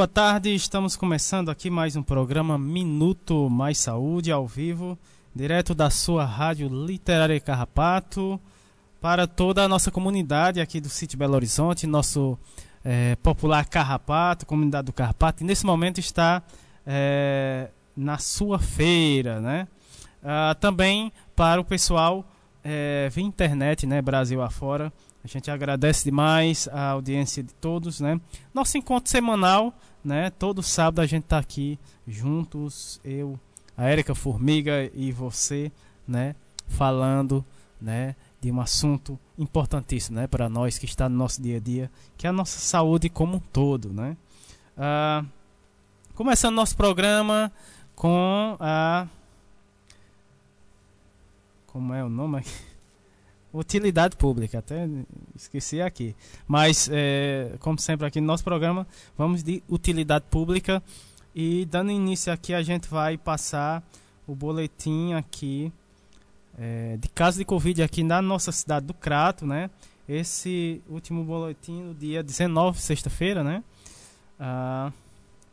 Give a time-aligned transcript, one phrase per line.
[0.00, 4.98] Boa tarde, estamos começando aqui mais um programa Minuto Mais Saúde ao vivo,
[5.36, 8.40] direto da sua rádio Literária Carrapato,
[8.98, 12.38] para toda a nossa comunidade aqui do sítio Belo Horizonte, nosso
[12.82, 16.42] é, popular Carrapato, comunidade do Carrapato, e nesse momento está
[16.86, 19.68] é, na sua feira, né?
[20.24, 22.24] Ah, também para o pessoal
[22.64, 24.90] é, via internet, né, Brasil afora,
[25.22, 28.18] a gente agradece demais a audiência de todos, né?
[28.54, 30.30] Nosso encontro semanal, né?
[30.30, 33.38] Todo sábado a gente tá aqui juntos, eu,
[33.76, 35.70] a Érica Formiga e você,
[36.06, 36.34] né?
[36.68, 37.44] Falando,
[37.80, 38.16] né?
[38.40, 40.26] De um assunto importantíssimo, né?
[40.26, 43.36] Para nós que está no nosso dia a dia, que é a nossa saúde como
[43.36, 44.16] um todo, né?
[44.76, 45.24] Ah,
[46.14, 47.52] começando nosso programa
[47.94, 49.06] com a
[51.66, 52.69] como é o nome aqui?
[53.52, 54.88] Utilidade pública, até
[55.34, 56.14] esqueci aqui.
[56.46, 58.86] Mas, é, como sempre aqui no nosso programa,
[59.18, 60.82] vamos de utilidade pública.
[61.34, 63.82] E dando início aqui, a gente vai passar
[64.26, 65.72] o boletim aqui
[66.58, 69.70] é, de caso de Covid aqui na nossa cidade do Crato, né?
[70.08, 73.62] Esse último boletim no dia 19, sexta-feira, né?
[74.38, 74.92] Ah,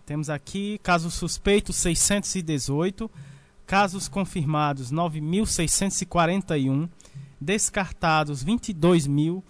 [0.06, 3.10] temos aqui casos suspeitos 618,
[3.66, 6.90] casos confirmados 9.641
[7.40, 9.44] descartados 22.202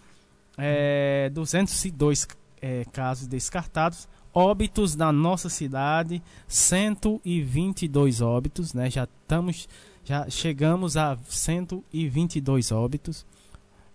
[0.57, 2.27] é, 202,
[2.61, 8.89] é, casos descartados, óbitos na nossa cidade 122 óbitos, né?
[8.89, 9.69] Já estamos
[10.03, 13.25] já chegamos a 122 óbitos,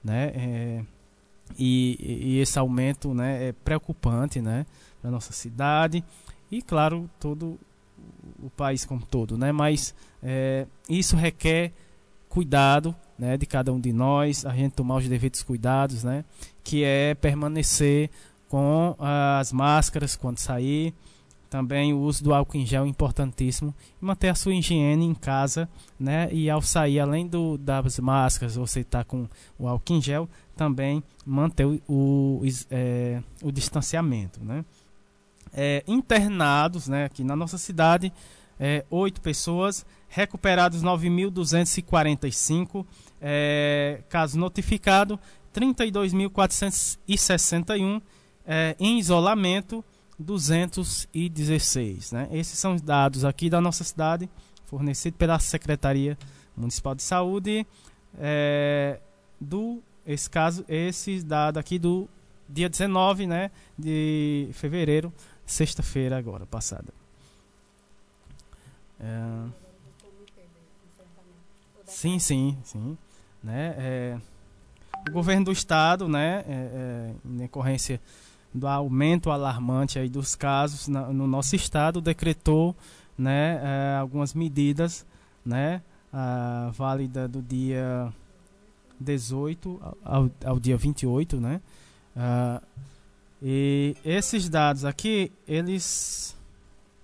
[0.05, 0.33] né?
[0.35, 0.85] É,
[1.59, 4.65] e, e, esse aumento, né, é preocupante, né,
[5.03, 6.03] na nossa cidade
[6.51, 7.59] e claro todo
[8.43, 9.53] o país como todo, né?
[9.53, 11.73] Mas é, isso requer
[12.29, 16.25] cuidado né, de cada um de nós, a gente tomar os devidos cuidados, né,
[16.65, 18.11] que é permanecer
[18.49, 20.93] com as máscaras quando sair,
[21.49, 25.69] também o uso do álcool em gel é importantíssimo manter a sua higiene em casa,
[26.01, 30.29] né, e ao sair, além do, das máscaras, você está com o álcool em gel,
[30.57, 34.65] também manter o, o, é, o distanciamento, né.
[35.55, 38.13] É, internados, né, aqui na nossa cidade,
[38.59, 42.85] é, 8 pessoas, recuperados 9.245,
[43.23, 45.21] é, caso notificado,
[45.55, 48.03] 32.461
[48.45, 49.85] é, em isolamento,
[50.19, 52.11] 216.
[52.13, 52.29] Né?
[52.33, 54.29] Esses são os dados aqui da nossa cidade,
[54.67, 56.19] fornecidos pela Secretaria
[56.57, 57.65] Municipal de Saúde,
[58.19, 58.99] é,
[59.41, 62.09] do esse caso, esses dados aqui do
[62.49, 65.13] dia 19 né, de fevereiro,
[65.47, 66.93] sexta-feira agora, passada.
[68.99, 69.45] É...
[71.87, 72.99] Sim, sim, sim
[73.43, 73.75] né?
[73.79, 74.19] É,
[75.09, 78.01] o governo do estado, né, é, é, em decorrência
[78.55, 82.77] do aumento alarmante aí dos casos na, no nosso estado, decretou,
[83.17, 85.07] né, é, algumas medidas,
[85.45, 85.83] né,
[86.13, 88.13] a, válida do dia
[89.01, 91.61] 18 ao, ao dia 28, né,
[92.17, 92.63] uh,
[93.43, 96.37] e esses dados aqui, eles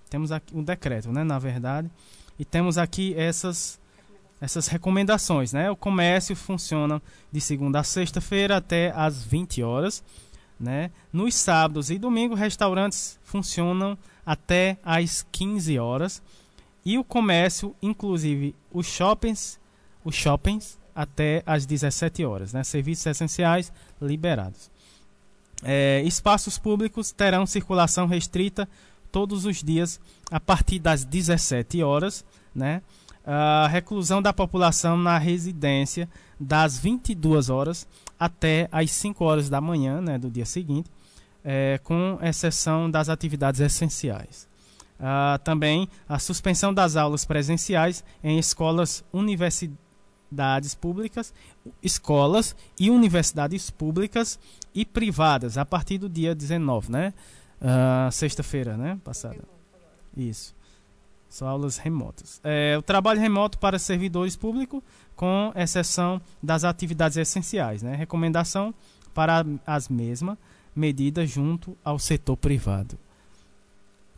[0.09, 1.89] temos aqui um decreto, né, na verdade,
[2.37, 3.78] e temos aqui essas
[4.41, 5.69] essas recomendações, né?
[5.69, 7.01] O comércio funciona
[7.31, 10.03] de segunda a sexta-feira até às 20 horas,
[10.59, 10.91] né?
[11.11, 16.21] Nos sábados e domingos, restaurantes funcionam até às 15 horas
[16.85, 19.59] e o comércio, inclusive os shoppings,
[20.03, 22.63] os shoppings até às 17 horas, né?
[22.63, 23.71] Serviços essenciais
[24.01, 24.71] liberados.
[25.63, 28.67] É, espaços públicos terão circulação restrita
[29.11, 29.99] todos os dias
[30.31, 32.23] a partir das 17 horas,
[32.55, 32.81] né?
[33.25, 37.87] A reclusão da população na residência das 22 horas
[38.19, 40.89] até as 5 horas da manhã né, do dia seguinte,
[41.43, 44.49] é, com exceção das atividades essenciais.
[44.99, 51.33] Uh, também a suspensão das aulas presenciais em escolas, universidades públicas,
[51.81, 54.37] escolas e universidades públicas
[54.75, 57.13] e privadas a partir do dia 19, né?
[57.61, 58.99] Uh, Sexta-feira, né?
[59.01, 59.39] Passada.
[60.17, 60.53] Isso.
[61.29, 62.41] São aulas remotas.
[62.43, 64.81] É, o trabalho remoto para servidores públicos,
[65.15, 67.83] com exceção das atividades essenciais.
[67.83, 67.95] Né?
[67.95, 68.73] Recomendação
[69.13, 70.37] para as mesmas
[70.75, 72.97] medidas junto ao setor privado.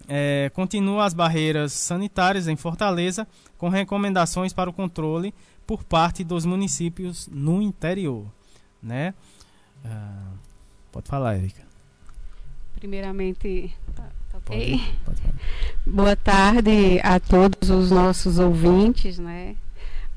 [0.07, 5.33] É, continua as barreiras sanitárias em Fortaleza, com recomendações para o controle
[5.65, 8.25] por parte dos municípios no interior.
[8.81, 9.13] Né?
[9.85, 10.31] Ah,
[10.91, 11.63] pode falar, Erika.
[12.75, 13.73] Primeiramente,
[14.45, 15.21] Pode, pode
[15.85, 19.55] Boa tarde a todos os nossos ouvintes, né?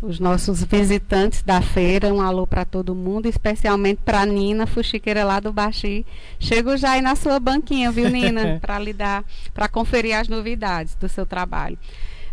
[0.05, 2.13] os nossos visitantes da feira.
[2.13, 6.05] Um alô para todo mundo, especialmente para Nina Fuxiqueira lá do Baxi.
[6.39, 8.59] Chego já aí na sua banquinha, viu, Nina?
[8.61, 11.79] para lhe dar, para conferir as novidades do seu trabalho.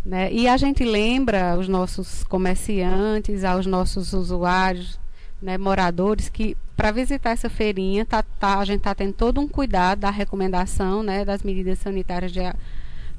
[0.04, 0.32] Né?
[0.32, 4.98] E a gente lembra os nossos comerciantes, aos nossos usuários,
[5.42, 9.48] né, moradores, que para visitar essa feirinha, tá, tá, a gente está tendo todo um
[9.48, 12.40] cuidado da recomendação né, das medidas sanitárias de,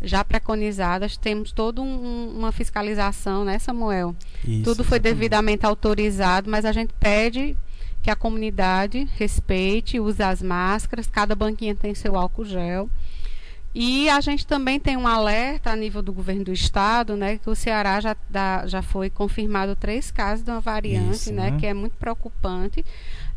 [0.01, 4.15] já preconizadas, temos toda um, uma fiscalização, né, Samuel?
[4.47, 7.55] Isso, Tudo foi devidamente autorizado, mas a gente pede
[8.01, 12.89] que a comunidade respeite, use as máscaras, cada banquinha tem seu álcool gel.
[13.75, 17.49] E a gente também tem um alerta a nível do governo do estado, né, que
[17.49, 21.59] o Ceará já, dá, já foi confirmado três casos de uma variante, Isso, né, né,
[21.59, 22.85] que é muito preocupante.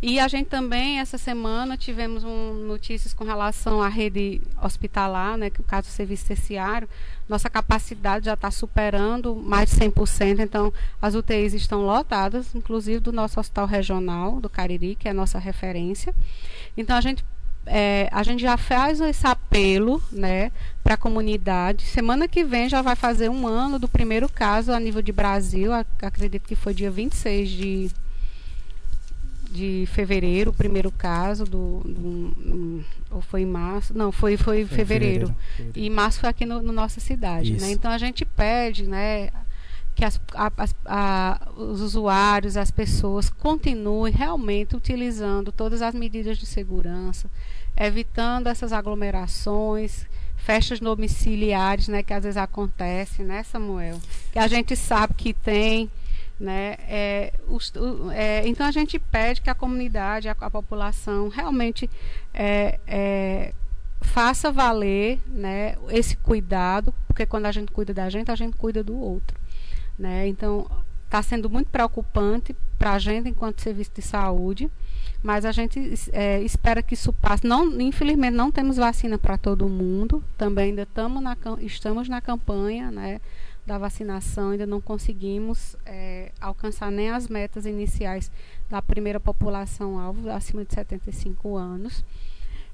[0.03, 5.49] E a gente também, essa semana, tivemos um, notícias com relação à rede hospitalar, né,
[5.49, 6.87] que o caso do serviço terciário,
[7.27, 13.11] nossa capacidade já está superando mais de 100%, então as UTIs estão lotadas, inclusive do
[13.11, 16.15] nosso hospital regional, do Cariri, que é a nossa referência.
[16.77, 17.25] Então a gente
[17.67, 20.53] é, a gente já faz esse apelo né,
[20.83, 21.85] para a comunidade.
[21.85, 25.73] Semana que vem já vai fazer um ano do primeiro caso a nível de Brasil.
[25.73, 27.91] Acredito que foi dia 26 de,
[29.51, 33.97] de fevereiro, o primeiro caso do, do, do ou foi em março?
[33.97, 35.27] Não, foi foi, fevereiro.
[35.27, 35.37] fevereiro.
[35.57, 35.79] fevereiro.
[35.87, 37.71] E março foi aqui na no, no nossa cidade, né?
[37.73, 39.31] Então a gente pede, né,
[39.97, 40.53] que as, a,
[40.85, 47.31] a, os usuários, as pessoas continuem realmente utilizando todas as medidas de segurança,
[47.75, 50.05] evitando essas aglomerações,
[50.37, 53.99] festas domiciliares, né, que às vezes acontecem, né, Samuel?
[54.31, 55.91] Que a gente sabe que tem,
[56.39, 56.77] né?
[56.87, 57.73] É, os,
[58.15, 61.89] é, então a gente pede que a comunidade, a, a população realmente
[62.35, 63.55] é, é,
[64.03, 68.85] faça valer, né, esse cuidado, porque quando a gente cuida da gente, a gente cuida
[68.85, 69.46] do outro.
[69.99, 70.29] Né?
[70.29, 70.67] Então,
[71.05, 74.71] está sendo muito preocupante para a gente enquanto serviço de saúde,
[75.23, 77.47] mas a gente é, espera que isso passe.
[77.47, 80.87] Não, infelizmente, não temos vacina para todo mundo, também ainda
[81.21, 83.21] na, estamos na campanha né,
[83.65, 88.31] da vacinação, ainda não conseguimos é, alcançar nem as metas iniciais
[88.69, 92.05] da primeira população-alvo, acima de 75 anos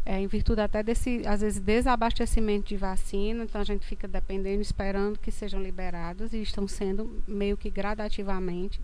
[0.05, 4.61] é, em virtude até desse, às vezes, desabastecimento de vacina, então a gente fica dependendo,
[4.61, 8.81] esperando que sejam liberadas e estão sendo meio que gradativamente.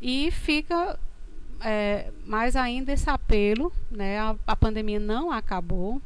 [0.00, 0.98] E fica
[1.60, 4.18] é, mais ainda esse apelo, né?
[4.20, 6.00] A, a, pandemia não acabou.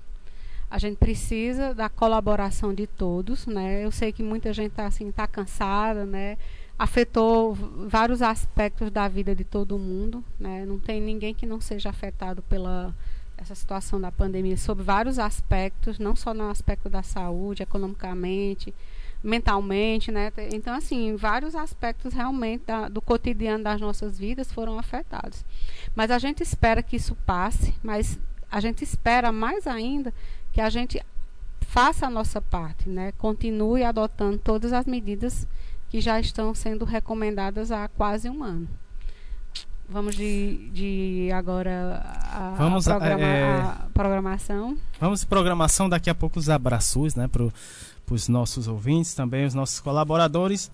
[0.71, 3.85] A gente precisa da colaboração de todos, né?
[3.85, 6.39] Eu sei que muita gente está assim, tá cansada, né?
[6.79, 10.65] Afetou vários aspectos da vida de todo mundo, né?
[10.65, 12.95] Não tem ninguém que não seja afetado pela
[13.41, 18.75] essa situação da pandemia sob vários aspectos, não só no aspecto da saúde, economicamente,
[19.23, 20.31] mentalmente, né?
[20.53, 25.45] Então, assim, vários aspectos realmente da, do cotidiano das nossas vidas foram afetados.
[25.95, 28.19] Mas a gente espera que isso passe, mas
[28.51, 30.13] a gente espera mais ainda
[30.53, 31.01] que a gente
[31.61, 33.13] faça a nossa parte, né?
[33.13, 35.47] Continue adotando todas as medidas
[35.89, 38.69] que já estão sendo recomendadas há quase um ano.
[39.93, 42.01] Vamos de, de agora
[42.33, 44.79] a, vamos, a, programa, é, a programação.
[45.01, 47.49] Vamos programação, daqui a pouco os abraços né, para
[48.09, 50.71] os nossos ouvintes, também os nossos colaboradores.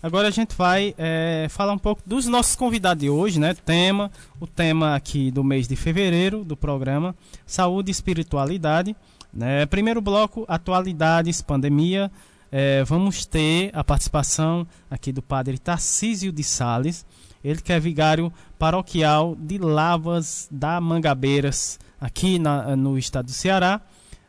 [0.00, 3.54] Agora a gente vai é, falar um pouco dos nossos convidados de hoje, né?
[3.54, 4.08] Tema,
[4.38, 7.12] o tema aqui do mês de fevereiro do programa
[7.44, 8.94] Saúde e Espiritualidade.
[9.34, 9.66] Né?
[9.66, 12.10] Primeiro bloco, atualidades, pandemia.
[12.52, 17.04] É, vamos ter a participação aqui do padre Tarcísio de Sales
[17.42, 23.80] ele que é vigário paroquial de Lavas da Mangabeiras, aqui na, no estado do Ceará.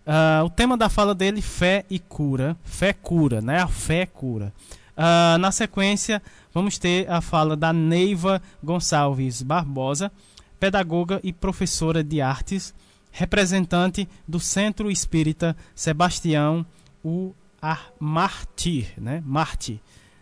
[0.05, 2.57] Uh, o tema da fala dele, fé e cura.
[2.63, 3.59] Fé cura, né?
[3.59, 4.53] A fé cura.
[4.97, 6.21] Uh, na sequência,
[6.53, 10.11] vamos ter a fala da Neiva Gonçalves Barbosa,
[10.59, 12.73] pedagoga e professora de artes,
[13.11, 16.65] representante do Centro Espírita Sebastião
[17.03, 19.21] o Ar Martir, né?
[19.25, 19.79] Martir.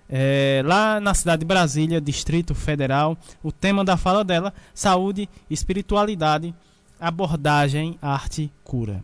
[0.09, 6.53] É, lá na cidade de Brasília, Distrito Federal, o tema da fala dela: saúde, espiritualidade,
[6.99, 9.03] abordagem, arte, cura.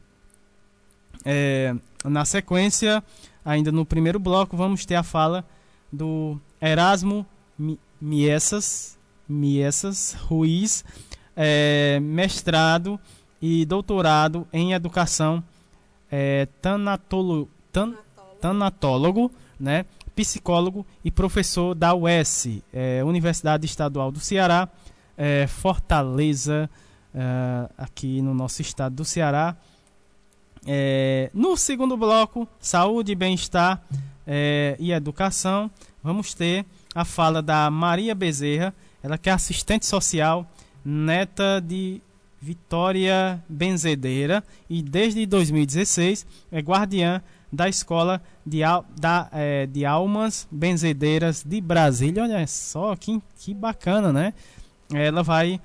[1.24, 3.04] É, na sequência,
[3.44, 5.46] ainda no primeiro bloco, vamos ter a fala
[5.92, 7.26] do Erasmo
[8.02, 8.98] Miessas,
[9.30, 10.84] Miessas Ruiz,
[11.36, 13.00] é, mestrado
[13.42, 15.44] e doutorado em educação
[16.12, 17.94] é, tanatolo, tan,
[18.40, 19.86] tanatólogo, né?
[20.16, 24.70] Psicólogo e professor da UES, é, Universidade Estadual do Ceará,
[25.18, 26.70] é, Fortaleza,
[27.14, 29.56] é, aqui no nosso estado do Ceará.
[30.66, 33.84] É, no segundo bloco, saúde, bem-estar
[34.26, 35.70] é, e educação,
[36.02, 40.50] vamos ter a fala da Maria Bezerra, ela que é assistente social,
[40.84, 42.02] neta de
[42.42, 48.60] Vitória Benzedeira e desde 2016 é guardiã da Escola de,
[49.00, 52.24] da, é, de Almas Benzedeiras de Brasília.
[52.24, 54.34] Olha só que, que bacana, né?
[54.94, 55.60] Ela vai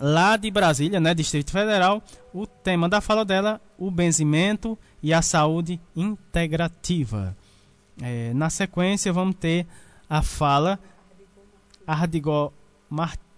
[0.00, 2.02] lá de Brasília, né, Distrito Federal.
[2.32, 7.36] O tema da fala dela, o benzimento e a saúde integrativa.
[8.02, 9.66] É, na sequência, vamos ter
[10.08, 10.78] a fala
[11.86, 12.52] Ardigó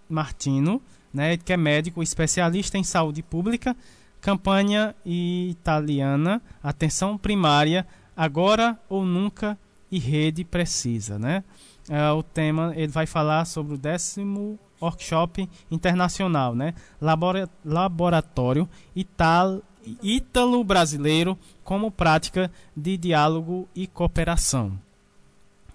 [0.09, 0.81] Martino,
[1.13, 3.75] né, que é médico especialista em saúde pública,
[4.21, 7.85] campanha italiana, atenção primária,
[8.17, 9.57] agora ou nunca
[9.91, 11.43] e rede precisa, né?
[11.87, 16.73] É, o tema ele vai falar sobre o décimo workshop internacional, né?
[16.99, 19.61] Labora, laboratório Ital,
[20.03, 24.77] ítalo-brasileiro como prática de diálogo e cooperação.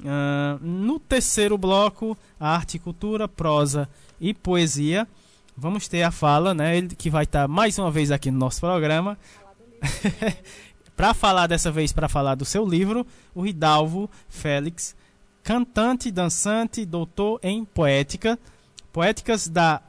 [0.01, 3.89] Uh, no terceiro bloco, arte, cultura, prosa
[4.21, 5.07] e poesia,
[5.57, 6.77] vamos ter a fala, né?
[6.77, 9.17] Ele que vai estar mais uma vez aqui no nosso programa.
[10.97, 14.95] para falar dessa vez para falar do seu livro, o Ridalvo Félix,
[15.43, 18.39] cantante, dançante, doutor em poética,
[18.93, 19.83] poéticas da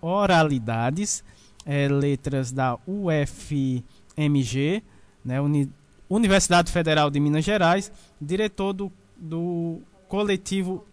[0.00, 1.22] oralidades,
[1.64, 4.82] é, letras da UFMG,
[5.24, 5.70] né, Uni
[6.10, 10.86] Universidade Federal de Minas Gerais, diretor do do coletivo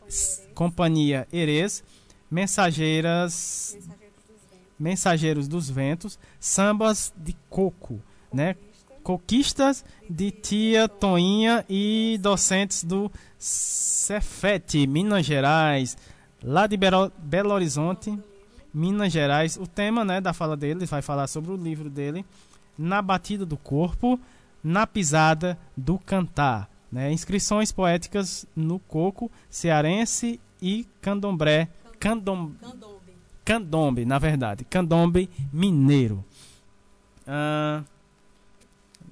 [0.53, 1.83] Companhia Erez,
[2.29, 3.77] Mensageiras
[4.77, 8.01] Mensageiros dos Ventos, Sambas de Coco,
[8.33, 8.57] né?
[9.05, 15.95] Coquistas de Tia Toinha e docentes do Cefete, Minas Gerais,
[16.43, 18.17] lá de Belo Horizonte,
[18.73, 19.57] Minas Gerais.
[19.57, 22.25] O tema, né, da fala dele, vai falar sobre o livro dele,
[22.75, 24.19] Na Batida do Corpo,
[24.63, 26.67] na Pisada do Cantar.
[26.91, 27.11] Né?
[27.11, 31.67] Inscrições poéticas no coco cearense e candomblé.
[31.99, 33.13] Candom, candombe.
[33.45, 34.65] Candombe, na verdade.
[34.65, 36.25] Candombe mineiro.
[37.27, 37.83] Ah,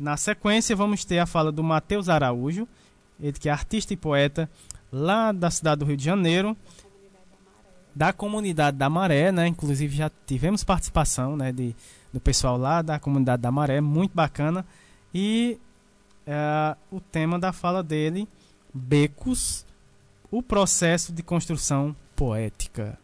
[0.03, 2.67] na sequência, vamos ter a fala do Matheus Araújo,
[3.19, 4.49] ele que é artista e poeta
[4.91, 6.57] lá da cidade do Rio de Janeiro,
[7.95, 9.47] da comunidade da Maré, né?
[9.47, 11.73] Inclusive já tivemos participação, né, de,
[12.11, 14.65] do pessoal lá da comunidade da Maré, muito bacana.
[15.13, 15.57] E
[16.27, 18.27] é, o tema da fala dele,
[18.73, 19.65] Becos,
[20.29, 22.97] o processo de construção poética.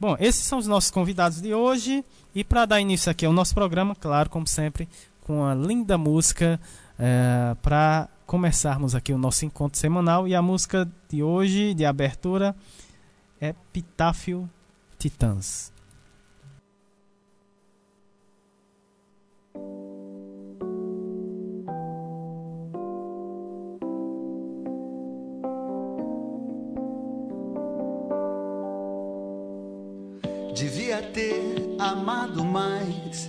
[0.00, 2.04] Bom, esses são os nossos convidados de hoje.
[2.34, 4.88] E para dar início aqui ao nosso programa, claro, como sempre,
[5.22, 6.60] com a linda música
[6.98, 10.26] é, para começarmos aqui o nosso encontro semanal.
[10.26, 12.54] E a música de hoje, de abertura,
[13.40, 14.48] é Pitáfio
[14.98, 15.72] Titãs.
[30.54, 33.28] Devia ter amado mais,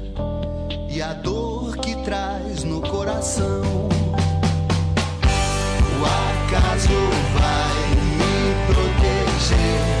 [0.93, 3.61] e a dor que traz no coração.
[5.97, 6.89] O acaso
[7.33, 10.00] vai me proteger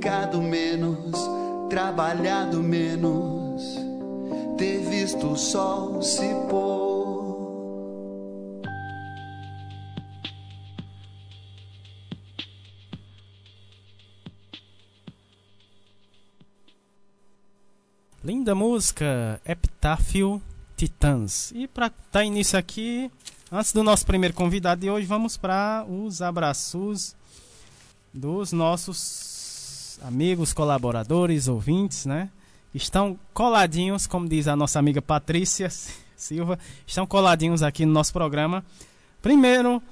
[0.00, 1.14] complicado menos,
[1.68, 3.62] trabalhado menos,
[4.56, 7.20] ter visto o sol se pôr.
[18.24, 20.40] Linda música, Epitáfio
[20.78, 21.52] Titãs.
[21.54, 23.10] E para dar início aqui,
[23.52, 27.14] antes do nosso primeiro convidado de hoje, vamos para os abraços
[28.14, 29.29] dos nossos
[30.02, 32.28] amigos, colaboradores, ouvintes, né?
[32.74, 35.68] Estão coladinhos, como diz a nossa amiga Patrícia
[36.16, 38.64] Silva, estão coladinhos aqui no nosso programa.
[39.20, 39.82] Primeiro,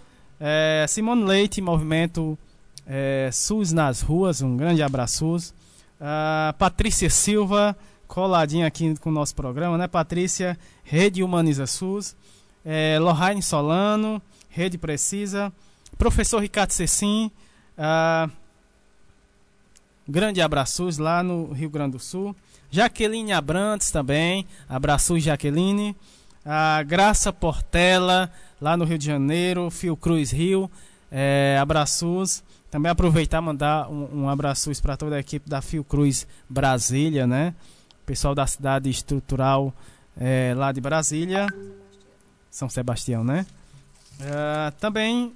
[0.40, 2.38] é, Simone Leite, movimento
[2.86, 5.36] é, SUS nas ruas, um grande abraço.
[5.36, 9.88] Uh, Patrícia Silva, coladinha aqui com o nosso programa, né?
[9.88, 12.16] Patrícia, Rede Humaniza SUS,
[12.64, 15.52] é, Lohane Solano, Rede Precisa,
[15.98, 17.30] Professor Ricardo Cecim,
[17.76, 18.28] ah,
[20.08, 22.34] grande abraços lá no Rio Grande do Sul.
[22.70, 25.96] Jaqueline Abrantes também, abraços Jaqueline.
[26.44, 30.70] A Graça Portela, lá no Rio de Janeiro, Fiocruz Rio,
[31.10, 32.42] é, abraços.
[32.70, 37.54] Também aproveitar mandar um, um abraço para toda a equipe da Fiocruz Brasília, né?
[38.08, 39.70] pessoal da cidade estrutural
[40.18, 41.46] é, lá de Brasília,
[42.50, 43.44] São Sebastião, né?
[44.18, 45.34] Uh, também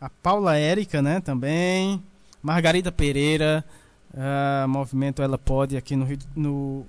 [0.00, 1.20] a Paula Érica, né?
[1.20, 2.00] Também
[2.42, 3.64] Margarida Pereira,
[4.12, 6.86] uh, movimento Ela Pode aqui no, Rio, no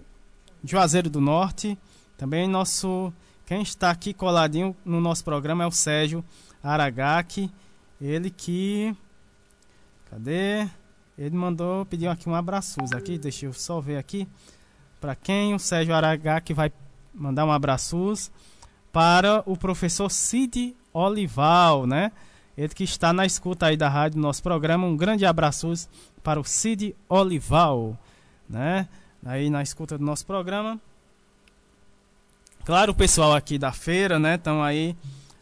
[0.64, 1.78] Juazeiro do Norte.
[2.18, 3.14] Também nosso
[3.46, 6.24] quem está aqui coladinho no nosso programa é o Sérgio
[6.64, 7.52] Aragaki,
[8.02, 8.96] ele que
[10.10, 10.68] cadê?
[11.18, 14.28] Ele mandou, pediu aqui um abraço aqui, deixa eu só ver aqui.
[15.00, 15.54] Para quem?
[15.54, 16.72] O Sérgio Aragá que vai
[17.14, 18.32] mandar um abraço
[18.92, 22.12] para o professor Cid Olival, né?
[22.58, 24.86] Ele que está na escuta aí da rádio do nosso programa.
[24.86, 25.74] Um grande abraço
[26.22, 27.98] para o Cid Olival,
[28.50, 28.88] né?
[29.26, 30.80] Aí na escuta do nosso programa.
[32.64, 34.36] Claro, o pessoal aqui da feira, né?
[34.36, 34.96] Estão aí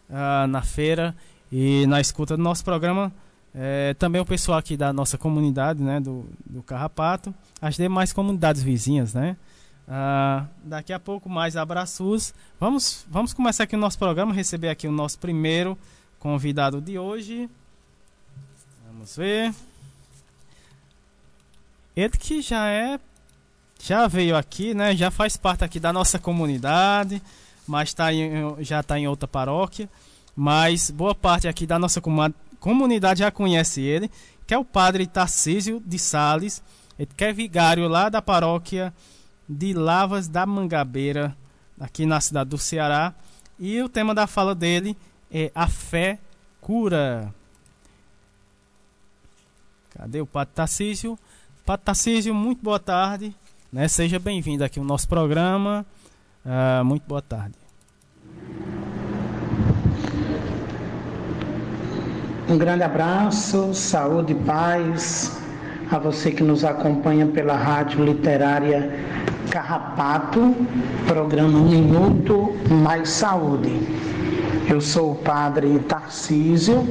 [0.09, 1.15] uh, na feira
[1.51, 3.11] e na escuta do nosso programa.
[3.53, 8.63] É, também o pessoal aqui da nossa comunidade, né, do, do Carrapato, as demais comunidades
[8.63, 9.35] vizinhas, né.
[9.87, 12.33] Ah, daqui a pouco mais abraços.
[12.57, 15.77] Vamos, vamos começar aqui o nosso programa, receber aqui o nosso primeiro
[16.21, 17.49] convidado de hoje.
[18.85, 19.53] Vamos ver.
[21.95, 22.99] Ele que já é,
[23.81, 27.21] já veio aqui, né, já faz parte aqui da nossa comunidade,
[27.67, 29.89] mas tá em, já está em outra paróquia.
[30.35, 31.99] Mas boa parte aqui da nossa
[32.59, 34.09] comunidade já conhece ele,
[34.45, 36.61] que é o padre Tarcísio de Sales,
[37.17, 38.93] que é vigário lá da paróquia
[39.49, 41.35] de Lavas da Mangabeira,
[41.79, 43.13] aqui na cidade do Ceará.
[43.59, 44.95] E o tema da fala dele
[45.31, 46.19] é a fé
[46.59, 47.33] cura.
[49.91, 51.17] Cadê o Padre Tarcísio?
[51.65, 53.35] Padre Tarcísio, muito boa tarde.
[53.71, 53.87] Né?
[53.87, 55.85] Seja bem-vindo aqui ao nosso programa.
[56.45, 57.55] Uh, muito boa tarde.
[62.49, 65.40] Um grande abraço, saúde e paz
[65.91, 68.89] a você que nos acompanha pela Rádio Literária
[69.49, 70.55] Carrapato,
[71.05, 73.77] programa Minuto Mais Saúde.
[74.69, 76.87] Eu sou o padre Tarcísio,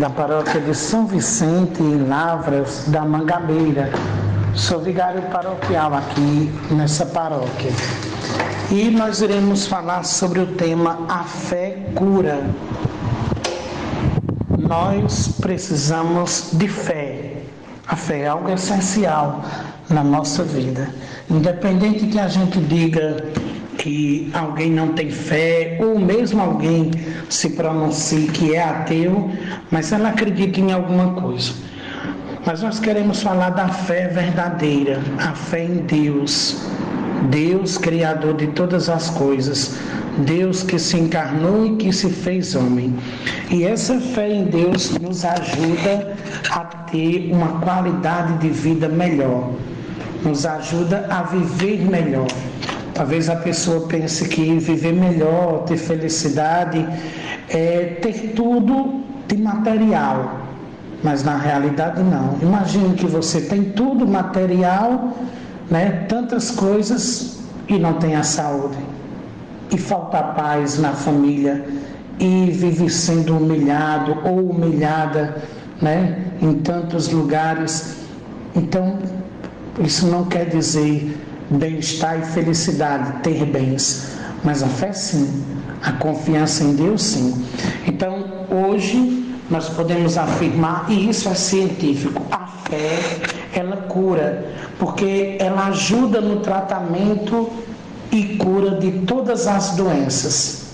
[0.00, 3.90] da paróquia de São Vicente, em Lavras da Mangabeira.
[4.54, 7.72] Sou vigário paroquial aqui nessa paróquia.
[8.70, 12.42] E nós iremos falar sobre o tema A Fé Cura
[14.66, 17.33] nós precisamos de fé.
[17.86, 19.44] A fé é algo essencial
[19.90, 20.88] na nossa vida.
[21.30, 23.24] Independente que a gente diga
[23.76, 26.90] que alguém não tem fé, ou mesmo alguém
[27.28, 29.30] se pronuncie que é ateu,
[29.70, 31.52] mas ela acredita em alguma coisa.
[32.46, 36.56] Mas nós queremos falar da fé verdadeira, a fé em Deus.
[37.30, 39.78] Deus, Criador de todas as coisas,
[40.18, 42.94] Deus que se encarnou e que se fez homem.
[43.50, 46.14] E essa fé em Deus nos ajuda
[46.50, 49.50] a ter uma qualidade de vida melhor,
[50.24, 52.28] nos ajuda a viver melhor.
[52.94, 56.86] Talvez a pessoa pense que viver melhor, ter felicidade,
[57.48, 60.40] é ter tudo de material,
[61.02, 62.38] mas na realidade não.
[62.40, 65.12] Imagine que você tem tudo material,
[65.68, 68.93] né, tantas coisas e não tem a saúde
[69.74, 71.64] e falta paz na família
[72.18, 75.42] e vive sendo humilhado ou humilhada,
[75.82, 77.96] né, em tantos lugares.
[78.54, 78.98] Então,
[79.80, 81.18] isso não quer dizer
[81.50, 85.42] bem-estar e felicidade, ter bens, mas a fé sim,
[85.82, 87.44] a confiança em Deus sim.
[87.84, 92.98] Então, hoje nós podemos afirmar, e isso é científico, a fé,
[93.52, 94.46] ela cura,
[94.78, 97.50] porque ela ajuda no tratamento
[98.10, 100.64] e cura de todas as doenças.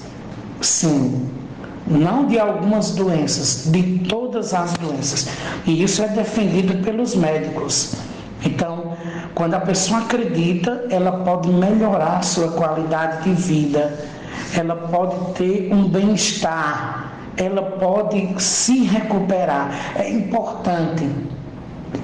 [0.60, 1.28] Sim,
[1.86, 5.28] não de algumas doenças, de todas as doenças.
[5.66, 7.94] E isso é defendido pelos médicos.
[8.44, 8.96] Então,
[9.34, 13.98] quando a pessoa acredita, ela pode melhorar a sua qualidade de vida,
[14.56, 19.94] ela pode ter um bem-estar, ela pode se recuperar.
[19.96, 21.08] É importante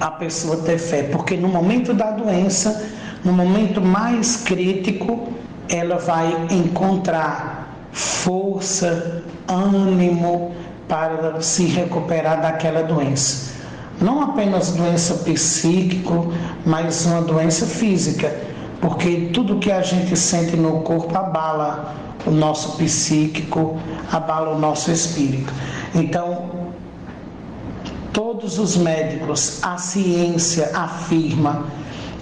[0.00, 2.84] a pessoa ter fé, porque no momento da doença,
[3.24, 5.32] no momento mais crítico,
[5.68, 10.54] ela vai encontrar força, ânimo
[10.88, 13.54] para se recuperar daquela doença.
[14.00, 16.12] Não apenas doença psíquica,
[16.64, 18.34] mas uma doença física,
[18.80, 21.94] porque tudo que a gente sente no corpo abala
[22.26, 23.78] o nosso psíquico,
[24.12, 25.52] abala o nosso espírito.
[25.94, 26.50] Então,
[28.12, 31.64] todos os médicos, a ciência afirma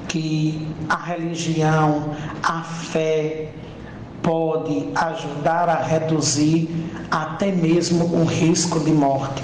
[0.09, 2.11] que a religião,
[2.43, 3.49] a fé
[4.23, 6.69] pode ajudar a reduzir
[7.11, 9.43] até mesmo o risco de morte.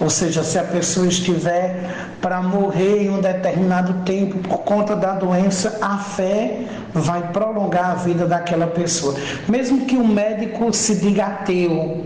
[0.00, 5.12] Ou seja, se a pessoa estiver para morrer em um determinado tempo por conta da
[5.12, 6.60] doença, a fé
[6.92, 9.14] vai prolongar a vida daquela pessoa.
[9.48, 12.04] Mesmo que o médico se diga ateu,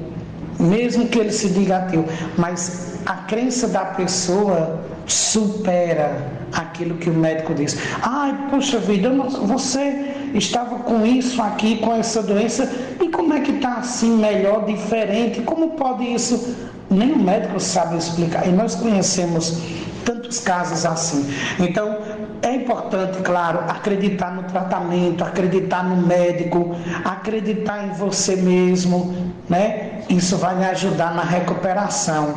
[0.61, 2.05] mesmo que ele se diga ateu,
[2.37, 7.77] mas a crença da pessoa supera aquilo que o médico diz.
[8.03, 12.71] Ai, poxa vida, você estava com isso aqui, com essa doença,
[13.01, 15.41] e como é que está assim, melhor, diferente?
[15.43, 16.57] Como pode isso?
[16.91, 18.47] Nem o médico sabe explicar.
[18.47, 19.59] E nós conhecemos
[20.05, 21.29] tantos casos assim.
[21.59, 21.99] Então,
[22.43, 30.00] é importante, claro, acreditar no tratamento, acreditar no médico, acreditar em você mesmo, né?
[30.11, 32.35] Isso vai lhe ajudar na recuperação.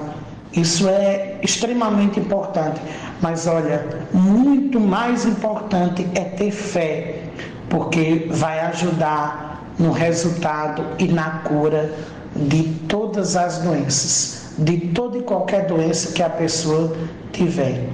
[0.53, 2.79] Isso é extremamente importante.
[3.19, 3.83] Mas olha,
[4.13, 7.23] muito mais importante é ter fé,
[7.69, 11.91] porque vai ajudar no resultado e na cura
[12.35, 16.95] de todas as doenças, de toda e qualquer doença que a pessoa
[17.31, 17.87] tiver.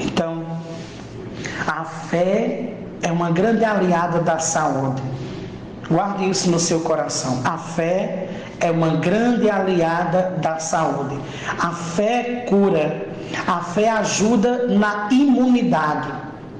[0.00, 0.44] Então,
[1.66, 5.02] a fé é uma grande aliada da saúde.
[5.90, 7.40] Guarde isso no seu coração.
[7.44, 8.28] A fé
[8.60, 11.18] é uma grande aliada da saúde.
[11.58, 13.06] A fé cura,
[13.46, 16.08] a fé ajuda na imunidade.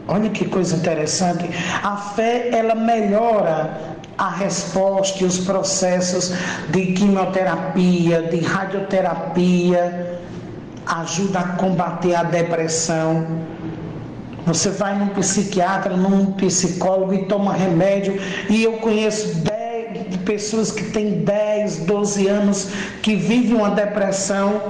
[0.06, 1.48] Olha que coisa interessante.
[1.82, 6.32] A fé ela melhora a resposta e os processos
[6.70, 10.20] de quimioterapia, de radioterapia,
[10.86, 13.26] ajuda a combater a depressão.
[14.46, 19.64] Você vai num psiquiatra, num psicólogo e toma remédio, e eu conheço 10
[20.24, 22.68] pessoas que têm 10, 12 anos
[23.02, 24.60] que vivem uma depressão.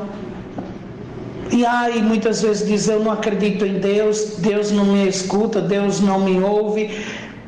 [1.51, 6.01] E aí muitas vezes diz eu não acredito em Deus, Deus não me escuta, Deus
[6.01, 7.05] não me ouve,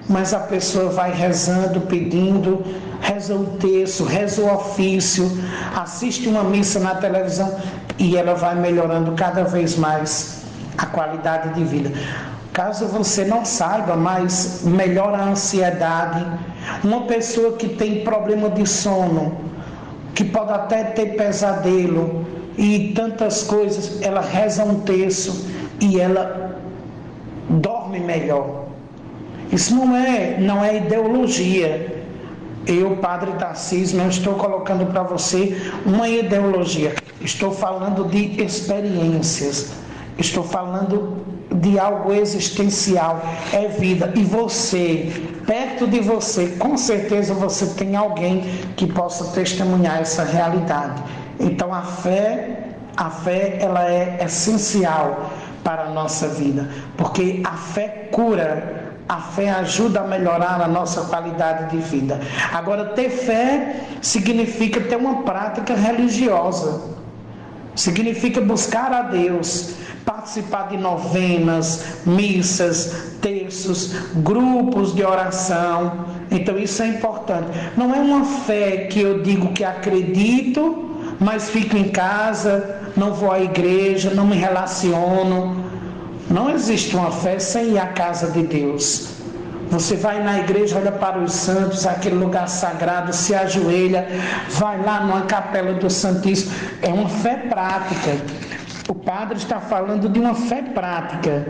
[0.09, 2.65] mas a pessoa vai rezando, pedindo,
[3.01, 5.31] reza o texto, reza o ofício,
[5.75, 7.57] assiste uma missa na televisão
[7.99, 10.46] e ela vai melhorando cada vez mais
[10.77, 11.93] a qualidade de vida.
[12.53, 16.25] Caso você não saiba, mas melhora a ansiedade.
[16.83, 19.37] Uma pessoa que tem problema de sono,
[20.15, 22.25] que pode até ter pesadelo
[22.57, 25.47] e tantas coisas, ela reza um terço
[25.81, 26.59] e ela
[27.49, 28.65] dorme melhor.
[29.53, 32.05] Isso não é, não é ideologia.
[32.67, 36.95] Eu, Padre Tarcísio, não estou colocando para você uma ideologia.
[37.21, 39.73] Estou falando de experiências.
[40.19, 41.25] Estou falando
[41.55, 44.13] de algo existencial, é vida.
[44.15, 45.13] E você,
[45.47, 48.43] perto de você, com certeza você tem alguém
[48.77, 51.03] que possa testemunhar essa realidade.
[51.39, 52.65] Então a fé,
[52.97, 55.31] a fé ela é essencial
[55.63, 61.03] para a nossa vida, porque a fé cura a fé ajuda a melhorar a nossa
[61.03, 62.21] qualidade de vida.
[62.53, 66.97] Agora, ter fé significa ter uma prática religiosa,
[67.75, 69.75] significa buscar a Deus,
[70.07, 76.07] participar de novenas, missas, terços, grupos de oração.
[76.31, 77.49] Então isso é importante.
[77.77, 83.33] Não é uma fé que eu digo que acredito, mas fico em casa, não vou
[83.33, 85.65] à igreja, não me relaciono.
[86.31, 89.17] Não existe uma fé sem ir à casa de Deus.
[89.71, 94.07] Você vai na igreja, olha para os santos, aquele lugar sagrado, se ajoelha,
[94.51, 96.53] vai lá numa capela do Santíssimo.
[96.83, 98.17] É uma fé prática.
[98.89, 101.47] O padre está falando de uma fé prática.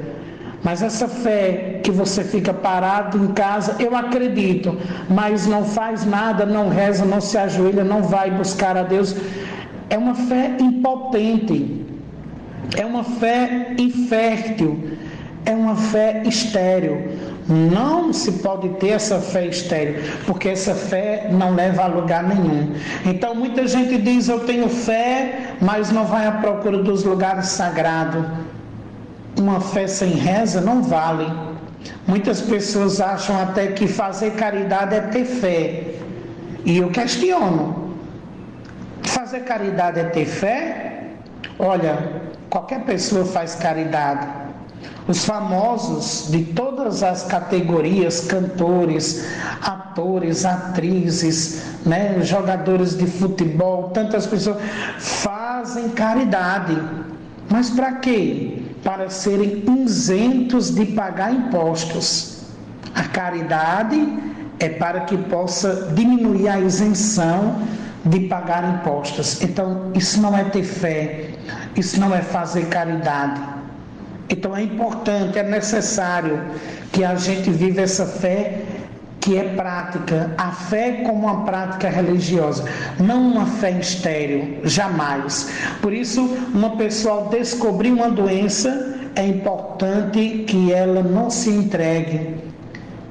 [0.63, 4.77] Mas essa fé que você fica parado em casa, eu acredito,
[5.09, 9.15] mas não faz nada, não reza, não se ajoelha, não vai buscar a Deus.
[9.89, 11.85] é uma fé impotente,
[12.77, 14.97] é uma fé infértil,
[15.45, 17.16] é uma fé estéril.
[17.49, 22.75] Não se pode ter essa fé estéril, porque essa fé não leva a lugar nenhum.
[23.05, 28.25] Então muita gente diz eu tenho fé, mas não vai à procura dos lugares sagrados.
[29.39, 31.31] Uma fé sem reza não vale.
[32.05, 35.85] Muitas pessoas acham até que fazer caridade é ter fé.
[36.65, 37.95] E eu questiono:
[39.03, 41.13] fazer caridade é ter fé?
[41.61, 41.99] Olha,
[42.51, 44.46] qualquer pessoa faz caridade.
[45.09, 49.25] Os famosos de todas as categorias, cantores,
[49.63, 54.57] atores, atrizes, né, jogadores de futebol, tantas pessoas
[54.99, 56.77] fazem caridade.
[57.49, 58.63] Mas para quê?
[58.83, 62.43] Para serem isentos de pagar impostos.
[62.95, 64.19] A caridade
[64.59, 67.63] é para que possa diminuir a isenção
[68.05, 69.43] de pagar impostos.
[69.43, 71.31] Então, isso não é ter fé,
[71.77, 73.56] isso não é fazer caridade.
[74.29, 76.41] Então, é importante, é necessário
[76.93, 78.63] que a gente viva essa fé
[79.21, 82.65] que é prática, a fé como uma prática religiosa,
[82.99, 85.51] não uma fé estéril, jamais.
[85.83, 86.23] Por isso,
[86.55, 92.47] uma pessoa descobrir uma doença, é importante que ela não se entregue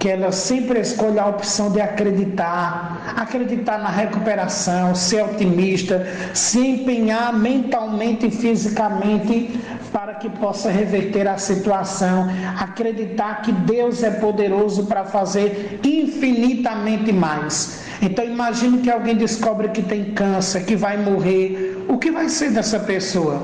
[0.05, 7.33] que ela sempre escolha a opção de acreditar, acreditar na recuperação, ser otimista, se empenhar
[7.33, 9.59] mentalmente e fisicamente
[9.95, 12.27] para que possa reverter a situação,
[12.59, 17.85] acreditar que Deus é poderoso para fazer infinitamente mais.
[18.01, 22.51] Então imagine que alguém descobre que tem câncer, que vai morrer, o que vai ser
[22.51, 23.41] dessa pessoa?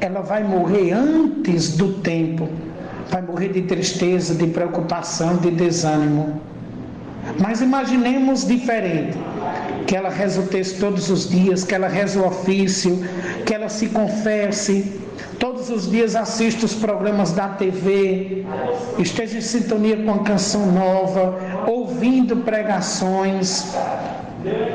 [0.00, 2.48] Ela vai morrer antes do tempo
[3.12, 6.40] vai morrer de tristeza, de preocupação, de desânimo.
[7.38, 9.18] Mas imaginemos diferente.
[9.92, 12.98] Que ela reza o texto todos os dias, que ela reza o ofício,
[13.44, 14.90] que ela se confesse,
[15.38, 18.42] todos os dias assista os programas da TV,
[18.98, 23.66] esteja em sintonia com a canção nova, ouvindo pregações,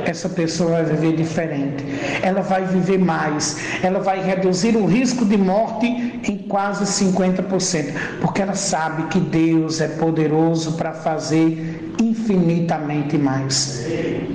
[0.05, 1.83] essa pessoa vai viver diferente.
[2.21, 3.57] Ela vai viver mais.
[3.81, 9.81] Ela vai reduzir o risco de morte em quase 50%, porque ela sabe que Deus
[9.81, 13.85] é poderoso para fazer infinitamente mais.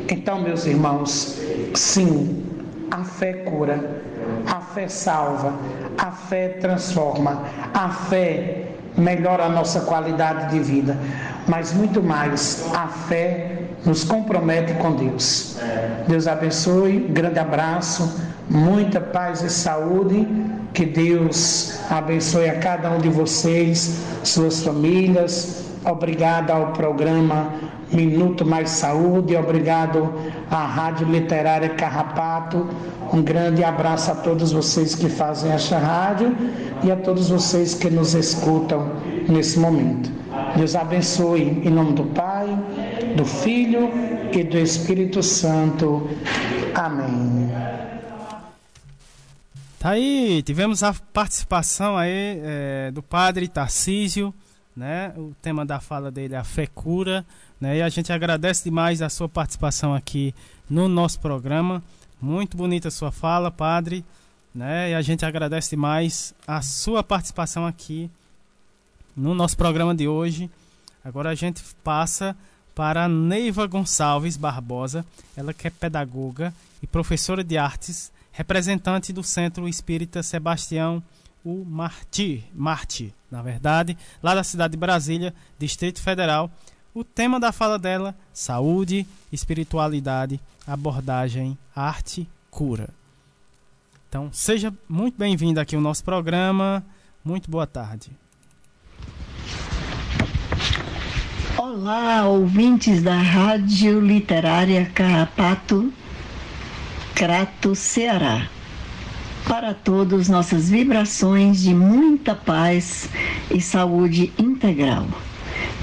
[0.08, 1.40] Então, meus irmãos,
[1.74, 2.44] sim,
[2.90, 4.02] a fé cura,
[4.46, 5.54] a fé salva,
[5.98, 10.96] a fé transforma, a fé melhora a nossa qualidade de vida,
[11.46, 15.56] mas muito mais, a fé nos compromete com Deus.
[16.06, 20.26] Deus abençoe, grande abraço, muita paz e saúde.
[20.72, 25.61] Que Deus abençoe a cada um de vocês, suas famílias.
[25.84, 27.52] Obrigado ao programa
[27.92, 30.12] Minuto Mais Saúde, obrigado
[30.50, 32.68] à Rádio Literária Carrapato.
[33.12, 36.34] Um grande abraço a todos vocês que fazem esta rádio
[36.82, 38.92] e a todos vocês que nos escutam
[39.28, 40.10] nesse momento.
[40.56, 42.48] Deus abençoe em nome do Pai
[43.16, 43.90] do Filho
[44.32, 46.08] e do Espírito Santo.
[46.74, 47.50] Amém.
[49.78, 54.32] Tá aí, tivemos a participação aí é, do padre Tarcísio,
[54.76, 55.12] né?
[55.16, 57.24] O tema da fala dele é a fé cura,
[57.60, 57.78] né?
[57.78, 60.34] E a gente agradece demais a sua participação aqui
[60.68, 61.82] no nosso programa.
[62.20, 64.04] Muito bonita a sua fala, padre,
[64.54, 64.90] né?
[64.90, 68.10] E a gente agradece demais a sua participação aqui
[69.16, 70.50] no nosso programa de hoje.
[71.04, 72.36] Agora a gente passa
[72.74, 75.04] para Neiva Gonçalves Barbosa,
[75.36, 81.02] ela que é pedagoga e professora de artes, representante do Centro Espírita Sebastião
[81.44, 86.50] o Marti, Marti, na verdade, lá da cidade de Brasília, Distrito Federal.
[86.94, 92.90] O tema da fala dela: saúde, espiritualidade, abordagem, arte, cura.
[94.08, 96.84] Então, seja muito bem-vindo aqui ao nosso programa.
[97.24, 98.10] Muito boa tarde.
[101.56, 105.92] Olá, ouvintes da Rádio Literária Carrapato,
[107.14, 108.48] Crato, Ceará.
[109.46, 113.08] Para todos, nossas vibrações de muita paz
[113.50, 115.06] e saúde integral.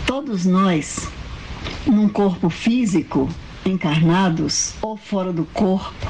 [0.06, 1.08] Todos nós,
[1.86, 3.30] num corpo físico,
[3.66, 6.08] encarnados ou fora do corpo,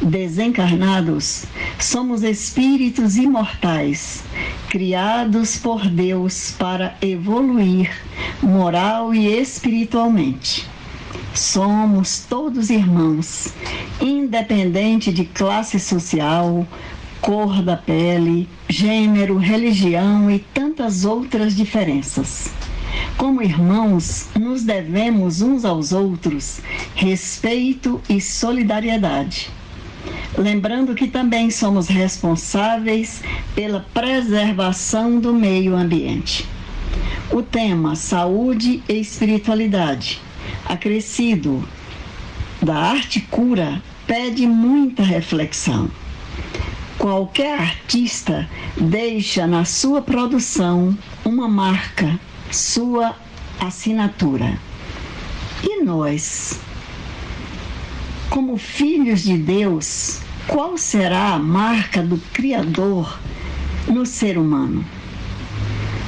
[0.00, 1.44] desencarnados,
[1.78, 4.22] somos espíritos imortais,
[4.68, 7.90] criados por Deus para evoluir
[8.40, 10.73] moral e espiritualmente.
[11.34, 13.52] Somos todos irmãos,
[14.00, 16.64] independente de classe social,
[17.20, 22.52] cor da pele, gênero, religião e tantas outras diferenças.
[23.16, 26.60] Como irmãos, nos devemos uns aos outros
[26.94, 29.50] respeito e solidariedade.
[30.38, 33.22] lembrando que também somos responsáveis
[33.56, 36.46] pela preservação do meio ambiente.
[37.32, 40.20] O tema Saúde e Espiritualidade,
[40.66, 41.66] acrescido
[42.62, 45.90] da arte cura, pede muita reflexão.
[46.98, 48.48] Qualquer artista
[48.80, 52.18] deixa na sua produção uma marca,
[52.50, 53.14] sua
[53.60, 54.58] assinatura.
[55.62, 56.58] E nós,
[58.30, 63.18] como filhos de Deus, qual será a marca do Criador
[63.86, 64.84] no ser humano?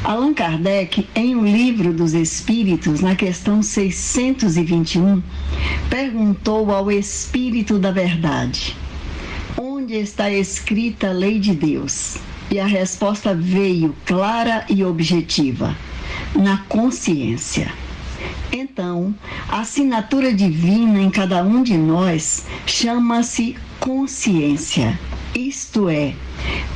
[0.07, 5.21] Allan Kardec, em O Livro dos Espíritos, na questão 621,
[5.91, 8.77] perguntou ao Espírito da Verdade:
[9.61, 12.19] Onde está escrita a lei de Deus?
[12.49, 15.77] E a resposta veio clara e objetiva:
[16.37, 17.69] na consciência.
[18.53, 19.13] Então,
[19.49, 24.97] a assinatura divina em cada um de nós chama-se consciência.
[25.35, 26.15] Isto é,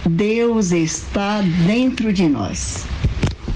[0.05, 2.89] Deus está dentro de nós.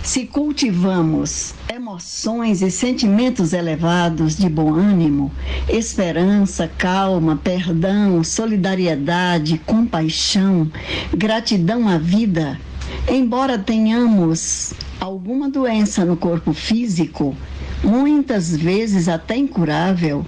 [0.05, 5.33] Se cultivamos emoções e sentimentos elevados de bom ânimo,
[5.67, 10.71] esperança, calma, perdão, solidariedade, compaixão,
[11.11, 12.61] gratidão à vida,
[13.09, 17.35] embora tenhamos alguma doença no corpo físico,
[17.83, 20.25] muitas vezes até incurável,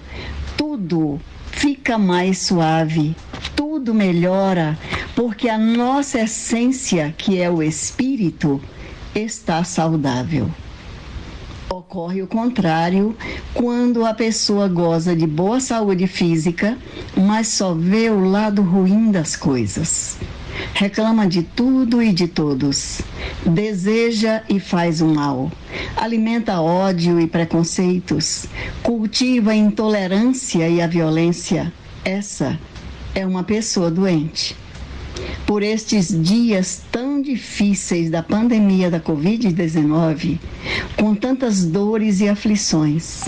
[0.56, 3.14] tudo fica mais suave,
[3.54, 4.76] tudo melhora,
[5.14, 8.58] porque a nossa essência, que é o espírito,
[9.18, 10.50] está saudável.
[11.70, 13.16] Ocorre o contrário
[13.54, 16.76] quando a pessoa goza de boa saúde física,
[17.16, 20.18] mas só vê o lado ruim das coisas.
[20.74, 23.00] Reclama de tudo e de todos.
[23.44, 25.50] Deseja e faz o mal.
[25.96, 28.46] Alimenta ódio e preconceitos.
[28.82, 31.72] Cultiva a intolerância e a violência.
[32.04, 32.58] Essa
[33.14, 34.56] é uma pessoa doente
[35.46, 40.38] por estes dias tão difíceis da pandemia da Covid-19,
[40.96, 43.24] com tantas dores e aflições,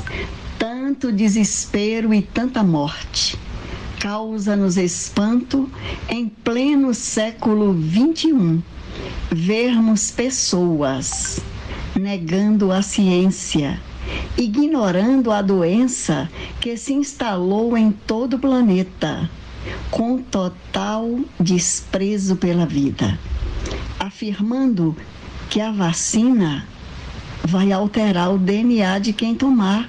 [0.59, 3.39] tanto desespero e tanta morte.
[4.01, 5.71] Causa-nos espanto
[6.09, 8.63] em pleno século XXI
[9.31, 11.41] vermos pessoas
[11.95, 13.81] negando a ciência,
[14.37, 19.29] ignorando a doença que se instalou em todo o planeta
[19.91, 23.19] com total desprezo pela vida,
[23.99, 24.97] afirmando
[25.49, 26.67] que a vacina
[27.45, 29.89] vai alterar o DNA de quem tomar.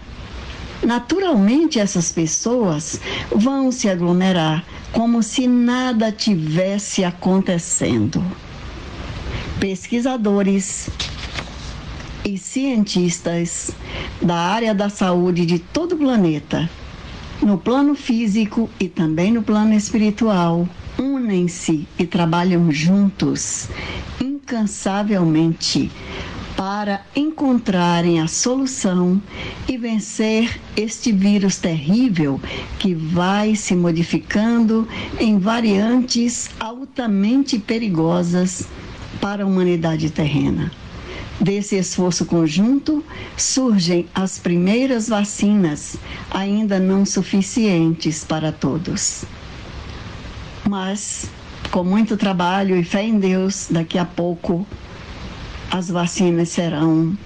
[0.82, 3.00] Naturalmente, essas pessoas
[3.36, 4.64] vão se aglomerar
[4.94, 8.24] como se nada tivesse acontecendo.
[9.60, 10.90] Pesquisadores
[12.24, 13.72] e cientistas
[14.22, 16.70] da área da saúde de todo o planeta
[17.42, 20.68] no plano físico e também no plano espiritual,
[20.98, 23.70] unem-se e trabalham juntos,
[24.20, 25.90] incansavelmente,
[26.58, 29.22] para encontrarem a solução
[29.68, 32.42] e vencer este vírus terrível
[32.78, 34.86] que vai se modificando
[35.18, 38.68] em variantes altamente perigosas
[39.22, 40.70] para a humanidade terrena.
[41.40, 43.02] Desse esforço conjunto
[43.38, 45.96] surgem as primeiras vacinas,
[46.30, 49.24] ainda não suficientes para todos.
[50.68, 51.32] Mas,
[51.72, 54.68] com muito trabalho e fé em Deus, daqui a pouco
[55.72, 57.18] as vacinas serão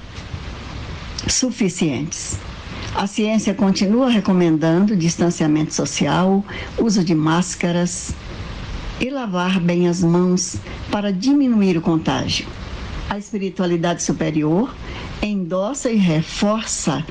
[1.27, 2.37] suficientes.
[2.93, 6.45] A ciência continua recomendando distanciamento social,
[6.77, 8.13] uso de máscaras
[9.01, 10.57] e lavar bem as mãos
[10.91, 12.45] para diminuir o contágio
[13.09, 14.73] a espiritualidade superior
[15.21, 17.05] endossa e reforça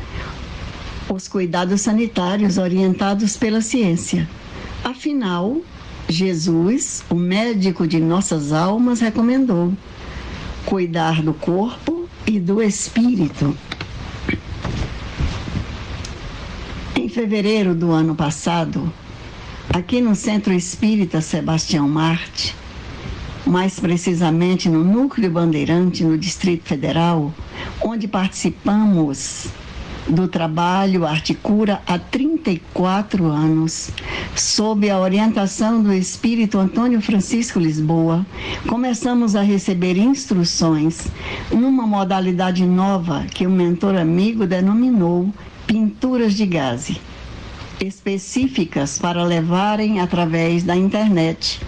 [1.09, 4.29] os cuidados sanitários orientados pela ciência.
[4.83, 5.61] Afinal,
[6.09, 9.73] Jesus, o médico de nossas almas, recomendou
[10.65, 13.57] cuidar do corpo e do espírito.
[16.97, 18.93] Em fevereiro do ano passado,
[19.69, 22.55] aqui no Centro Espírita Sebastião Marte,
[23.47, 27.33] mais precisamente no Núcleo Bandeirante, no Distrito Federal,
[27.81, 29.49] onde participamos
[30.09, 33.91] do trabalho Articura há 34 anos,
[34.35, 38.27] sob a orientação do espírito Antônio Francisco Lisboa,
[38.67, 41.07] começamos a receber instruções
[41.51, 45.33] numa modalidade nova que o mentor amigo denominou
[45.67, 47.01] pinturas de gaze,
[47.81, 51.61] específicas para levarem através da internet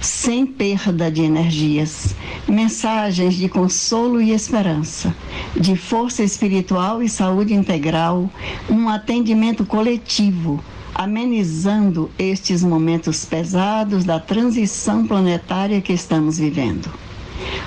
[0.00, 2.14] sem perda de energias,
[2.48, 5.14] mensagens de consolo e esperança,
[5.54, 8.30] de força espiritual e saúde integral,
[8.68, 10.62] um atendimento coletivo
[10.94, 16.90] amenizando estes momentos pesados da transição planetária que estamos vivendo.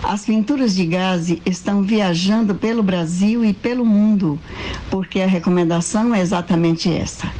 [0.03, 4.39] As pinturas de gaze estão viajando pelo Brasil e pelo mundo,
[4.89, 7.31] porque a recomendação é exatamente essa.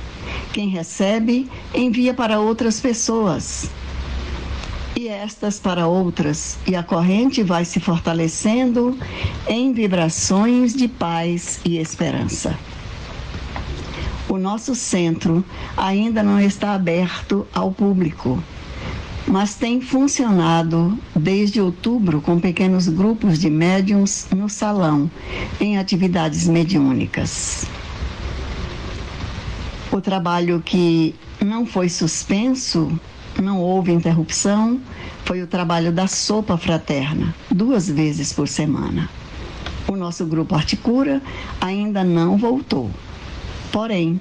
[0.52, 3.70] Quem recebe, envia para outras pessoas.
[4.96, 8.98] E estas para outras, e a corrente vai se fortalecendo
[9.48, 12.58] em vibrações de paz e esperança.
[14.30, 15.44] O nosso centro
[15.76, 18.42] ainda não está aberto ao público
[19.28, 25.10] mas tem funcionado desde outubro com pequenos grupos de médiums no salão,
[25.60, 27.66] em atividades mediúnicas.
[29.92, 32.92] O trabalho que não foi suspenso,
[33.42, 34.80] não houve interrupção,
[35.26, 39.10] foi o trabalho da sopa fraterna, duas vezes por semana.
[39.88, 41.22] O nosso grupo Articura
[41.60, 42.90] ainda não voltou.
[43.72, 44.20] Porém,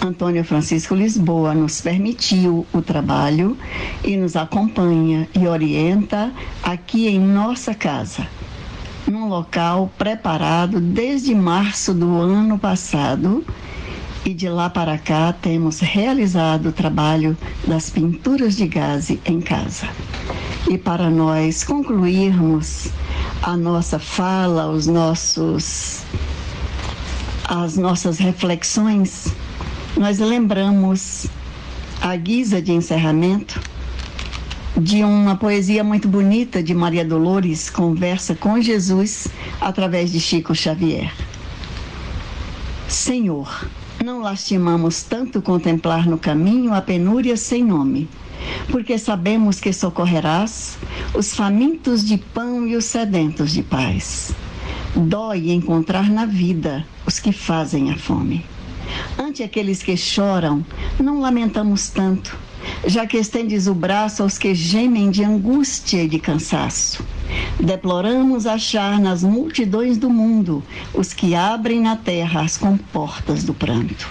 [0.00, 3.56] Antônio Francisco Lisboa nos permitiu o trabalho
[4.04, 6.30] e nos acompanha e orienta
[6.62, 8.26] aqui em nossa casa,
[9.06, 13.44] num local preparado desde março do ano passado.
[14.24, 19.88] E de lá para cá temos realizado o trabalho das pinturas de gaze em casa.
[20.68, 22.88] E para nós concluirmos
[23.42, 26.02] a nossa fala, os nossos
[27.48, 29.34] as nossas reflexões,
[29.96, 31.26] nós lembramos,
[31.98, 33.58] a guisa de encerramento,
[34.76, 39.28] de uma poesia muito bonita de Maria Dolores, Conversa com Jesus,
[39.60, 41.10] através de Chico Xavier.
[42.86, 43.66] Senhor,
[44.04, 48.08] não lastimamos tanto contemplar no caminho a penúria sem nome,
[48.70, 50.78] porque sabemos que socorrerás
[51.14, 54.32] os famintos de pão e os sedentos de paz.
[54.94, 58.44] Dói encontrar na vida os que fazem a fome.
[59.18, 60.64] Ante aqueles que choram,
[60.98, 62.38] não lamentamos tanto,
[62.86, 67.04] já que estendes o braço aos que gemem de angústia e de cansaço.
[67.60, 70.62] Deploramos achar nas multidões do mundo
[70.94, 74.08] os que abrem na terra as comportas do pranto.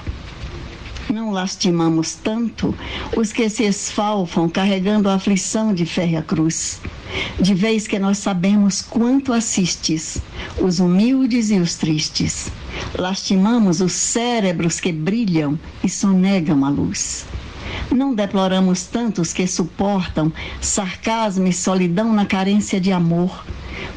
[1.10, 2.76] Não lastimamos tanto
[3.16, 6.82] os que se esfalfam carregando a aflição de férrea cruz,
[7.40, 10.22] de vez que nós sabemos quanto assistes
[10.62, 12.52] os humildes e os tristes.
[12.94, 17.26] Lastimamos os cérebros que brilham e sonegam a luz.
[17.92, 23.46] Não deploramos tantos que suportam sarcasmo e solidão na carência de amor,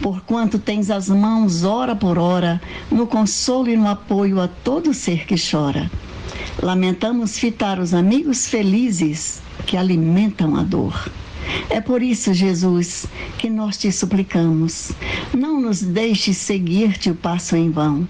[0.01, 2.61] porquanto tens as mãos, hora por hora,
[2.91, 5.91] no consolo e no apoio a todo ser que chora.
[6.62, 11.11] Lamentamos fitar os amigos felizes que alimentam a dor.
[11.68, 13.07] É por isso, Jesus,
[13.38, 14.92] que nós te suplicamos.
[15.32, 18.07] Não nos deixes seguir-te o passo em vão.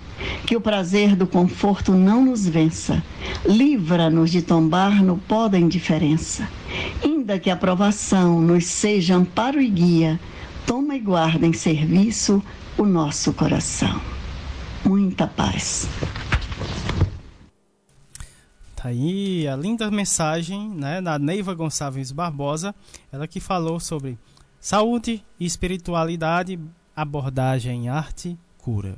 [0.47, 3.03] Que o prazer do conforto não nos vença.
[3.47, 6.49] Livra-nos de tombar no pó da indiferença.
[7.03, 10.21] Ainda que a provação nos seja amparo e guia,
[10.67, 12.43] toma e guarda em serviço
[12.77, 14.01] o nosso coração.
[14.85, 15.89] Muita paz.
[18.81, 22.75] Tá aí a linda mensagem né, da Neiva Gonçalves Barbosa,
[23.13, 24.19] ela que falou sobre
[24.59, 26.59] saúde e espiritualidade,
[26.97, 28.97] abordagem, arte, cura.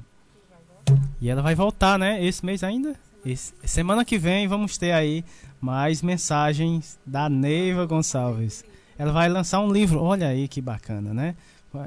[1.20, 2.24] E ela vai voltar, né?
[2.24, 2.94] Esse mês ainda?
[3.26, 5.24] Esse, semana que vem vamos ter aí
[5.60, 8.64] mais mensagens da Neiva Gonçalves.
[8.96, 11.34] Ela vai lançar um livro, olha aí que bacana, né?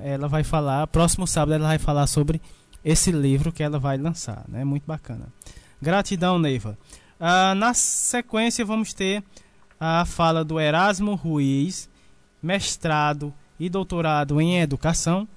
[0.04, 2.42] Ela vai falar, próximo sábado ela vai falar sobre
[2.84, 4.66] esse livro que ela vai lançar, né?
[4.66, 5.28] Muito bacana.
[5.82, 6.78] Gratidão, Neiva.
[7.20, 9.24] Uh, na sequência, vamos ter
[9.80, 11.90] a fala do Erasmo Ruiz,
[12.42, 15.28] mestrado e doutorado em educação,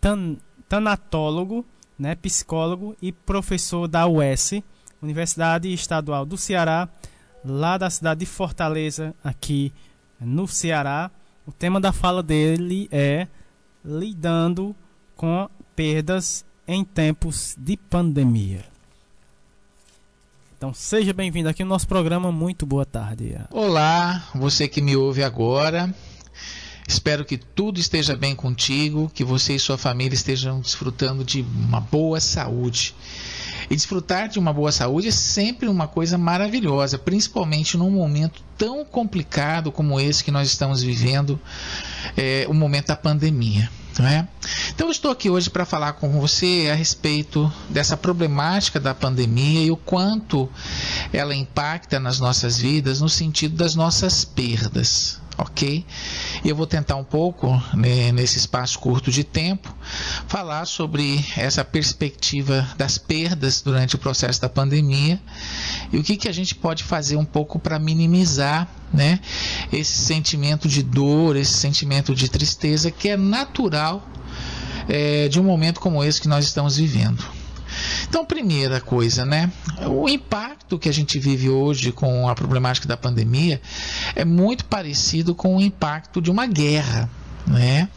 [0.00, 0.36] tan
[0.68, 1.64] tanatólogo,
[1.98, 4.62] né, psicólogo e professor da UES,
[5.00, 6.88] Universidade Estadual do Ceará,
[7.44, 9.72] lá da cidade de Fortaleza, aqui
[10.18, 11.10] no Ceará.
[11.46, 13.28] O tema da fala dele é
[13.84, 14.74] lidando
[15.14, 18.73] com perdas em tempos de pandemia.
[20.56, 22.30] Então seja bem-vindo aqui no nosso programa.
[22.30, 23.36] Muito boa tarde.
[23.50, 25.94] Olá, você que me ouve agora.
[26.86, 31.80] Espero que tudo esteja bem contigo, que você e sua família estejam desfrutando de uma
[31.80, 32.94] boa saúde.
[33.70, 38.84] E desfrutar de uma boa saúde é sempre uma coisa maravilhosa, principalmente num momento tão
[38.84, 41.40] complicado como esse que nós estamos vivendo,
[42.16, 43.70] é, o momento da pandemia.
[44.00, 44.26] É?
[44.74, 49.70] Então estou aqui hoje para falar com você a respeito dessa problemática da pandemia e
[49.70, 50.50] o quanto
[51.12, 55.84] ela impacta nas nossas vidas no sentido das nossas perdas, ok?
[56.44, 59.74] Eu vou tentar um pouco, né, nesse espaço curto de tempo,
[60.26, 65.20] falar sobre essa perspectiva das perdas durante o processo da pandemia
[65.92, 69.18] e o que, que a gente pode fazer um pouco para minimizar né,
[69.72, 74.06] esse sentimento de dor, esse sentimento de tristeza que é natural
[74.88, 77.24] é, de um momento como esse que nós estamos vivendo.
[78.08, 79.50] Então, primeira coisa, né?
[79.86, 83.60] O impacto que a gente vive hoje com a problemática da pandemia
[84.14, 87.08] é muito parecido com o impacto de uma guerra.
[87.46, 87.90] Né?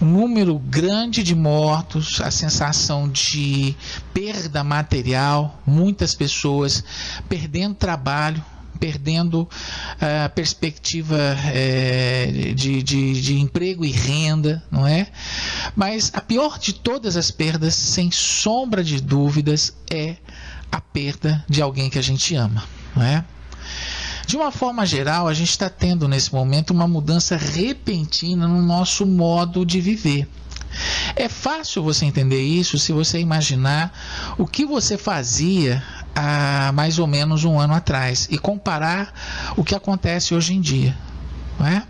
[0.00, 3.76] Um número grande de mortos, a sensação de
[4.14, 6.82] perda material, muitas pessoas
[7.28, 8.42] perdendo trabalho,
[8.78, 9.48] perdendo
[10.00, 15.08] a uh, perspectiva uh, de, de, de, emprego e renda, não é?
[15.76, 20.16] Mas a pior de todas as perdas, sem sombra de dúvidas, é
[20.70, 22.64] a perda de alguém que a gente ama,
[22.94, 23.24] não é?
[24.26, 29.06] De uma forma geral, a gente está tendo nesse momento uma mudança repentina no nosso
[29.06, 30.28] modo de viver.
[31.16, 33.90] É fácil você entender isso se você imaginar
[34.36, 35.82] o que você fazia
[36.14, 39.12] há mais ou menos um ano atrás e comparar
[39.56, 40.96] o que acontece hoje em dia.
[41.60, 41.82] É?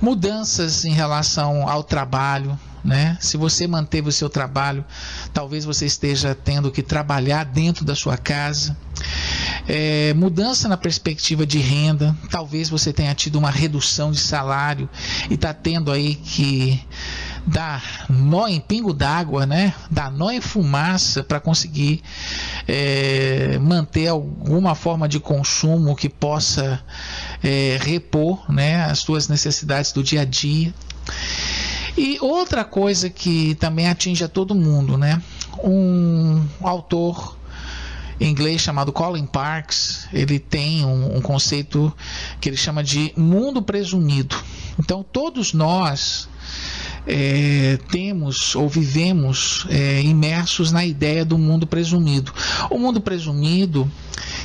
[0.00, 3.16] Mudanças em relação ao trabalho, né?
[3.20, 4.84] Se você manteve o seu trabalho,
[5.32, 8.76] talvez você esteja tendo que trabalhar dentro da sua casa.
[9.68, 14.88] É, mudança na perspectiva de renda, talvez você tenha tido uma redução de salário
[15.30, 16.80] e está tendo aí que
[17.46, 19.74] dar nó em pingo d'água, né?
[19.90, 22.02] Dar nó em fumaça para conseguir
[22.66, 26.82] é, manter alguma forma de consumo que possa
[27.42, 28.84] é, repor, né?
[28.84, 30.72] As suas necessidades do dia a dia.
[31.96, 35.20] E outra coisa que também atinge a todo mundo, né?
[35.62, 37.36] Um autor
[38.20, 41.92] inglês chamado Colin Parks, ele tem um, um, conceito
[42.40, 44.36] que ele chama de mundo presumido.
[44.78, 46.28] Então todos nós
[47.06, 52.32] é, temos ou vivemos é, imersos na ideia do mundo presumido.
[52.70, 53.90] O mundo presumido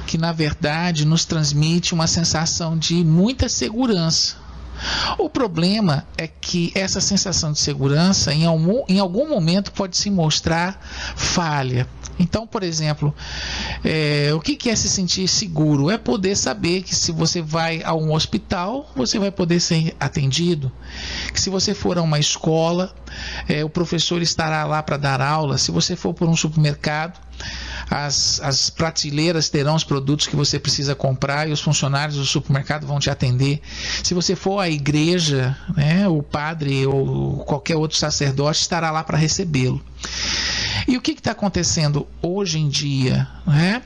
[0.06, 4.36] que na verdade nos transmite uma sensação de muita segurança.
[5.18, 10.10] O problema é que essa sensação de segurança em algum, em algum momento pode se
[10.10, 10.80] mostrar
[11.16, 11.88] falha.
[12.20, 13.14] Então, por exemplo,
[13.84, 15.90] é, o que, que é se sentir seguro?
[15.92, 20.72] É poder saber que se você vai a um hospital, você vai poder ser atendido.
[21.32, 22.94] Que se você for a uma escola,
[23.48, 25.58] é, o professor estará lá para dar aula.
[25.58, 27.20] Se você for por um supermercado,
[27.90, 32.86] as, as prateleiras terão os produtos que você precisa comprar e os funcionários do supermercado
[32.86, 33.62] vão te atender.
[34.04, 39.18] Se você for à igreja, né, o padre ou qualquer outro sacerdote estará lá para
[39.18, 39.84] recebê-lo.
[40.88, 43.28] E o que está acontecendo hoje em dia?
[43.46, 43.82] Né?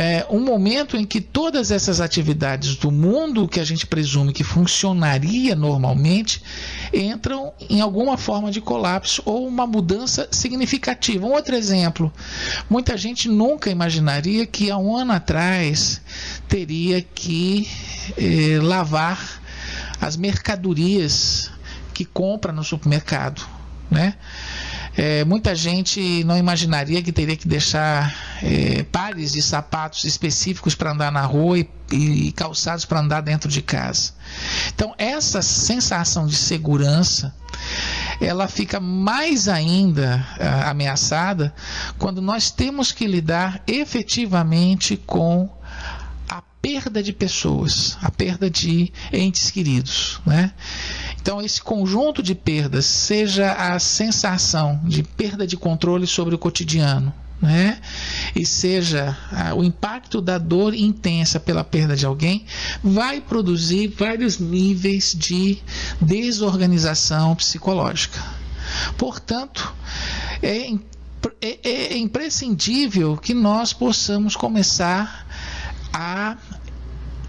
[0.00, 4.44] É um momento em que todas essas atividades do mundo que a gente presume que
[4.44, 6.40] funcionaria normalmente
[6.94, 11.26] entram em alguma forma de colapso ou uma mudança significativa.
[11.26, 12.12] Um outro exemplo:
[12.70, 16.00] muita gente nunca imaginaria que há um ano atrás
[16.46, 17.68] teria que
[18.16, 19.42] eh, lavar
[20.00, 21.50] as mercadorias
[21.92, 23.44] que compra no supermercado,
[23.90, 24.14] né?
[25.00, 30.90] É, muita gente não imaginaria que teria que deixar é, pares de sapatos específicos para
[30.90, 34.12] andar na rua e, e calçados para andar dentro de casa.
[34.74, 37.32] Então, essa sensação de segurança
[38.20, 40.26] ela fica mais ainda
[40.66, 41.54] ameaçada
[41.96, 45.48] quando nós temos que lidar efetivamente com
[46.28, 50.52] a perda de pessoas, a perda de entes queridos, né?
[51.20, 57.12] Então, esse conjunto de perdas, seja a sensação de perda de controle sobre o cotidiano,
[57.40, 57.78] né?
[58.34, 62.46] e seja ah, o impacto da dor intensa pela perda de alguém,
[62.82, 65.58] vai produzir vários níveis de
[66.00, 68.20] desorganização psicológica.
[68.96, 69.74] Portanto,
[70.42, 70.72] é,
[71.40, 75.26] é, é imprescindível que nós possamos começar
[75.92, 76.36] a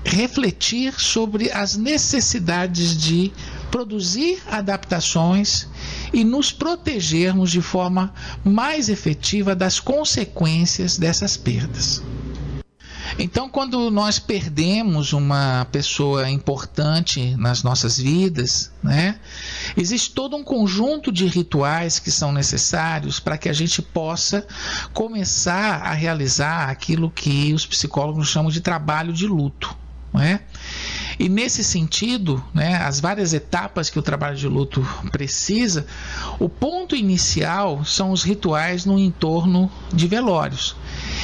[0.03, 3.31] refletir sobre as necessidades de
[3.71, 5.67] produzir adaptações
[6.13, 8.13] e nos protegermos de forma
[8.43, 12.01] mais efetiva das consequências dessas perdas.
[13.17, 19.19] Então, quando nós perdemos uma pessoa importante nas nossas vidas, né,
[19.75, 24.45] existe todo um conjunto de rituais que são necessários para que a gente possa
[24.93, 29.75] começar a realizar aquilo que os psicólogos chamam de trabalho de luto.
[30.13, 30.41] Não é?
[31.19, 35.85] E nesse sentido, né, as várias etapas que o trabalho de luto precisa,
[36.39, 40.77] o ponto inicial são os rituais no entorno de velórios.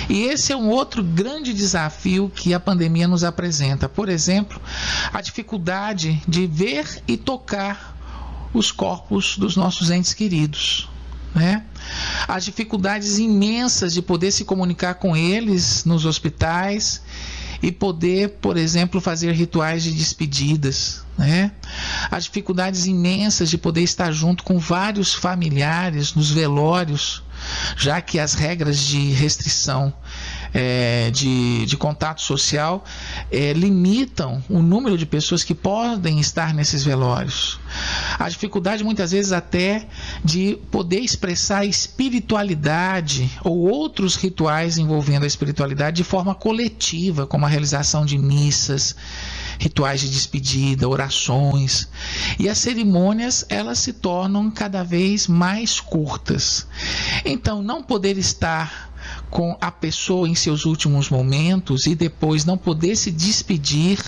[0.09, 3.87] E esse é um outro grande desafio que a pandemia nos apresenta.
[3.87, 4.61] Por exemplo,
[5.13, 7.95] a dificuldade de ver e tocar
[8.53, 10.89] os corpos dos nossos entes queridos.
[11.33, 11.63] Né?
[12.27, 17.01] As dificuldades imensas de poder se comunicar com eles nos hospitais
[17.61, 21.51] e poder, por exemplo, fazer rituais de despedidas, né?
[22.11, 27.23] As dificuldades imensas de poder estar junto com vários familiares nos velórios,
[27.77, 29.93] já que as regras de restrição
[30.55, 32.85] é, de, de contato social
[33.29, 37.59] é, limitam o número de pessoas que podem estar nesses velórios.
[38.17, 39.85] A dificuldade, muitas vezes, até
[40.23, 47.45] de poder expressar a espiritualidade ou outros rituais envolvendo a espiritualidade de forma coletiva, como
[47.45, 48.95] a realização de missas
[49.59, 51.89] rituais de despedida, orações.
[52.39, 56.65] E as cerimônias, elas se tornam cada vez mais curtas.
[57.25, 58.94] Então, não poder estar
[59.29, 63.99] com a pessoa em seus últimos momentos e depois não poder se despedir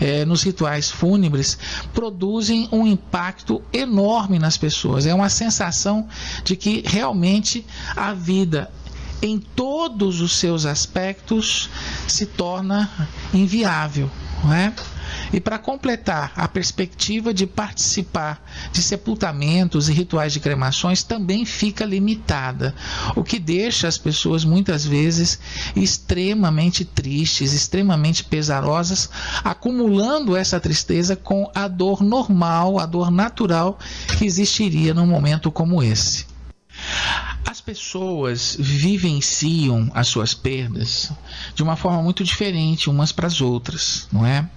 [0.00, 1.58] eh, nos rituais fúnebres
[1.92, 5.06] produzem um impacto enorme nas pessoas.
[5.06, 6.08] É uma sensação
[6.44, 7.64] de que realmente
[7.96, 8.70] a vida
[9.22, 11.68] em todos os seus aspectos
[12.08, 12.90] se torna
[13.34, 14.10] inviável.
[14.42, 14.72] Não é?
[15.32, 21.84] E para completar, a perspectiva de participar de sepultamentos e rituais de cremações também fica
[21.84, 22.74] limitada,
[23.14, 25.38] o que deixa as pessoas muitas vezes
[25.76, 29.08] extremamente tristes, extremamente pesarosas,
[29.44, 33.78] acumulando essa tristeza com a dor normal, a dor natural
[34.18, 36.29] que existiria num momento como esse.
[37.46, 41.10] As pessoas vivenciam as suas perdas
[41.54, 44.48] de uma forma muito diferente umas para as outras, não é?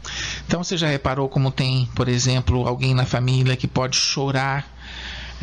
[0.46, 4.73] Então você já reparou como tem, por exemplo, alguém na família que pode chorar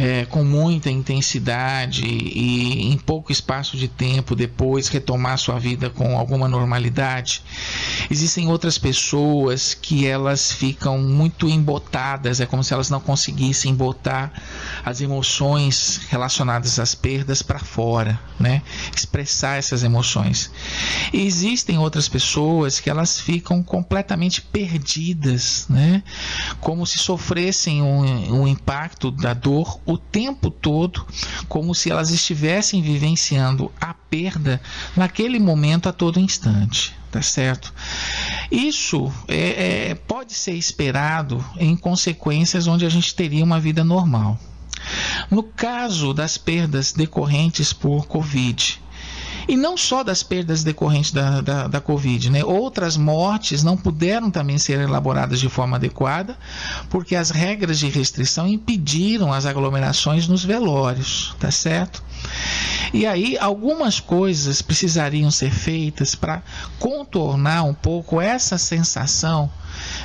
[0.00, 6.16] é, com muita intensidade e em pouco espaço de tempo depois retomar sua vida com
[6.16, 7.42] alguma normalidade.
[8.10, 14.32] Existem outras pessoas que elas ficam muito embotadas, é como se elas não conseguissem botar
[14.82, 18.62] as emoções relacionadas às perdas para fora, né?
[18.96, 20.50] Expressar essas emoções.
[21.12, 26.02] E existem outras pessoas que elas ficam completamente perdidas, né?
[26.58, 31.04] Como se sofressem um, um impacto da dor o tempo todo,
[31.48, 34.60] como se elas estivessem vivenciando a perda
[34.96, 36.94] naquele momento a todo instante.
[37.10, 37.74] Tá certo?
[38.52, 44.38] Isso é, é, pode ser esperado em consequências onde a gente teria uma vida normal.
[45.28, 48.80] No caso das perdas decorrentes por Covid,
[49.48, 52.44] e não só das perdas decorrentes da, da, da, Covid, né?
[52.44, 56.38] Outras mortes não puderam também ser elaboradas de forma adequada,
[56.88, 62.02] porque as regras de restrição impediram as aglomerações nos velórios, tá certo?
[62.92, 66.42] E aí algumas coisas precisariam ser feitas para
[66.78, 69.50] contornar um pouco essa sensação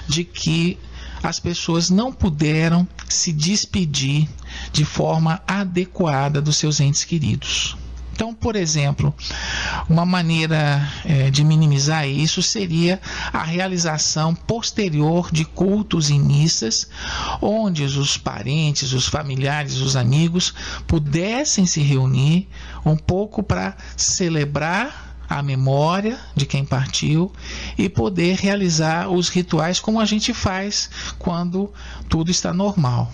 [0.07, 0.77] de que
[1.23, 4.29] as pessoas não puderam se despedir
[4.71, 7.75] de forma adequada dos seus entes queridos.
[8.15, 9.13] Então, por exemplo,
[9.89, 13.01] uma maneira é, de minimizar isso seria
[13.33, 16.87] a realização posterior de cultos e missas,
[17.41, 20.53] onde os parentes, os familiares, os amigos
[20.87, 22.47] pudessem se reunir
[22.85, 27.33] um pouco para celebrar a memória de quem partiu
[27.77, 30.89] e poder realizar os rituais como a gente faz
[31.19, 31.69] quando
[32.07, 33.11] tudo está normal.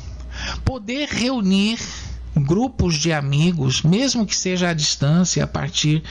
[0.63, 1.79] Poder reunir
[2.36, 6.03] grupos de amigos, mesmo que seja à distância, a partir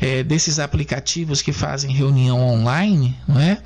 [0.00, 3.58] é, desses aplicativos que fazem reunião online, é?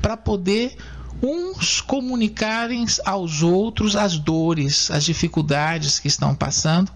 [0.00, 0.76] para poder
[1.22, 6.90] uns comunicarem aos outros as dores, as dificuldades que estão passando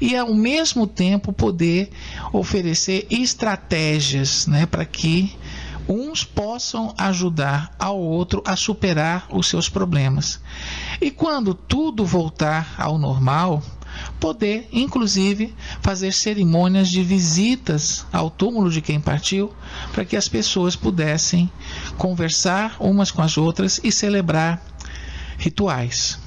[0.00, 1.90] e ao mesmo tempo poder
[2.32, 5.32] oferecer estratégias né, para que
[5.88, 10.40] uns possam ajudar ao outro a superar os seus problemas.
[11.00, 13.62] E quando tudo voltar ao normal,
[14.18, 19.52] poder, inclusive, fazer cerimônias de visitas ao túmulo de quem partiu,
[19.92, 21.50] para que as pessoas pudessem
[21.96, 24.62] conversar umas com as outras e celebrar
[25.38, 26.18] rituais.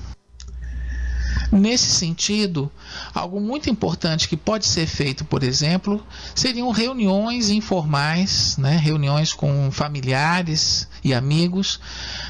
[1.52, 2.72] Nesse sentido,
[3.14, 9.72] algo muito importante que pode ser feito, por exemplo, seriam reuniões informais, né, reuniões com
[9.72, 11.80] familiares e amigos,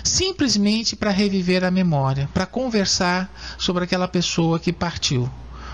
[0.04, 5.30] simplesmente para reviver a memória, para conversar sobre aquela pessoa que partiu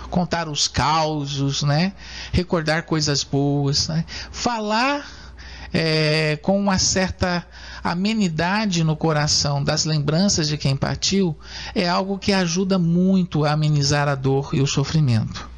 [0.09, 1.93] contar os causos, né?
[2.31, 4.03] recordar coisas boas, né?
[4.31, 5.05] falar
[5.73, 7.45] é, com uma certa
[7.83, 11.37] amenidade no coração das lembranças de quem partiu
[11.73, 15.49] é algo que ajuda muito a amenizar a dor e o sofrimento.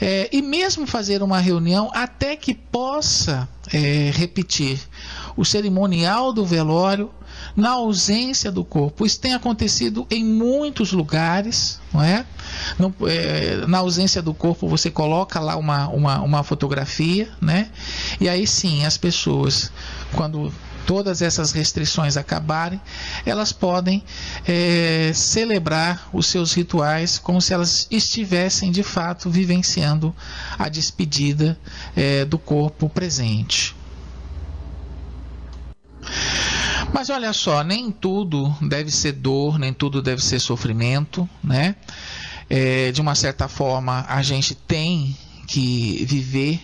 [0.00, 4.80] é, e mesmo fazer uma reunião até que possa é, repetir
[5.36, 7.10] o cerimonial do velório
[7.56, 9.06] na ausência do corpo.
[9.06, 12.26] Isso tem acontecido em muitos lugares, não é?
[13.08, 13.66] é?
[13.66, 17.70] na ausência do corpo, você coloca lá uma, uma, uma fotografia, né?
[18.20, 19.70] E aí sim, as pessoas,
[20.14, 20.52] quando
[20.86, 22.80] todas essas restrições acabarem,
[23.24, 24.02] elas podem
[24.46, 30.14] é, celebrar os seus rituais como se elas estivessem de fato vivenciando
[30.58, 31.58] a despedida
[31.96, 33.73] é, do corpo presente.
[36.92, 41.76] Mas olha só, nem tudo deve ser dor, nem tudo deve ser sofrimento, né?
[42.48, 46.62] É, de uma certa forma, a gente tem que viver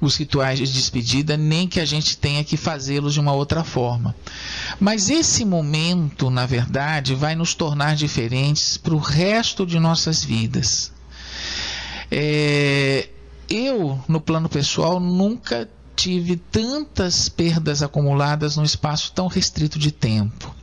[0.00, 4.14] os rituais de despedida, nem que a gente tenha que fazê-los de uma outra forma.
[4.78, 10.92] Mas esse momento, na verdade, vai nos tornar diferentes para o resto de nossas vidas.
[12.10, 13.08] É,
[13.48, 20.54] eu, no plano pessoal, nunca tive tantas perdas acumuladas num espaço tão restrito de tempo.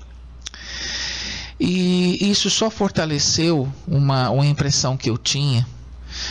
[1.59, 5.67] E isso só fortaleceu uma, uma impressão que eu tinha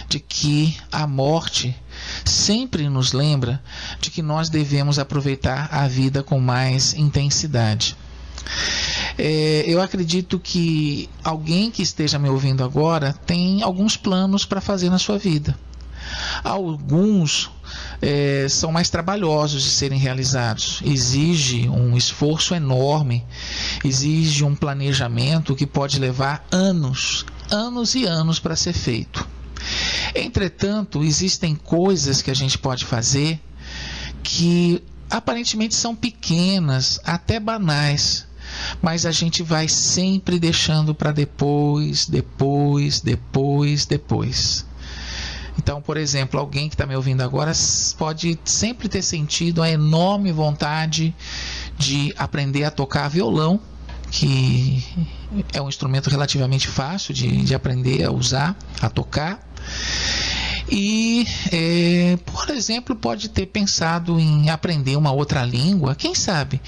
[0.08, 1.76] de que a morte
[2.24, 3.62] sempre nos lembra
[4.00, 7.96] de que nós devemos aproveitar a vida com mais intensidade.
[9.16, 14.90] É, eu acredito que alguém que esteja me ouvindo agora tem alguns planos para fazer
[14.90, 15.56] na sua vida.
[16.42, 17.50] Alguns
[18.00, 20.80] é, são mais trabalhosos de serem realizados.
[20.84, 23.24] Exige um esforço enorme,
[23.84, 29.26] exige um planejamento que pode levar anos, anos e anos para ser feito.
[30.14, 33.40] Entretanto, existem coisas que a gente pode fazer
[34.22, 38.26] que aparentemente são pequenas, até banais,
[38.80, 44.64] mas a gente vai sempre deixando para depois, depois, depois, depois.
[45.58, 47.52] Então, por exemplo, alguém que está me ouvindo agora
[47.98, 51.14] pode sempre ter sentido a enorme vontade
[51.78, 53.60] de aprender a tocar violão,
[54.10, 54.84] que
[55.52, 59.40] é um instrumento relativamente fácil de, de aprender a usar, a tocar.
[60.70, 66.60] E, é, por exemplo, pode ter pensado em aprender uma outra língua, quem sabe?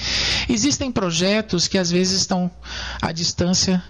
[0.49, 2.51] Existem projetos que às vezes estão
[3.01, 3.83] à distância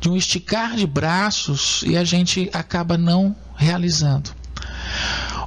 [0.00, 4.30] de um esticar de braços e a gente acaba não realizando.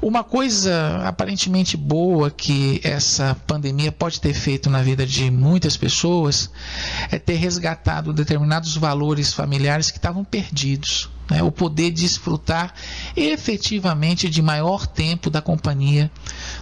[0.02, 6.52] Uma coisa aparentemente boa que essa pandemia pode ter feito na vida de muitas pessoas
[7.10, 11.10] é ter resgatado determinados valores familiares que estavam perdidos.
[11.32, 11.42] Né?
[11.42, 12.74] O poder desfrutar
[13.16, 16.12] efetivamente de maior tempo da companhia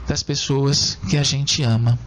[0.08, 1.98] das pessoas que a gente ama.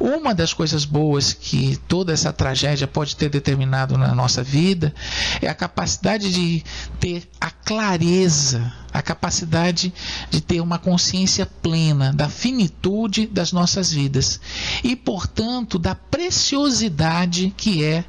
[0.00, 4.94] Uma das coisas boas que toda essa tragédia pode ter determinado na nossa vida
[5.40, 6.64] é a capacidade de
[6.98, 9.92] ter a clareza, a capacidade
[10.30, 14.40] de ter uma consciência plena da finitude das nossas vidas
[14.82, 18.04] e, portanto, da preciosidade que é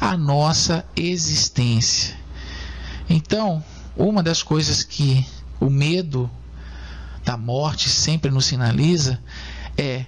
[0.00, 2.16] a nossa existência.
[3.08, 3.62] Então,
[3.96, 5.24] uma das coisas que
[5.60, 6.30] o medo
[7.24, 9.20] da morte sempre nos sinaliza
[9.76, 10.06] é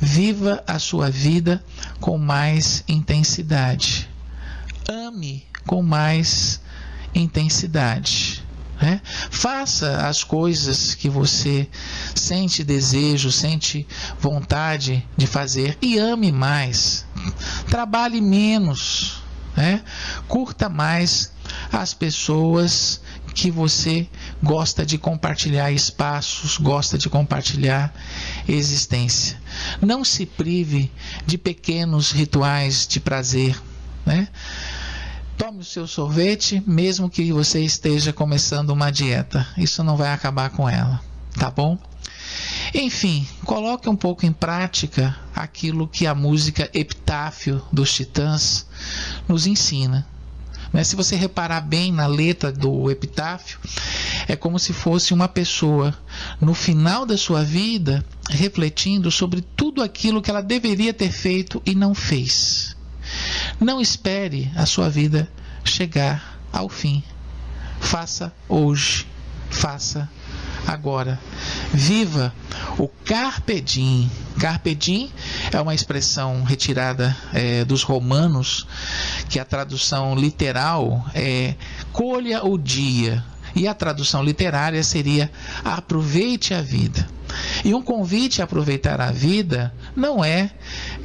[0.00, 1.62] Viva a sua vida
[2.00, 4.08] com mais intensidade.
[4.88, 6.60] Ame com mais
[7.14, 8.42] intensidade.
[8.80, 9.00] Né?
[9.30, 11.68] Faça as coisas que você
[12.14, 13.86] sente desejo, sente
[14.18, 17.04] vontade de fazer e ame mais.
[17.68, 19.22] Trabalhe menos.
[19.54, 19.82] Né?
[20.26, 21.32] Curta mais
[21.70, 23.02] as pessoas
[23.34, 24.08] que você
[24.42, 27.92] gosta de compartilhar espaços, gosta de compartilhar
[28.52, 29.40] existência.
[29.80, 30.90] Não se prive
[31.26, 33.60] de pequenos rituais de prazer,
[34.04, 34.28] né?
[35.36, 39.46] Tome o seu sorvete, mesmo que você esteja começando uma dieta.
[39.56, 41.00] Isso não vai acabar com ela,
[41.38, 41.78] tá bom?
[42.74, 48.66] Enfim, coloque um pouco em prática aquilo que a música Epitáfio dos Titãs
[49.26, 50.06] nos ensina.
[50.72, 53.58] Mas se você reparar bem na letra do epitáfio,
[54.28, 55.96] é como se fosse uma pessoa
[56.40, 61.74] no final da sua vida refletindo sobre tudo aquilo que ela deveria ter feito e
[61.74, 62.76] não fez.
[63.58, 65.28] Não espere a sua vida
[65.64, 67.02] chegar ao fim.
[67.80, 69.06] Faça hoje,
[69.50, 70.08] faça
[70.66, 71.18] agora.
[71.72, 72.32] Viva
[72.78, 74.10] o Carpe Diem.
[74.38, 75.10] Carpe Diem
[75.52, 78.66] é uma expressão retirada é, dos romanos,
[79.28, 81.54] que a tradução literal é
[81.92, 83.24] colha o dia.
[83.54, 85.30] E a tradução literária seria
[85.64, 87.08] aproveite a vida.
[87.64, 90.50] E um convite a aproveitar a vida não é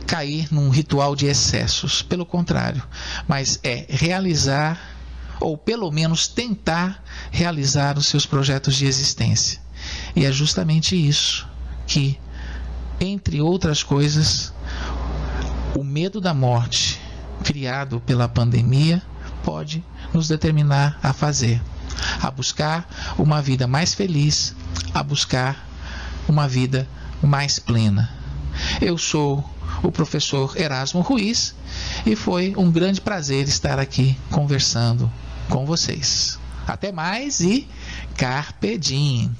[0.05, 2.83] cair num ritual de excessos, pelo contrário,
[3.27, 4.94] mas é realizar
[5.39, 9.59] ou pelo menos tentar realizar os seus projetos de existência.
[10.15, 11.47] E é justamente isso
[11.85, 12.19] que,
[12.99, 14.53] entre outras coisas,
[15.75, 16.99] o medo da morte
[17.43, 19.01] criado pela pandemia
[19.43, 19.83] pode
[20.13, 21.61] nos determinar a fazer,
[22.21, 24.55] a buscar uma vida mais feliz,
[24.93, 25.67] a buscar
[26.27, 26.87] uma vida
[27.21, 28.09] mais plena.
[28.81, 29.47] Eu sou
[29.83, 31.53] o professor Erasmo Ruiz
[32.05, 35.11] e foi um grande prazer estar aqui conversando
[35.49, 36.39] com vocês.
[36.67, 37.67] Até mais e
[38.17, 39.31] Carpe Diem.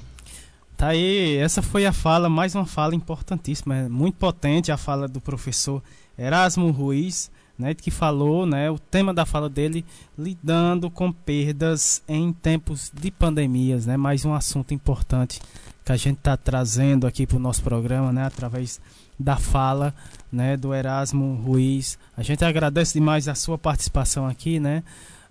[0.76, 5.22] Tá aí, essa foi a fala, mais uma fala importantíssima, muito potente a fala do
[5.22, 5.82] professor
[6.18, 9.86] Erasmo Ruiz, né, que falou, né, o tema da fala dele,
[10.18, 15.40] lidando com perdas em tempos de pandemias, né, mais um assunto importante
[15.82, 18.78] que a gente está trazendo aqui para o nosso programa, né, através
[19.18, 19.94] da fala,
[20.30, 21.98] né, do Erasmo Ruiz.
[22.14, 24.82] A gente agradece demais a sua participação aqui, né,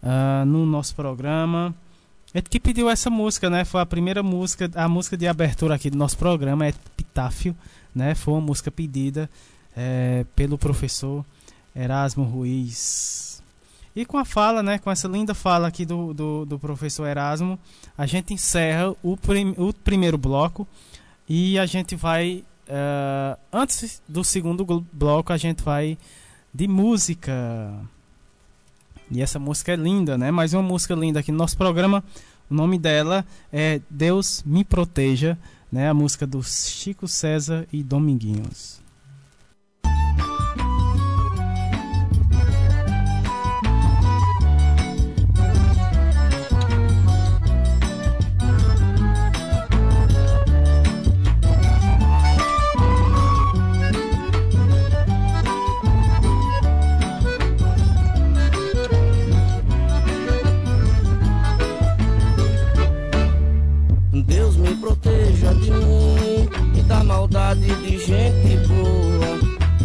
[0.06, 1.74] uh, no nosso programa.
[2.34, 5.90] Ele que pediu essa música, né, foi a primeira música, a música de abertura aqui
[5.90, 7.56] do nosso programa, é Epitáfio,
[7.94, 9.30] né, foi uma música pedida
[9.76, 11.26] é, pelo professor
[11.76, 13.42] Erasmo Ruiz.
[13.96, 17.58] E com a fala, né, com essa linda fala aqui do, do, do professor Erasmo,
[17.98, 20.68] a gente encerra o, prim, o primeiro bloco
[21.28, 22.44] e a gente vai.
[22.68, 25.98] Uh, antes do segundo bloco, a gente vai
[26.54, 27.74] de música.
[29.12, 30.32] E essa música é linda, né?
[30.32, 32.04] Mais uma música linda aqui no nosso programa.
[32.50, 35.38] O nome dela é Deus Me Proteja,
[35.72, 35.90] né?
[35.90, 38.85] A música do Chico César e Dominguinhos.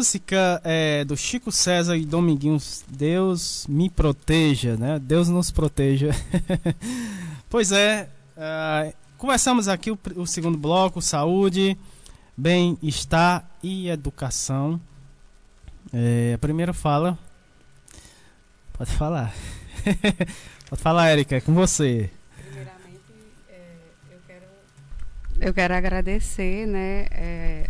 [0.00, 2.82] Música é, do Chico César e Dominguinhos.
[2.88, 4.98] Deus me proteja, né?
[4.98, 6.08] Deus nos proteja.
[7.50, 11.76] pois é, ah, começamos aqui o, o segundo bloco: saúde,
[12.34, 14.80] bem-estar e educação.
[15.92, 17.18] É, a primeira fala.
[18.72, 19.34] Pode falar.
[20.70, 22.10] Pode falar, Érica, é com você.
[22.38, 23.02] Primeiramente,
[23.50, 23.76] é,
[24.10, 24.46] eu quero
[25.42, 27.68] eu quero agradecer, né, é,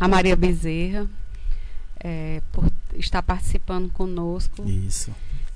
[0.00, 1.06] a Maria Bezerra
[2.04, 5.10] é, por estar participando conosco Isso.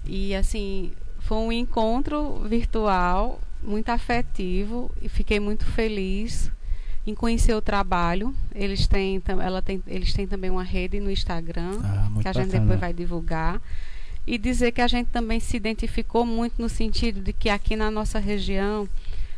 [0.05, 0.91] e assim
[1.21, 6.51] foi um encontro virtual muito afetivo e fiquei muito feliz
[7.07, 8.35] em conhecer o trabalho.
[8.55, 12.47] Eles têm, ela tem, eles têm também uma rede no Instagram Ah, que a gente
[12.47, 12.61] bacana.
[12.61, 13.61] depois vai divulgar.
[14.27, 17.91] E dizer que a gente também se identificou muito no sentido de que aqui na
[17.91, 18.87] nossa região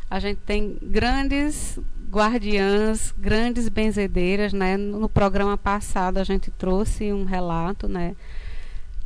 [0.09, 1.79] a gente tem grandes
[2.11, 4.75] guardiãs, grandes benzedeiras, né?
[4.75, 8.15] No programa passado a gente trouxe um relato, né?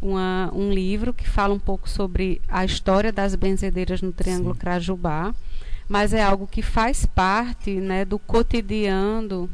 [0.02, 4.60] Uma, um livro que fala um pouco sobre a história das benzedeiras no Triângulo Sim.
[4.60, 5.34] Crajubá,
[5.88, 9.50] mas é algo que faz parte, né, do cotidiano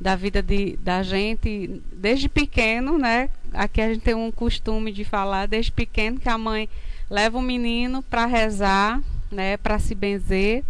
[0.00, 3.28] da vida de, da gente desde pequeno, né?
[3.52, 6.68] Aqui a gente tem um costume de falar desde pequeno que a mãe
[7.08, 9.00] leva o menino para rezar,
[9.30, 10.64] né, para se benzer.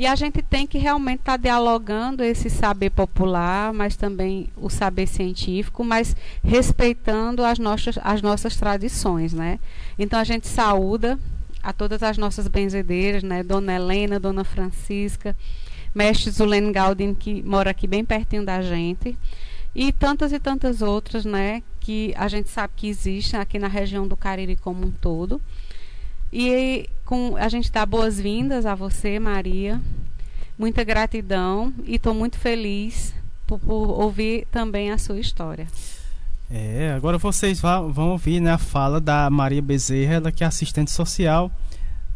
[0.00, 5.06] E a gente tem que realmente estar dialogando esse saber popular, mas também o saber
[5.06, 9.60] científico, mas respeitando as nossas, as nossas tradições, né?
[9.98, 11.18] Então a gente saúda
[11.62, 13.42] a todas as nossas benzedeiras, né?
[13.42, 15.36] Dona Helena, Dona Francisca,
[15.94, 19.14] Mestre Zulene Galdin, que mora aqui bem pertinho da gente,
[19.74, 21.62] e tantas e tantas outras, né?
[21.78, 25.38] Que a gente sabe que existem aqui na região do Cariri como um todo.
[26.32, 29.80] E com, a gente dá boas-vindas a você, Maria.
[30.58, 33.14] Muita gratidão e estou muito feliz
[33.46, 35.66] por, por ouvir também a sua história.
[36.50, 40.46] É, agora vocês va- vão ouvir né, a fala da Maria Bezerra, ela que é
[40.46, 41.50] assistente social,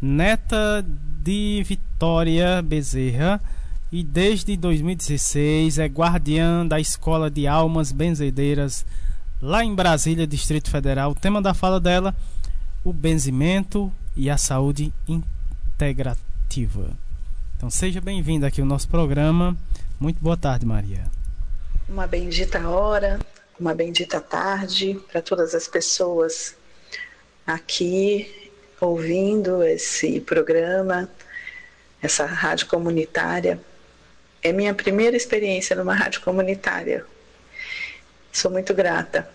[0.01, 0.85] neta
[1.23, 3.41] de Vitória Bezerra
[3.91, 8.85] e desde 2016 é guardiã da Escola de Almas Benzedeiras
[9.41, 11.11] lá em Brasília, Distrito Federal.
[11.11, 12.13] O tema da fala dela,
[12.83, 16.89] o benzimento e a saúde integrativa.
[17.57, 19.57] Então seja bem-vinda aqui ao nosso programa.
[19.99, 21.03] Muito boa tarde, Maria.
[21.87, 23.19] uma bendita hora,
[23.59, 26.55] uma bendita tarde para todas as pessoas
[27.45, 31.09] aqui ouvindo esse programa,
[32.01, 33.59] essa rádio comunitária.
[34.41, 37.05] É minha primeira experiência numa rádio comunitária.
[38.31, 39.29] Sou muito grata.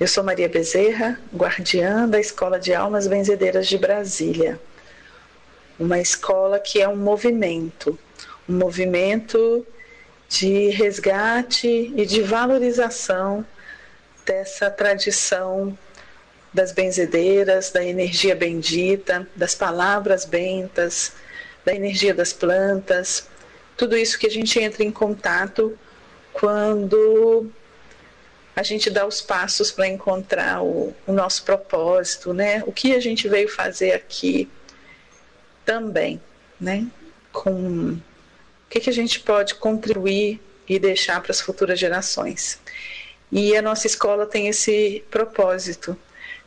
[0.00, 4.60] Eu sou Maria Bezerra, guardiã da Escola de Almas Benzedeiras de Brasília.
[5.76, 7.98] Uma escola que é um movimento,
[8.48, 9.66] um movimento
[10.28, 13.44] de resgate e de valorização
[14.24, 15.76] dessa tradição
[16.54, 21.14] das benzedeiras, da energia bendita, das palavras bentas,
[21.64, 23.26] da energia das plantas,
[23.76, 25.76] tudo isso que a gente entra em contato
[26.32, 27.50] quando
[28.58, 32.60] a gente dá os passos para encontrar o, o nosso propósito, né?
[32.66, 34.48] O que a gente veio fazer aqui
[35.64, 36.20] também,
[36.60, 36.84] né?
[37.32, 38.02] Com o
[38.68, 42.60] que, que a gente pode contribuir e deixar para as futuras gerações.
[43.30, 45.96] E a nossa escola tem esse propósito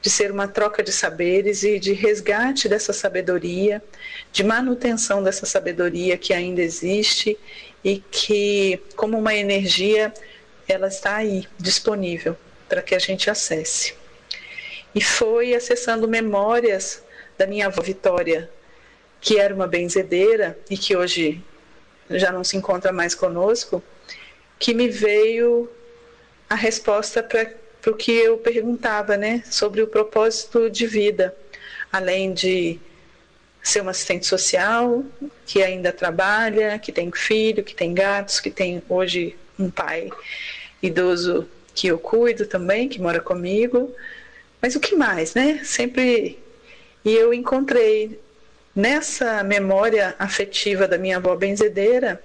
[0.01, 3.81] de ser uma troca de saberes e de resgate dessa sabedoria,
[4.33, 7.39] de manutenção dessa sabedoria que ainda existe
[7.81, 10.13] e que, como uma energia,
[10.71, 13.93] ela está aí, disponível para que a gente acesse.
[14.95, 17.03] E foi acessando memórias
[17.37, 18.49] da minha avó Vitória,
[19.19, 21.43] que era uma benzedeira e que hoje
[22.09, 23.83] já não se encontra mais conosco,
[24.57, 25.69] que me veio
[26.49, 27.51] a resposta para
[27.87, 31.35] o que eu perguntava, né, sobre o propósito de vida,
[31.91, 32.79] além de
[33.63, 35.03] ser uma assistente social,
[35.45, 40.09] que ainda trabalha, que tem filho, que tem gatos, que tem hoje um pai
[40.81, 43.93] idoso que eu cuido também, que mora comigo.
[44.61, 45.61] Mas o que mais, né?
[45.63, 46.39] Sempre.
[47.03, 48.19] E eu encontrei
[48.75, 52.21] nessa memória afetiva da minha avó benzedeira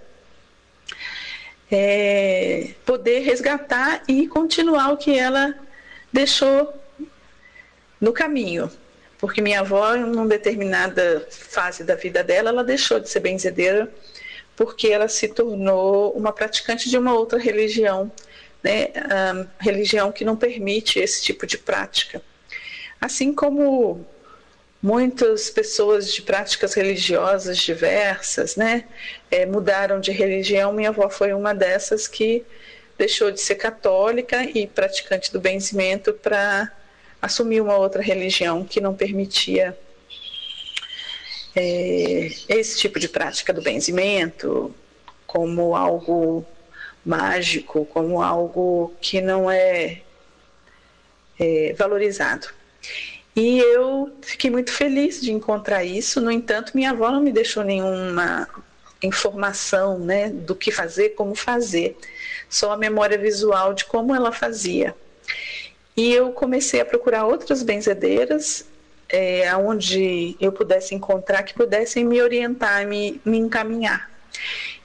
[1.70, 5.54] é, poder resgatar e continuar o que ela
[6.12, 6.72] deixou
[8.00, 8.70] no caminho.
[9.18, 13.90] porque minha avó, em uma determinada fase da vida dela, ela deixou de ser benzedeira
[14.54, 18.10] porque ela se tornou uma praticante de uma outra religião,
[18.66, 18.88] né?
[19.60, 22.20] Religião que não permite esse tipo de prática.
[23.00, 24.04] Assim como
[24.82, 28.84] muitas pessoas de práticas religiosas diversas, né,
[29.30, 30.72] é, mudaram de religião.
[30.72, 32.44] Minha avó foi uma dessas que
[32.98, 36.72] deixou de ser católica e praticante do benzimento para
[37.20, 39.76] assumir uma outra religião que não permitia
[41.54, 44.74] é, esse tipo de prática do benzimento
[45.26, 46.44] como algo
[47.06, 50.02] mágico, como algo que não é,
[51.38, 52.48] é valorizado.
[53.34, 56.20] E eu fiquei muito feliz de encontrar isso.
[56.20, 58.48] No entanto, minha avó não me deixou nenhuma
[59.02, 61.96] informação né, do que fazer, como fazer,
[62.48, 64.94] só a memória visual de como ela fazia.
[65.96, 68.66] E eu comecei a procurar outras benzedeiras,
[69.08, 74.10] é, onde eu pudesse encontrar, que pudessem me orientar, me, me encaminhar.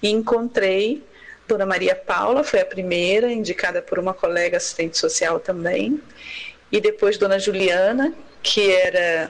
[0.03, 1.03] E encontrei
[1.52, 6.02] Dona Maria Paula, foi a primeira, indicada por uma colega assistente social também,
[6.72, 9.30] e depois Dona Juliana, que era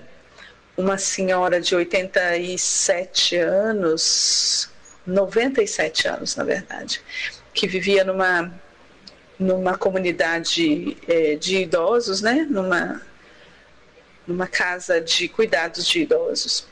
[0.78, 4.70] uma senhora de 87 anos,
[5.04, 7.02] 97 anos, na verdade,
[7.56, 8.54] que vivia numa
[9.40, 12.46] numa comunidade é, de idosos, né?
[12.48, 13.02] Numa
[14.28, 16.68] numa casa de cuidados de idosos.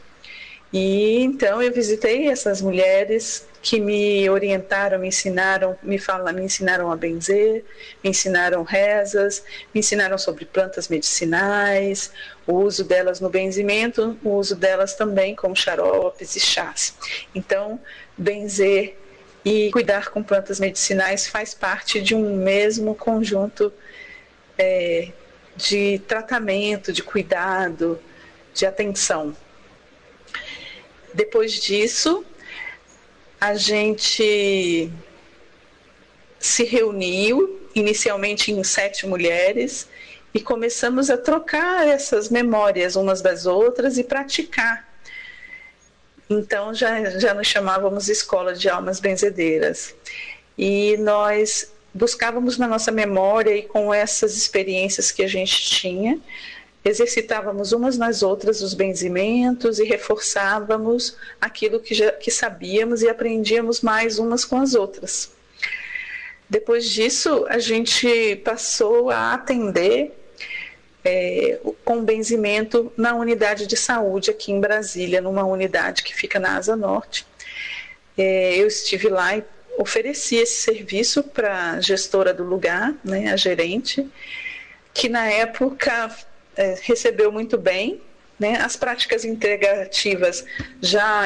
[0.72, 6.92] E então eu visitei essas mulheres que me orientaram, me ensinaram, me falam, me ensinaram
[6.92, 7.66] a benzer,
[8.04, 9.44] me ensinaram rezas,
[9.74, 12.12] me ensinaram sobre plantas medicinais,
[12.48, 16.96] o uso delas no benzimento, o uso delas também como xaropes e chás.
[17.36, 17.80] Então,
[18.18, 18.98] benzer
[19.44, 23.74] e cuidar com plantas medicinais faz parte de um mesmo conjunto
[24.58, 25.10] é,
[25.56, 28.00] de tratamento, de cuidado,
[28.54, 29.36] de atenção.
[31.14, 32.26] Depois disso,
[33.40, 34.92] a gente
[36.40, 39.88] se reuniu, inicialmente em sete mulheres,
[40.34, 44.88] e começamos a trocar essas memórias umas das outras e praticar.
[46.30, 49.96] Então já, já nos chamávamos Escola de Almas Benzedeiras.
[50.58, 56.20] E nós buscávamos na nossa memória e com essas experiências que a gente tinha,
[56.84, 63.82] exercitávamos umas nas outras os benzimentos e reforçávamos aquilo que, já, que sabíamos e aprendíamos
[63.82, 65.32] mais umas com as outras.
[66.50, 70.12] Depois disso, a gente passou a atender
[71.04, 76.58] é, com benzimento na unidade de saúde aqui em Brasília, numa unidade que fica na
[76.58, 77.26] Asa Norte.
[78.18, 79.44] É, eu estive lá e
[79.78, 84.10] ofereci esse serviço para a gestora do lugar, né, a gerente,
[84.94, 86.14] que na época
[86.60, 88.02] é, recebeu muito bem.
[88.38, 88.58] Né?
[88.58, 90.44] As práticas integrativas
[90.82, 91.24] já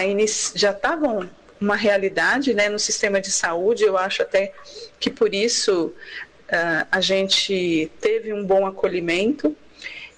[0.56, 1.28] já estavam
[1.60, 3.84] uma realidade né, no sistema de saúde.
[3.84, 4.54] Eu acho até
[5.00, 9.56] que por isso uh, a gente teve um bom acolhimento.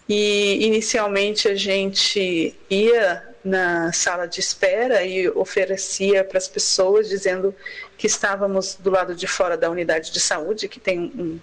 [0.08, 7.56] E inicialmente a gente ia na sala de espera e oferecia para as pessoas, dizendo
[7.98, 11.40] que estávamos do lado de fora da unidade de saúde, que tem um,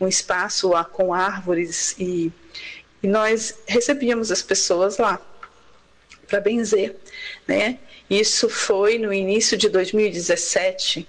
[0.00, 2.32] um espaço com árvores e,
[3.06, 5.24] e nós recebíamos as pessoas lá
[6.26, 6.96] para benzer,
[7.46, 7.78] né?
[8.10, 11.06] Isso foi no início de 2017,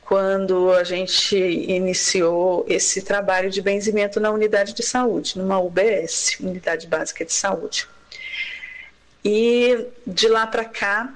[0.00, 6.86] quando a gente iniciou esse trabalho de benzimento na unidade de saúde, numa UBS, Unidade
[6.86, 7.86] Básica de Saúde.
[9.22, 11.12] E de lá para cá,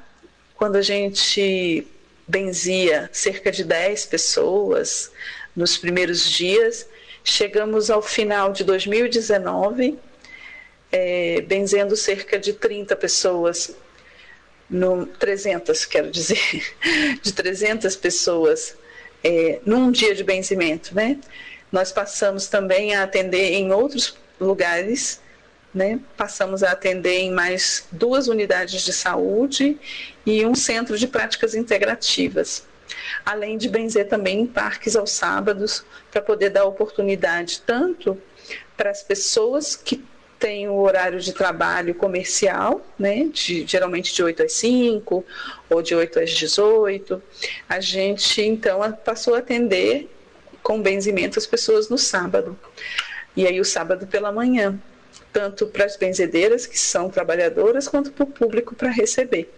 [0.54, 1.86] quando a gente
[2.28, 5.10] benzia cerca de 10 pessoas
[5.56, 6.86] nos primeiros dias,
[7.26, 9.98] Chegamos ao final de 2019,
[10.92, 13.74] é, benzendo cerca de 30 pessoas,
[14.68, 16.38] no, 300, quero dizer,
[17.22, 18.76] de 300 pessoas
[19.22, 21.18] é, num dia de benzimento, né?
[21.72, 25.18] Nós passamos também a atender em outros lugares,
[25.74, 25.98] né?
[26.18, 29.78] Passamos a atender em mais duas unidades de saúde
[30.26, 32.64] e um centro de práticas integrativas
[33.24, 38.20] além de benzer também em parques aos sábados, para poder dar oportunidade tanto
[38.76, 40.04] para as pessoas que
[40.38, 45.24] têm o horário de trabalho comercial, né, de, geralmente de 8 às 5
[45.70, 47.22] ou de 8 às 18.
[47.68, 50.10] A gente então passou a atender
[50.62, 52.58] com benzimento as pessoas no sábado.
[53.36, 54.78] E aí o sábado pela manhã,
[55.32, 59.50] tanto para as benzedeiras que são trabalhadoras quanto para o público para receber.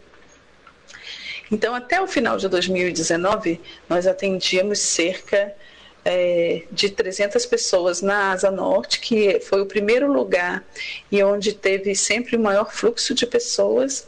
[1.50, 5.54] Então, até o final de 2019, nós atendíamos cerca
[6.04, 10.64] é, de 300 pessoas na Asa Norte, que foi o primeiro lugar
[11.10, 14.06] e onde teve sempre o maior fluxo de pessoas.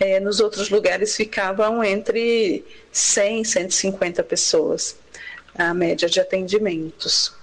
[0.00, 4.96] É, nos outros lugares ficavam entre 100 e 150 pessoas,
[5.54, 7.34] a média de atendimentos.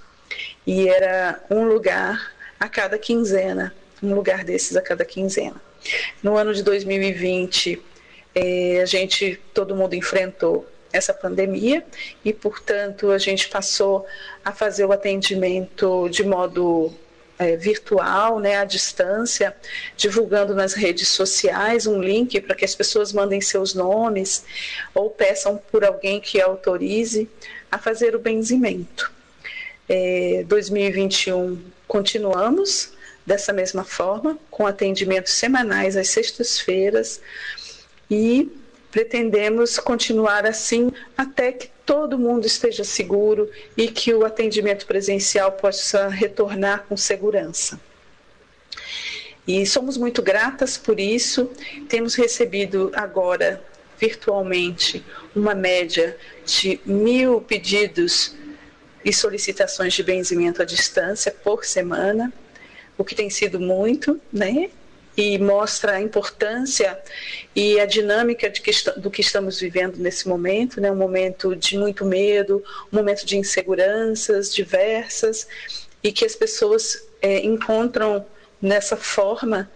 [0.65, 5.61] E era um lugar a cada quinzena, um lugar desses a cada quinzena.
[6.23, 7.81] No ano de 2020,
[8.35, 11.85] é, a gente, todo mundo enfrentou essa pandemia
[12.23, 14.05] e, portanto, a gente passou
[14.43, 16.93] a fazer o atendimento de modo
[17.39, 19.55] é, virtual, né, à distância,
[19.97, 24.45] divulgando nas redes sociais um link para que as pessoas mandem seus nomes
[24.93, 27.29] ou peçam por alguém que autorize
[27.71, 29.11] a fazer o benzimento.
[29.87, 32.93] É, 2021 continuamos
[33.25, 37.19] dessa mesma forma, com atendimentos semanais às sextas-feiras
[38.09, 38.51] e
[38.91, 46.07] pretendemos continuar assim até que todo mundo esteja seguro e que o atendimento presencial possa
[46.07, 47.79] retornar com segurança.
[49.47, 51.51] E somos muito gratas por isso.
[51.87, 53.63] Temos recebido agora,
[53.99, 55.05] virtualmente,
[55.35, 58.35] uma média de mil pedidos
[59.03, 62.33] e solicitações de benzimento à distância por semana,
[62.97, 64.71] o que tem sido muito, né?
[65.17, 66.99] E mostra a importância
[67.55, 70.91] e a dinâmica que, do que estamos vivendo nesse momento, né?
[70.91, 75.47] um momento de muito medo, um momento de inseguranças diversas,
[76.03, 78.25] e que as pessoas é, encontram
[78.61, 79.71] nessa forma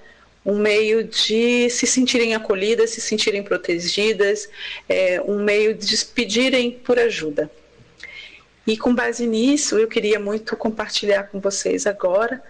[0.45, 4.49] um meio de se sentirem acolhidas, se sentirem protegidas,
[4.87, 7.49] é, um meio de pedirem por ajuda.
[8.65, 12.41] E com base nisso, eu queria muito compartilhar com vocês agora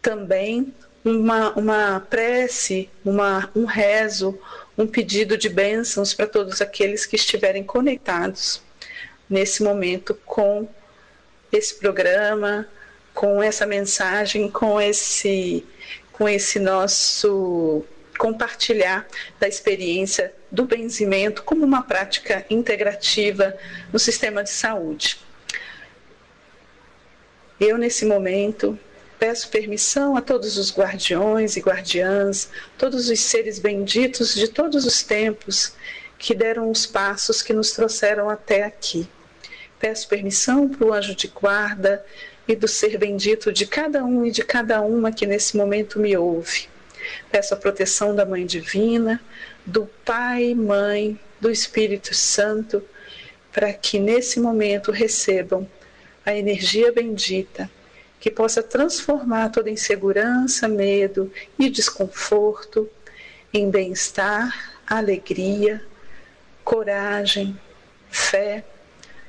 [0.00, 4.38] também uma, uma prece, uma, um rezo,
[4.76, 8.62] um pedido de bênçãos para todos aqueles que estiverem conectados
[9.28, 10.68] nesse momento com
[11.50, 12.68] esse programa,
[13.12, 15.66] com essa mensagem, com esse,
[16.12, 17.84] com esse nosso
[18.18, 19.06] compartilhar
[19.40, 23.56] da experiência do benzimento como uma prática integrativa
[23.92, 25.18] no sistema de saúde.
[27.58, 28.78] Eu, nesse momento,
[29.22, 35.04] peço permissão a todos os guardiões e guardiãs, todos os seres benditos de todos os
[35.04, 35.74] tempos
[36.18, 39.06] que deram os passos que nos trouxeram até aqui.
[39.78, 42.04] Peço permissão para o anjo de guarda
[42.48, 46.16] e do ser bendito de cada um e de cada uma que nesse momento me
[46.16, 46.68] ouve.
[47.30, 49.22] Peço a proteção da Mãe Divina,
[49.64, 52.82] do Pai, Mãe, do Espírito Santo,
[53.52, 55.64] para que nesse momento recebam
[56.26, 57.70] a energia bendita
[58.22, 61.28] que possa transformar toda insegurança, medo
[61.58, 62.88] e desconforto
[63.52, 65.84] em bem-estar, alegria,
[66.62, 67.58] coragem,
[68.08, 68.64] fé,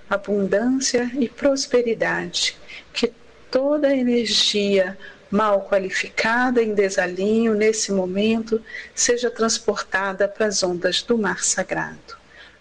[0.07, 2.55] abundância e prosperidade.
[2.93, 3.11] Que
[3.49, 4.95] toda energia
[5.31, 8.63] mal qualificada em desalinho nesse momento
[8.93, 12.15] seja transportada para as ondas do mar sagrado.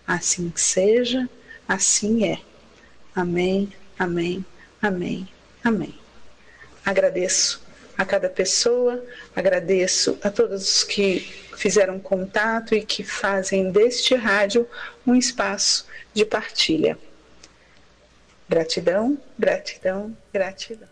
[0.06, 1.28] Assim seja,
[1.68, 2.40] assim é.
[3.14, 4.42] Amém, amém,
[4.80, 5.28] amém,
[5.62, 6.01] amém.
[6.84, 7.62] Agradeço
[7.96, 9.02] a cada pessoa,
[9.34, 11.20] agradeço a todos os que
[11.56, 14.66] fizeram contato e que fazem deste rádio
[15.06, 16.98] um espaço de partilha.
[18.48, 20.88] Gratidão, gratidão, gratidão.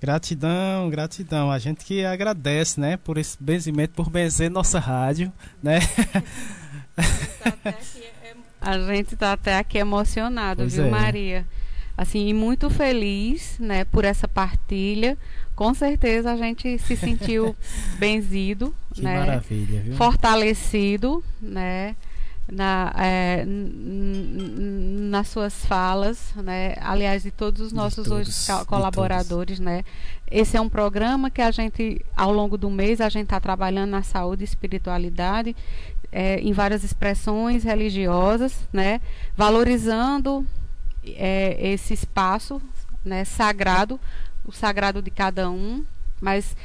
[0.00, 1.50] Gratidão, gratidão.
[1.50, 5.30] A gente que agradece, né, por esse benzimento, por benzer nossa rádio,
[5.62, 5.80] né?
[8.60, 10.90] A gente está até aqui emocionado, pois viu, é.
[10.90, 11.46] Maria?
[12.00, 15.18] Assim, e muito feliz, né, por essa partilha.
[15.54, 17.54] Com certeza a gente se sentiu
[18.00, 19.96] benzido, que né, maravilha, viu?
[19.96, 21.94] fortalecido, né,
[22.50, 26.74] na, é, nas suas falas, né?
[26.80, 29.84] Aliás, de todos os nossos todos, hoje colaboradores, né?
[30.30, 33.90] Esse é um programa que a gente, ao longo do mês, a gente está trabalhando
[33.90, 35.54] na saúde e espiritualidade
[36.10, 39.02] é, em várias expressões religiosas, né?
[39.36, 40.46] Valorizando
[41.04, 42.60] é, esse espaço
[43.04, 43.98] né, sagrado,
[44.44, 45.84] o sagrado de cada um,
[46.20, 46.56] mas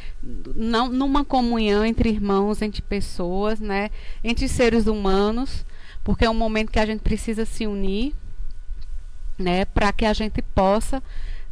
[0.56, 3.90] não numa comunhão entre irmãos, entre pessoas, né,
[4.24, 5.66] entre seres humanos,
[6.04, 8.14] porque é um momento que a gente precisa se unir,
[9.38, 11.02] né, para que a gente possa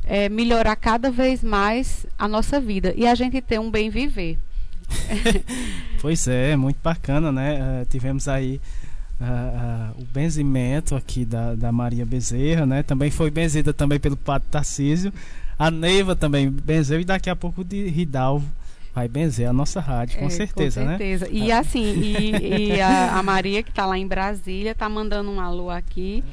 [0.04, 4.38] é, melhorar cada vez mais a nossa vida e a gente ter um bem viver.
[6.02, 7.82] pois é, muito bacana, né?
[7.82, 8.62] Uh, tivemos aí
[9.98, 12.84] o benzimento aqui da, da Maria Bezerra, né?
[12.84, 15.14] Também foi benzida também pelo Padre Tarcísio.
[15.58, 18.46] A Neiva também benzeu e daqui a pouco de Ridalvo
[18.94, 21.26] vai benzer a nossa rádio, com é, certeza, com certeza.
[21.26, 21.32] né?
[21.32, 25.40] E assim, e, e a, a, Maria que está lá em Brasília está mandando um
[25.40, 26.24] alô aqui,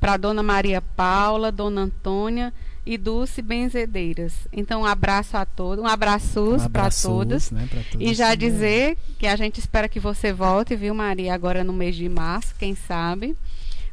[0.00, 2.52] para Dona Maria Paula, Dona Antônia
[2.86, 4.32] e Dulce Benzedeiras.
[4.52, 7.50] Então, um abraço a todos, um abraços Um para todos.
[7.50, 8.06] né, pra todos.
[8.06, 11.96] E já dizer que a gente espera que você volte, viu, Maria, agora no mês
[11.96, 13.36] de março, quem sabe,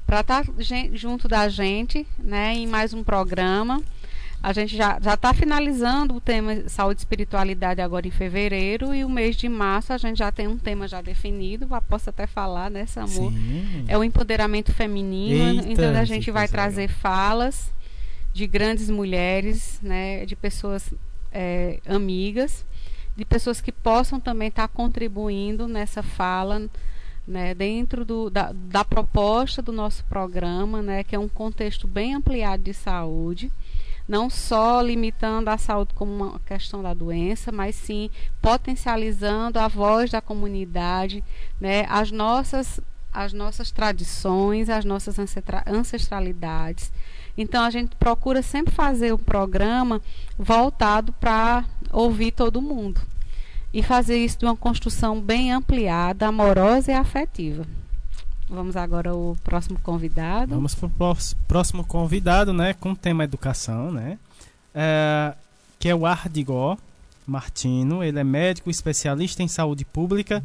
[0.06, 0.46] para estar
[0.94, 3.82] junto da gente, né, em mais um programa.
[4.44, 9.10] A gente já está finalizando o tema saúde e espiritualidade agora em fevereiro e o
[9.10, 12.86] mês de março a gente já tem um tema já definido, posso até falar, né,
[12.86, 13.32] Samu?
[13.32, 13.86] Sim.
[13.88, 17.72] É o empoderamento feminino, Eita, então a gente vai trazer falas
[18.34, 20.92] de grandes mulheres, né, de pessoas
[21.32, 22.66] é, amigas,
[23.16, 26.68] de pessoas que possam também estar contribuindo nessa fala,
[27.28, 32.16] né, dentro do, da, da proposta do nosso programa, né, que é um contexto bem
[32.16, 33.52] ampliado de saúde,
[34.08, 38.10] não só limitando a saúde como uma questão da doença, mas sim
[38.42, 41.24] potencializando a voz da comunidade,
[41.62, 42.82] né, as nossas
[43.14, 46.92] as nossas tradições, as nossas ancestra- ancestralidades.
[47.38, 50.02] Então a gente procura sempre fazer um programa
[50.38, 53.02] voltado para ouvir todo mundo
[53.74, 57.66] e fazer isso de uma construção bem ampliada, amorosa e afetiva.
[58.48, 60.54] Vamos agora ao próximo convidado.
[60.54, 61.16] Vamos para o
[61.48, 62.74] próximo convidado, né?
[62.74, 64.20] Com o tema educação, né?
[64.76, 65.34] É,
[65.80, 66.78] que é o Ardigó
[67.26, 68.04] Martino.
[68.04, 70.44] Ele é médico especialista em saúde pública.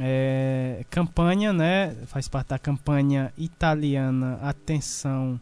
[0.00, 1.94] É, campanha, né?
[2.06, 5.38] Faz parte da campanha italiana Atenção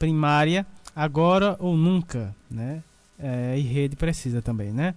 [0.00, 0.66] Primária,
[0.96, 2.82] agora ou nunca, né?
[3.18, 4.94] É, e rede precisa também, né?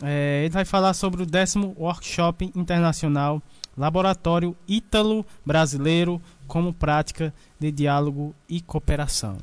[0.00, 3.42] É, ele vai falar sobre o décimo workshop internacional
[3.76, 9.38] Laboratório Ítalo Brasileiro como prática de diálogo e cooperação.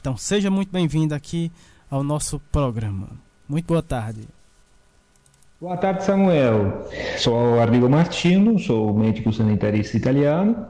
[0.00, 1.52] Então, seja muito bem-vindo aqui
[1.90, 3.08] ao nosso programa.
[3.46, 4.26] Muito boa tarde.
[5.60, 6.88] Boa tarde, Samuel.
[7.18, 10.66] Sou Ardigo Martino, sou médico sanitarista italiano,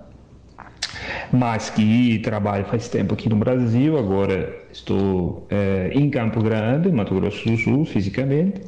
[1.32, 3.98] mas que trabalho faz tempo aqui no Brasil.
[3.98, 8.62] Agora estou é, em Campo Grande, Mato Grosso do Sul, fisicamente.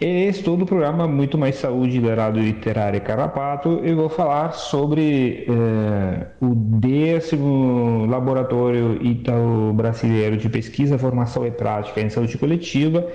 [0.00, 6.26] E estou no programa Muito Mais Saúde Liderado Literária Carrapato e vou falar sobre é,
[6.40, 13.06] o décimo Laboratório Ítalo Brasileiro de Pesquisa, Formação e Prática em Saúde Coletiva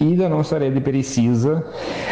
[0.00, 1.64] e da nossa rede Precisa,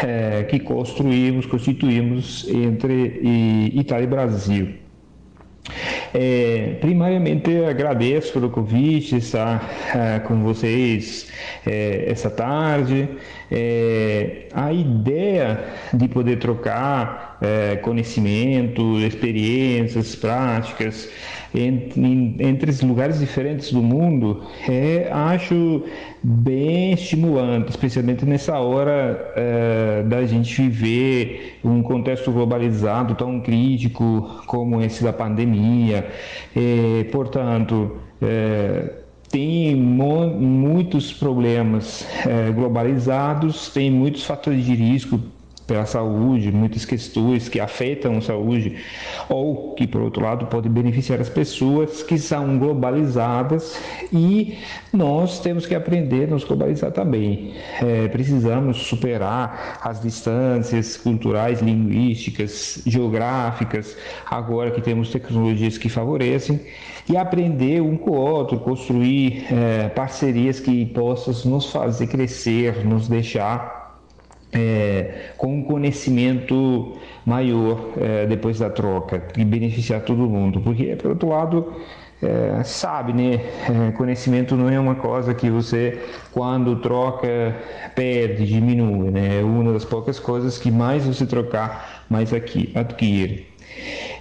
[0.03, 4.80] é, que construímos, constituímos entre Itália e Brasil.
[6.13, 11.31] É, primariamente agradeço pelo convite, estar é, com vocês
[11.65, 13.07] é, essa tarde.
[14.53, 17.37] a ideia de poder trocar
[17.81, 21.09] conhecimento, experiências, práticas
[21.53, 25.83] entre, entre lugares diferentes do mundo é, acho
[26.23, 34.81] bem estimulante, especialmente nessa hora é, da gente viver um contexto globalizado tão crítico como
[34.81, 36.07] esse da pandemia.
[36.55, 45.19] É, portanto, é, tem muitos problemas é, globalizados, tem muitos fatores de risco
[45.71, 48.75] pela saúde, muitas questões que afetam a saúde,
[49.29, 53.79] ou que, por outro lado, podem beneficiar as pessoas que são globalizadas
[54.11, 54.57] e
[54.91, 57.53] nós temos que aprender a nos globalizar também.
[57.81, 63.95] É, precisamos superar as distâncias culturais, linguísticas, geográficas,
[64.29, 66.59] agora que temos tecnologias que favorecem,
[67.09, 73.07] e aprender um com o outro, construir é, parcerias que possam nos fazer crescer, nos
[73.07, 73.80] deixar
[74.51, 81.11] é, com um conhecimento maior é, depois da troca e beneficiar todo mundo, porque por
[81.11, 81.73] outro lado
[82.21, 83.39] é, sabe, né?
[83.89, 85.99] É, conhecimento não é uma coisa que você
[86.31, 87.27] quando troca
[87.95, 89.39] perde, diminui, né?
[89.39, 93.47] É uma das poucas coisas que mais você trocar, mais aqui adquire.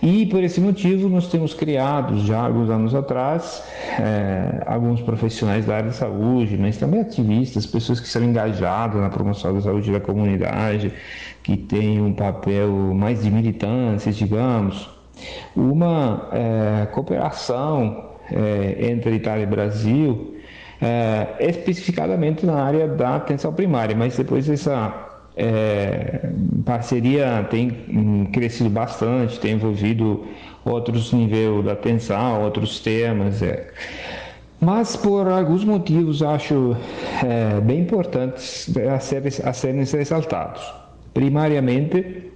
[0.02, 3.62] E por esse motivo nós temos criado já alguns anos atrás
[3.98, 9.10] é, alguns profissionais da área de saúde, mas também ativistas, pessoas que são engajadas na
[9.10, 10.92] promoção da saúde da comunidade,
[11.42, 14.88] que têm um papel mais de militância, digamos,
[15.54, 20.36] uma é, cooperação é, entre Itália e Brasil,
[21.38, 25.09] especificadamente na área da atenção primária, mas depois essa
[25.40, 26.30] é,
[26.66, 27.70] parceria tem
[28.32, 30.26] crescido bastante, tem envolvido
[30.64, 33.42] outros níveis da atenção, outros temas.
[33.42, 33.68] É.
[34.60, 36.76] Mas por alguns motivos acho
[37.24, 40.62] é, bem importantes a, ser, a serem ressaltados.
[41.14, 42.30] Primariamente,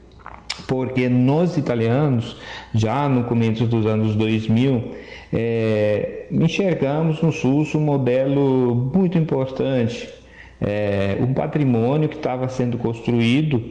[0.66, 2.36] porque nós italianos,
[2.74, 4.82] já no começo dos anos 2000,
[5.32, 10.23] é, enxergamos no SUS um modelo muito importante
[10.60, 13.62] é, um patrimônio que estava sendo construído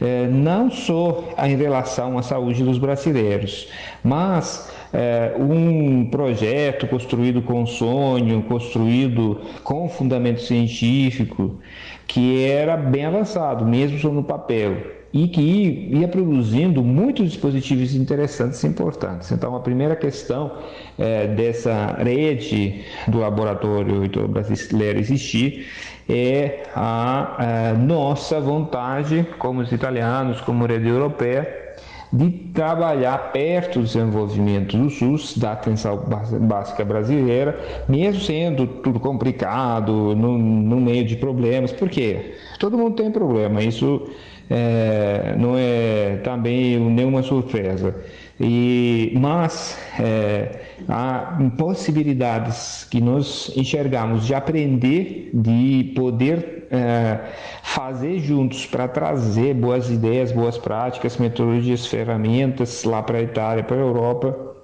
[0.00, 3.68] é, não só em relação à saúde dos brasileiros,
[4.04, 11.58] mas é, um projeto construído com sonho, construído com fundamento científico,
[12.06, 18.66] que era bem avançado, mesmo no papel e que ia produzindo muitos dispositivos interessantes e
[18.66, 19.32] importantes.
[19.32, 20.52] Então, a primeira questão
[20.98, 25.66] é, dessa rede do laboratório brasileiro existir
[26.08, 31.66] é a, a nossa vontade, como os italianos, como rede europeia,
[32.12, 36.02] de trabalhar perto do desenvolvimento do SUS, da atenção
[36.42, 37.58] básica brasileira,
[37.88, 44.08] mesmo sendo tudo complicado, no, no meio de problemas, porque todo mundo tem problema, isso
[44.48, 47.94] é, não é também nenhuma surpresa.
[48.38, 57.18] E, mas é, há possibilidades que nós enxergamos de aprender, de poder é,
[57.62, 63.76] fazer juntos para trazer boas ideias, boas práticas, metodologias, ferramentas lá para a Itália, para
[63.76, 64.56] a Europa,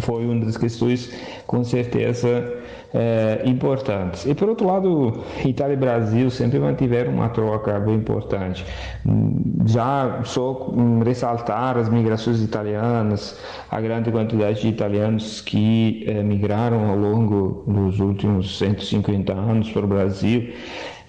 [0.00, 1.12] foi uma das questões
[1.46, 2.61] com certeza
[2.94, 4.26] é, importantes.
[4.26, 8.64] E por outro lado, Itália e Brasil sempre mantiveram uma troca bem importante.
[9.66, 10.72] Já só
[11.04, 13.38] ressaltar as migrações italianas,
[13.70, 19.84] a grande quantidade de italianos que é, migraram ao longo dos últimos 150 anos para
[19.84, 20.52] o Brasil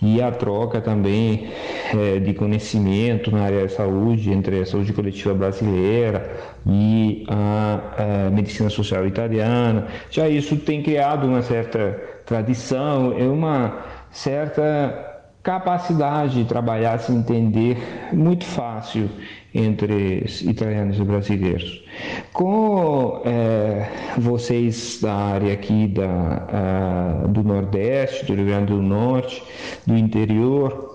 [0.03, 1.47] e a troca também
[1.93, 6.29] é, de conhecimento na área da saúde entre a saúde coletiva brasileira
[6.67, 9.87] e a, a, medicina social italiana.
[10.11, 13.77] Já isso tem criado uma certa tradição, é uma
[14.11, 15.11] certa
[15.41, 17.77] capacidade de trabalhar, se entender
[18.11, 19.09] muito fácil
[19.53, 21.83] entre italianos e brasileiros.
[22.31, 29.43] Com é, vocês da área aqui da, do Nordeste, do Rio Grande do Norte,
[29.85, 30.93] do interior,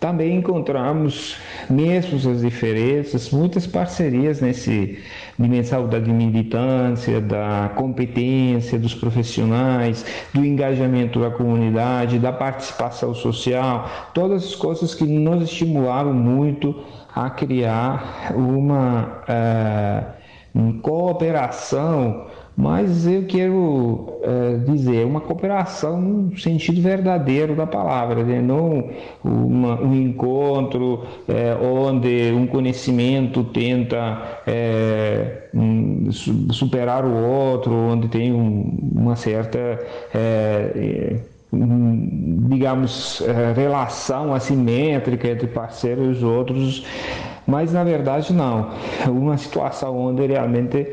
[0.00, 1.36] também encontramos,
[1.68, 4.98] mesmo as diferenças, muitas parcerias nesse
[5.38, 10.04] dimensão da militância, da competência dos profissionais,
[10.34, 16.74] do engajamento da comunidade, da participação social, todas as coisas que nos estimularam muito
[17.14, 19.22] a criar uma
[20.54, 22.26] uh, cooperação,
[22.56, 28.40] mas eu quero uh, dizer uma cooperação no sentido verdadeiro da palavra, né?
[28.40, 28.90] não
[29.24, 34.40] uma, um encontro uh, onde um conhecimento tenta
[36.50, 39.78] superar o outro, onde tem um, uma certa
[41.52, 46.84] digamos, eh, relação assimétrica entre parceiros e outros
[47.50, 48.70] mas na verdade não.
[49.08, 50.86] Uma situação onde realmente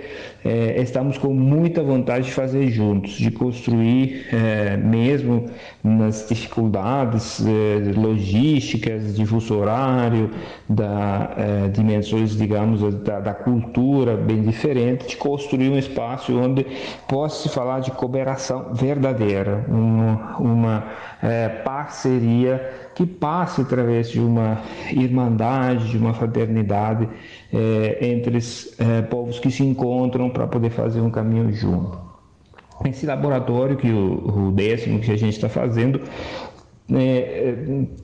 [0.45, 5.45] é, estamos com muita vontade de fazer juntos, de construir é, mesmo
[5.83, 10.29] nas dificuldades é, logísticas, de fuso horário,
[10.69, 16.65] da é, dimensões, digamos, da, da, cultura bem diferente, de construir um espaço onde
[17.07, 20.85] possa se falar de cooperação verdadeira, uma,
[21.21, 24.61] é, parceria que passe através de uma
[24.91, 27.07] irmandade, de uma fraternidade
[27.53, 28.75] é, entre os
[29.09, 31.97] povos que se encontram para poder fazer um caminho junto.
[32.85, 36.01] Esse laboratório que o, o décimo que a gente está fazendo
[36.93, 37.53] é,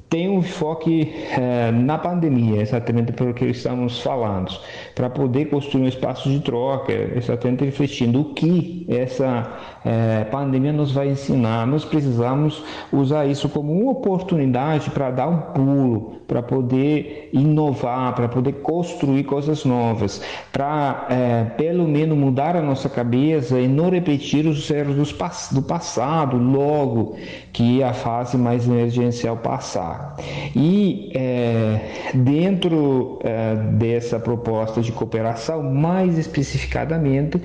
[0.10, 4.52] tem um enfoque é, na pandemia, exatamente pelo que estamos falando,
[4.94, 10.92] para poder construir um espaço de troca, exatamente refletindo o que essa é, pandemia nos
[10.92, 11.68] vai ensinar.
[11.68, 18.28] Nós precisamos usar isso como uma oportunidade para dar um pulo, para poder inovar, para
[18.28, 24.48] poder construir coisas novas, para é, pelo menos mudar a nossa cabeça e não repetir
[24.48, 25.14] os erros
[25.52, 27.16] do passado, logo
[27.52, 30.16] que a fase mais emergencial passar.
[30.56, 37.42] E é, dentro é, dessa proposta de cooperação, mais especificadamente,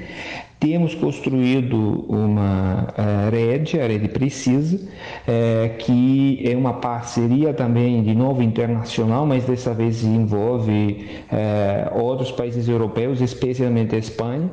[0.61, 4.89] temos construído uma uh, rede, a rede Precisa,
[5.27, 12.33] é, que é uma parceria também, de novo, internacional, mas dessa vez envolve é, outros
[12.33, 14.51] países europeus, especialmente a Espanha,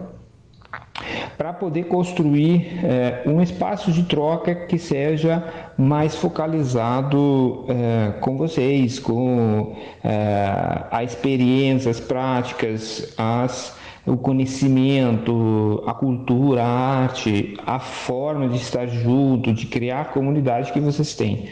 [1.37, 2.79] para poder construir
[3.25, 5.43] um espaço de troca que seja
[5.77, 7.65] mais focalizado
[8.21, 9.75] com vocês, com
[11.85, 13.75] as práticas, as
[14.05, 16.67] o conhecimento, a cultura, a
[17.03, 21.47] arte, a forma de estar junto, de criar a comunidade que vocês têm.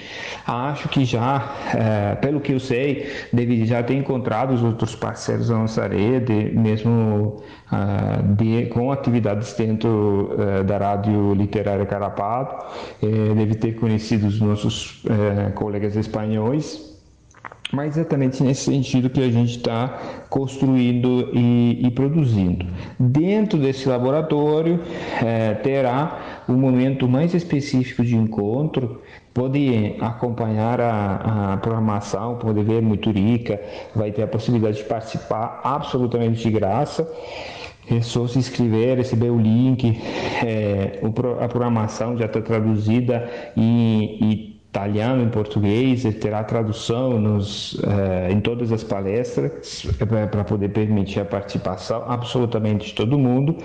[0.45, 5.47] Acho que já, é, pelo que eu sei, deve já ter encontrado os outros parceiros
[5.47, 12.65] da nossa rede, mesmo ah, de, com atividades dentro uh, da Rádio Literária Carapado,
[13.01, 15.03] eh, deve ter conhecido os nossos
[15.55, 16.92] colegas espanhóis
[17.73, 22.67] mas exatamente nesse sentido que a gente está construindo e, e, produzindo.
[22.99, 24.79] Dentro desse laboratório
[25.19, 29.01] é, terá um momento mais específico de encontro,
[29.33, 33.59] pode acompanhar a, a programação, pode ver muito rica,
[33.95, 37.11] vai ter a possibilidade de participar absolutamente de graça.
[37.89, 39.99] É só se inscrever, receber o link,
[40.45, 41.01] é,
[41.43, 48.41] a programação já está traduzida e, e italiano em português, terá tradução nos, eh, em
[48.41, 53.55] todas as palestras eh, para poder permitir a participação absolutamente de todo mundo.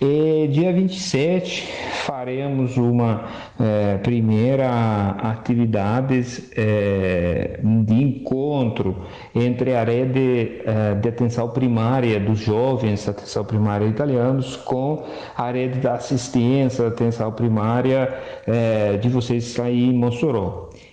[0.00, 1.62] E dia 27
[2.06, 3.24] faremos uma
[3.60, 4.68] eh, primeira
[5.22, 6.50] atividades
[7.86, 8.96] de encontro
[9.34, 10.62] entre a rede
[11.00, 15.04] de atenção primária dos jovens, atenção primária italianos, com
[15.36, 18.12] a rede da assistência, atenção primária
[19.00, 20.47] de vocês aí em Mossoró.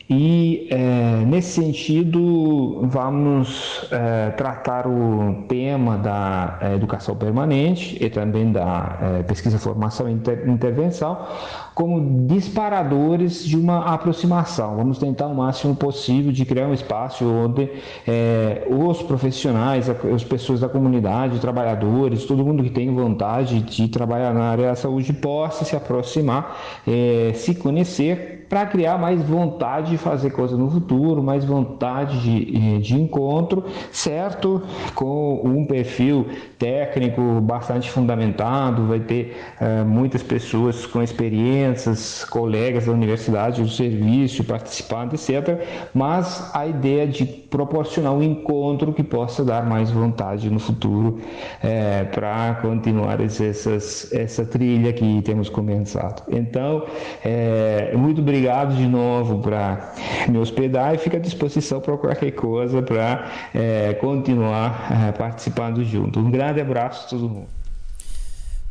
[0.08, 8.52] E é, nesse sentido, vamos é, tratar o tema da é, educação permanente e também
[8.52, 11.26] da é, pesquisa, formação e inter intervenção
[11.74, 14.78] como disparadores de uma aproximação.
[14.78, 17.70] Vamos tentar o máximo possível de criar um espaço onde
[18.08, 24.34] é, os profissionais, as pessoas da comunidade, trabalhadores, todo mundo que tem vontade de trabalhar
[24.34, 26.56] na área da saúde possa se aproximar,
[26.88, 32.80] é, se conhecer para criar mais vontade de fazer coisa no futuro, mais vontade de,
[32.80, 34.62] de encontro, certo?
[34.94, 36.28] Com um perfil
[36.58, 41.36] técnico bastante fundamentado, vai ter é, muitas pessoas com experiência
[41.76, 45.60] crianças, colegas da universidade, do serviço, participantes, etc.
[45.94, 51.20] Mas a ideia de proporcionar um encontro que possa dar mais vontade no futuro
[51.64, 56.24] é, para continuar essas, essa trilha que temos começado.
[56.30, 56.84] Então,
[57.24, 59.94] é, muito obrigado de novo para
[60.28, 66.20] me hospedar e fica à disposição para qualquer coisa para é, continuar é, participando junto.
[66.20, 67.48] Um grande abraço a todo mundo.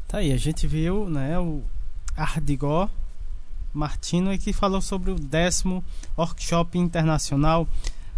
[0.09, 1.63] Tá aí, a gente viu né, o,
[2.17, 2.89] Ardigó
[3.73, 5.83] Martino que falou sobre o décimo
[6.17, 7.67] Workshop Internacional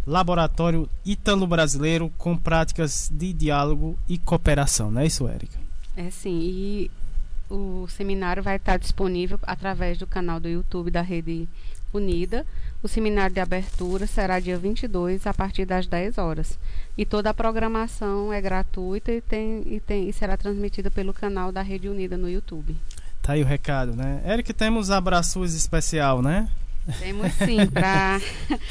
[0.07, 5.59] Laboratório Ítalo-Brasileiro com práticas de diálogo e cooperação, não é isso, Érica?
[5.97, 6.91] É sim, e
[7.51, 11.49] o seminário vai estar disponível através do canal do YouTube da Rede
[11.93, 12.45] Unida.
[12.83, 16.59] O seminário de abertura será dia 22, a partir das 10 horas.
[16.97, 21.51] E toda a programação é gratuita e, tem, e, tem, e será transmitida pelo canal
[21.51, 22.77] da Rede Unida no YouTube.
[23.23, 24.23] Tá aí o recado, né?
[24.25, 26.49] Eric, temos abraços especial, né?
[27.01, 28.21] Temos sim, para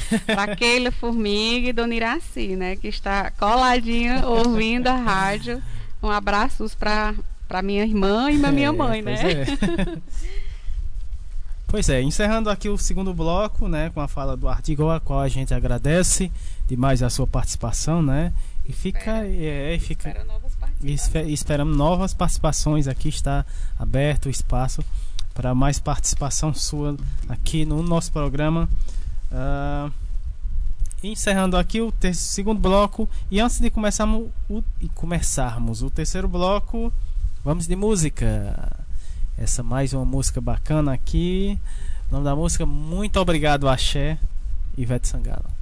[0.56, 2.76] Keila Formiga e Dona Iraci, né?
[2.76, 5.62] Que está coladinha ouvindo a rádio.
[6.02, 7.14] Um abraço para
[7.62, 9.14] minha irmã e para minha é, mãe, né?
[9.14, 9.46] É.
[11.66, 13.90] pois é, encerrando aqui o segundo bloco, né?
[13.90, 16.30] Com a fala do Artigo, a qual a gente agradece
[16.66, 18.32] demais a sua participação, né?
[18.68, 19.24] E fica.
[19.24, 20.52] É, é, fica espera novas
[21.28, 22.88] esperamos novas participações.
[22.88, 23.44] Aqui está
[23.78, 24.84] aberto o espaço
[25.32, 26.96] para mais participação sua
[27.28, 28.68] aqui no nosso programa.
[29.30, 29.92] Uh,
[31.02, 33.08] encerrando aqui o segundo bloco.
[33.30, 36.92] E antes de começarmos o, e começarmos o terceiro bloco,
[37.46, 38.84] vamos de música.
[39.38, 41.56] Essa mais uma música bacana aqui.
[42.08, 44.18] O nome da música Muito Obrigado, Axé,
[44.76, 45.55] Ivete Sangalo.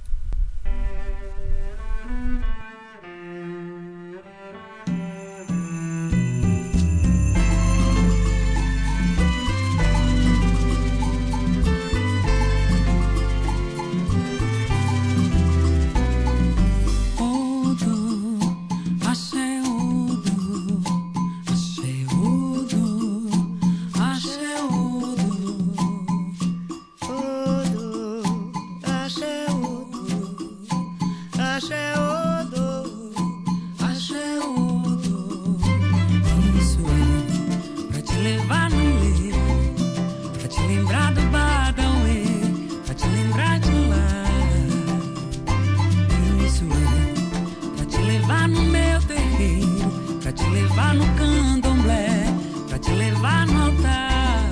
[53.47, 54.51] no altar.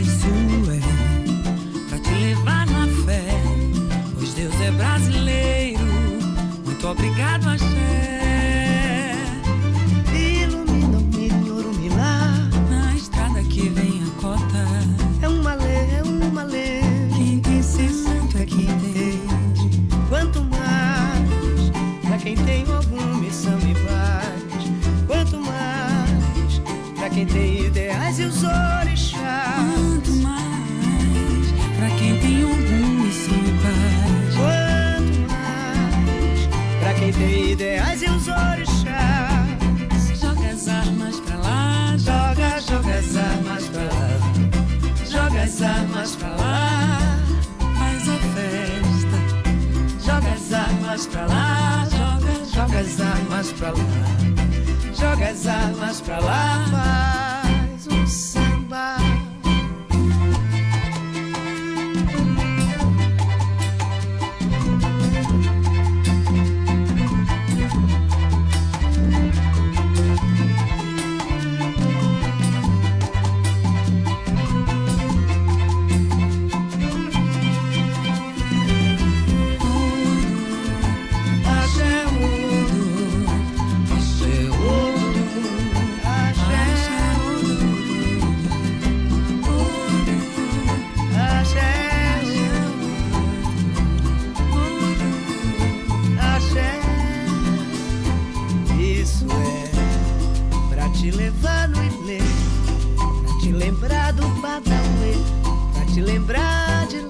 [0.00, 0.26] Isso
[0.70, 3.24] é pra te levar na fé.
[4.14, 5.80] Pois Deus é brasileiro.
[6.64, 8.11] Muito obrigado, Axé.
[37.12, 39.52] de ideais e os orixás.
[40.20, 44.18] Joga as armas pra lá, joga, joga as armas pra lá.
[45.06, 47.18] Joga as armas pra lá,
[47.78, 49.18] faz a festa.
[50.04, 53.76] Joga as armas pra lá, joga, joga as armas pra lá.
[54.94, 57.41] Joga as armas pra lá, faz.
[101.02, 102.20] Te levar no ilê,
[103.24, 105.16] pra te lembrar do Badauê,
[105.74, 107.08] pra te lembrar de lá.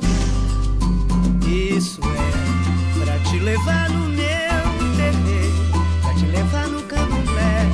[1.47, 7.69] Isso é pra te levar no meu terreiro, pra te levar no candomblé,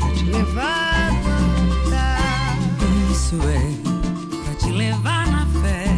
[0.00, 2.58] pra te levar no altar.
[3.12, 5.94] Isso é pra te levar na fé.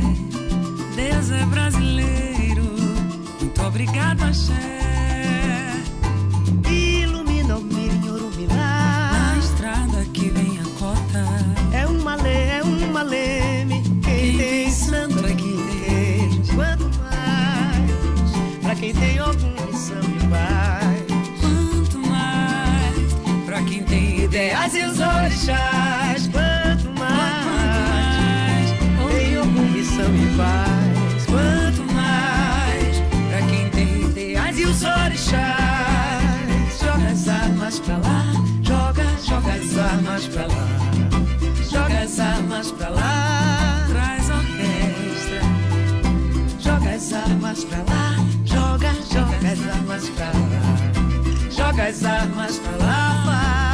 [0.97, 2.65] Deus é brasileiro.
[3.39, 4.76] Muito obrigado, axé.
[25.47, 26.29] Orixás.
[26.29, 28.71] Quanto mais,
[29.11, 31.27] tem algum missão e paz.
[31.27, 32.99] Quanto mais,
[33.29, 35.47] pra quem tem ideais e os orixás.
[36.81, 38.25] Joga as armas pra lá,
[38.63, 40.67] joga, joga as armas pra lá.
[41.71, 45.41] Joga as armas pra lá, traz orquestra.
[46.59, 50.33] Joga as armas pra lá, joga, joga as armas pra lá.
[51.51, 53.66] Joga as armas pra lá, faz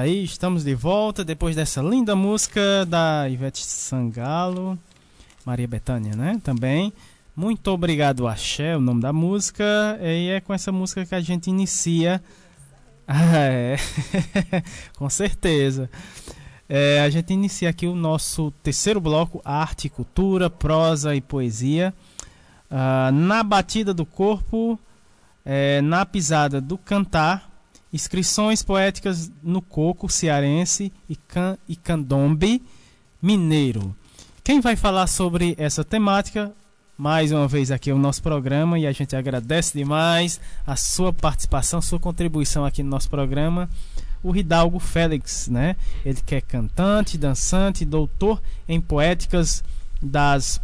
[0.00, 4.78] Aí, estamos de volta depois dessa linda música da Ivete Sangalo,
[5.44, 6.40] Maria Bethânia, né?
[6.42, 6.90] Também.
[7.36, 9.98] Muito obrigado, Axé, o nome da música.
[10.00, 12.18] E é com essa música que a gente inicia.
[13.06, 13.76] Ah, é.
[14.96, 15.90] com certeza.
[16.66, 21.92] É, a gente inicia aqui o nosso terceiro bloco: arte, cultura, prosa e poesia.
[22.70, 24.78] Ah, na batida do corpo,
[25.44, 27.49] é, na pisada do cantar,
[27.92, 32.62] inscrições poéticas no coco cearense e, can, e candombe
[33.20, 33.94] mineiro.
[34.42, 36.52] Quem vai falar sobre essa temática?
[36.96, 41.12] Mais uma vez aqui é o nosso programa e a gente agradece demais a sua
[41.12, 43.70] participação, sua contribuição aqui no nosso programa.
[44.22, 45.76] O Hidalgo Félix, né?
[46.04, 49.64] Ele que é cantante, dançante, doutor em poéticas
[50.02, 50.60] das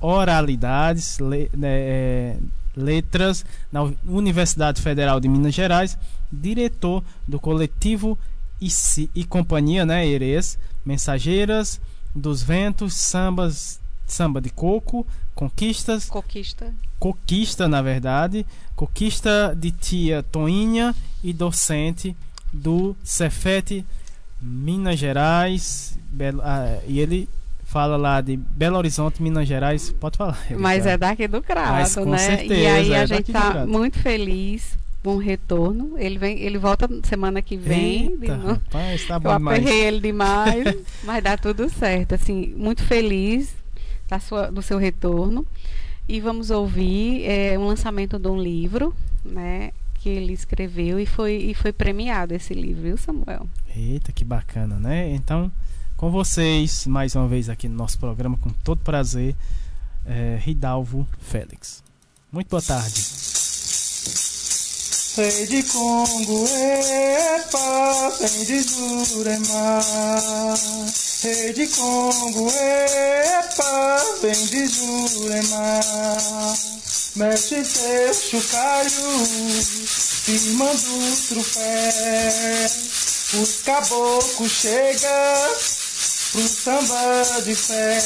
[0.00, 2.36] oralidades, le- né, é,
[2.78, 5.98] letras na Universidade Federal de Minas Gerais,
[6.32, 8.18] diretor do coletivo
[8.60, 11.80] e, Si- e companhia, né, Erês, Mensageiras
[12.14, 16.72] dos Ventos, sambas, samba de coco, conquistas, Coquista.
[16.98, 18.44] coquista, na verdade,
[18.74, 22.16] coquista de tia Toinha e docente
[22.52, 23.84] do Cefete
[24.40, 27.28] Minas Gerais, Belo- ah, e ele
[27.68, 30.38] fala lá de Belo Horizonte, Minas Gerais, pode falar.
[30.58, 30.88] Mas Ricardo.
[30.88, 32.18] é daqui do Mas Crato, com né?
[32.18, 35.92] certeza, e aí é a gente tá muito feliz com o retorno.
[35.98, 38.16] Ele vem, ele volta semana que vem.
[38.22, 38.48] Eita, novo.
[38.54, 39.58] rapaz, tá Eu bom demais.
[39.58, 42.14] aperrei ele demais, mas dá tudo certo.
[42.14, 43.54] Assim, muito feliz
[44.08, 45.46] da sua, do seu retorno.
[46.08, 49.72] E vamos ouvir é, um lançamento de um livro, né?
[49.96, 53.46] Que ele escreveu e foi, e foi premiado esse livro, viu, Samuel?
[53.76, 55.12] Eita, que bacana, né?
[55.14, 55.52] Então,
[55.98, 59.34] com vocês, mais uma vez aqui no nosso programa, com todo prazer,
[60.06, 61.82] é, Ridalvo Félix.
[62.30, 63.04] Muito boa tarde.
[65.16, 69.80] Rei de Congo, epa, vem de Jurema.
[71.24, 75.80] Rei de Congo, epa, vem de Jurema.
[77.16, 79.26] Mexe teu chocalho,
[80.22, 82.70] firmando o trupé.
[83.34, 85.77] os caboclos chegam
[86.32, 87.98] pro samba de fé.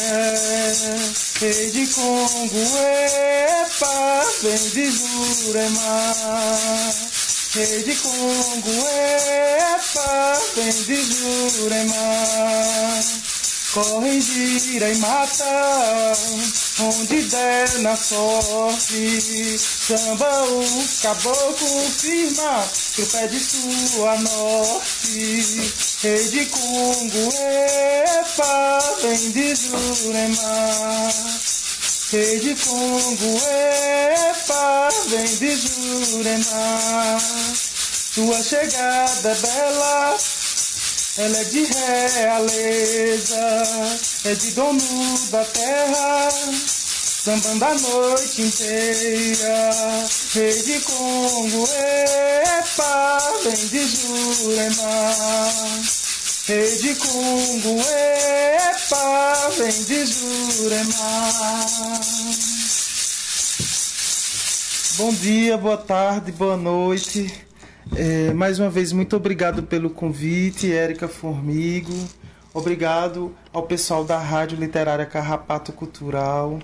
[1.40, 6.14] Rei de Congo, epa, vem de Jurema.
[7.54, 11.94] Rei de Congo, epa, vem de Jurema.
[13.72, 16.12] Corre, gira e mata,
[16.78, 19.58] onde der na sorte.
[19.58, 20.62] Samba o
[21.00, 25.72] caboclo firma, pro pé de sua norte.
[26.02, 27.32] Rei de Congo,
[28.18, 31.08] epa, vem de Jurema.
[32.12, 33.38] Rei de Congo,
[34.28, 37.18] epa, vem de Jurema.
[38.12, 40.18] Sua chegada é bela,
[41.18, 43.62] ela é de realeza,
[44.24, 44.80] é de dono
[45.30, 49.70] da terra, sambando a noite inteira.
[50.32, 55.12] Rei de Congo, epa, vem de Jurema.
[56.46, 61.60] Rei de Congo, epa, vem de Jurema.
[64.96, 67.51] Bom dia, boa tarde, boa noite.
[67.94, 71.92] É, mais uma vez, muito obrigado pelo convite, Érica Formigo.
[72.54, 76.58] Obrigado ao pessoal da Rádio Literária Carrapato Cultural.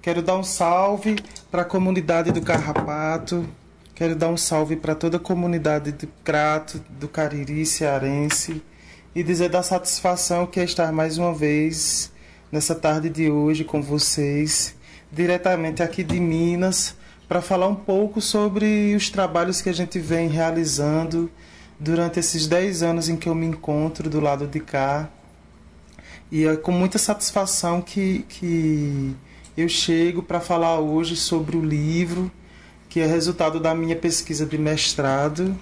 [0.00, 1.16] Quero dar um salve
[1.50, 3.46] para a comunidade do Carrapato.
[3.94, 8.62] Quero dar um salve para toda a comunidade do Crato, do Cariri cearense.
[9.14, 12.10] E dizer da satisfação que é estar mais uma vez
[12.50, 14.74] nessa tarde de hoje com vocês,
[15.12, 16.96] diretamente aqui de Minas
[17.28, 21.30] para falar um pouco sobre os trabalhos que a gente vem realizando
[21.78, 25.08] durante esses 10 anos em que eu me encontro do lado de cá.
[26.30, 29.14] E é com muita satisfação que, que
[29.56, 32.30] eu chego para falar hoje sobre o livro,
[32.88, 35.58] que é resultado da minha pesquisa de mestrado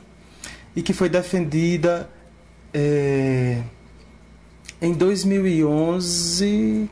[0.75, 2.09] e que foi defendida
[2.75, 3.63] é,
[4.81, 6.89] em 2011.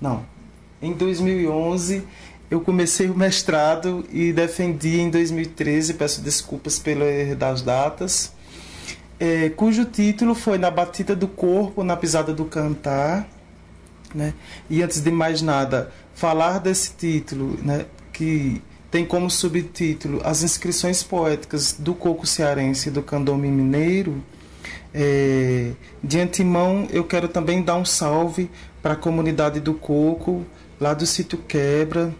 [0.00, 0.24] Não,
[0.80, 2.02] em 2011
[2.50, 8.32] eu comecei o mestrado e defendi em 2013, peço desculpas pelo erro das datas,
[9.20, 13.28] é, cujo título foi Na Batida do Corpo, na Pisada do Cantar.
[14.14, 14.32] Né?
[14.68, 18.60] E antes de mais nada, falar desse título, né, que
[18.90, 24.22] tem como subtítulo As Inscrições Poéticas do Coco Cearense e do Candombe Mineiro.
[24.92, 25.72] É,
[26.02, 28.50] de antemão, eu quero também dar um salve
[28.82, 30.44] para a comunidade do Coco,
[30.80, 32.12] lá do sítio Quebra,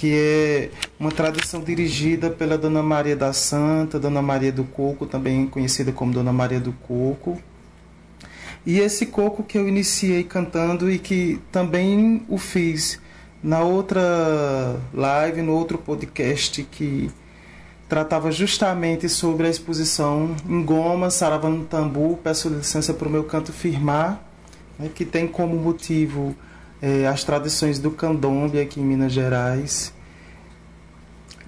[0.00, 5.46] que é uma tradição dirigida pela Dona Maria da Santa, Dona Maria do Coco, também
[5.46, 7.38] conhecida como Dona Maria do Coco.
[8.64, 12.98] E esse coco que eu iniciei cantando e que também o fiz
[13.42, 17.10] na outra live, no outro podcast que
[17.86, 23.52] tratava justamente sobre a exposição em Goma, Saravana Tambu, peço licença para o meu canto
[23.52, 24.24] firmar,
[24.78, 26.34] né, que tem como motivo
[26.82, 29.92] é, as tradições do candomblé aqui em Minas Gerais.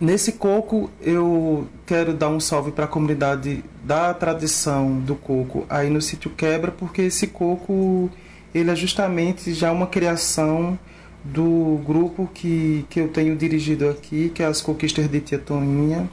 [0.01, 5.89] Nesse coco eu quero dar um salve para a comunidade da tradição do coco aí
[5.89, 8.11] no sítio Quebra, porque esse coco
[8.53, 10.77] ele é justamente já uma criação
[11.25, 16.11] do grupo que, que eu tenho dirigido aqui, que é as Coquistas de Tia Toninha.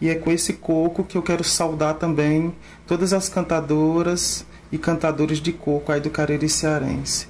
[0.00, 2.52] E é com esse coco que eu quero saudar também
[2.86, 7.27] todas as cantadoras e cantadores de coco aí do Cariri Cearense.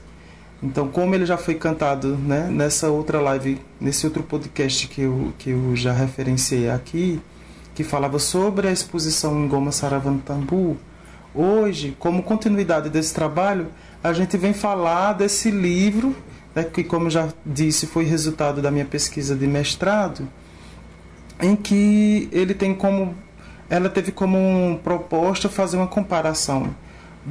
[0.62, 5.32] Então, como ele já foi cantado né, nessa outra live, nesse outro podcast que eu,
[5.39, 7.20] que eu já referenciei aqui,
[7.76, 10.76] que falava sobre a exposição em Goma Saravantambu,
[11.32, 13.68] hoje, como continuidade desse trabalho,
[14.02, 16.14] a gente vem falar desse livro,
[16.52, 20.28] né, que, como eu já disse, foi resultado da minha pesquisa de mestrado,
[21.40, 23.14] em que ele tem como,
[23.70, 26.74] ela teve como proposta fazer uma comparação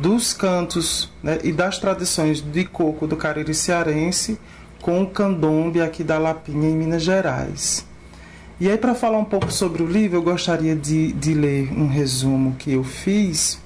[0.02, 4.40] dos cantos né, e das tradições de coco do Cariri cearense
[4.82, 7.86] com o candombe aqui da Lapinha, em Minas Gerais.
[8.60, 11.88] E aí, para falar um pouco sobre o livro, eu gostaria de, de ler um
[11.88, 13.60] resumo que eu fiz,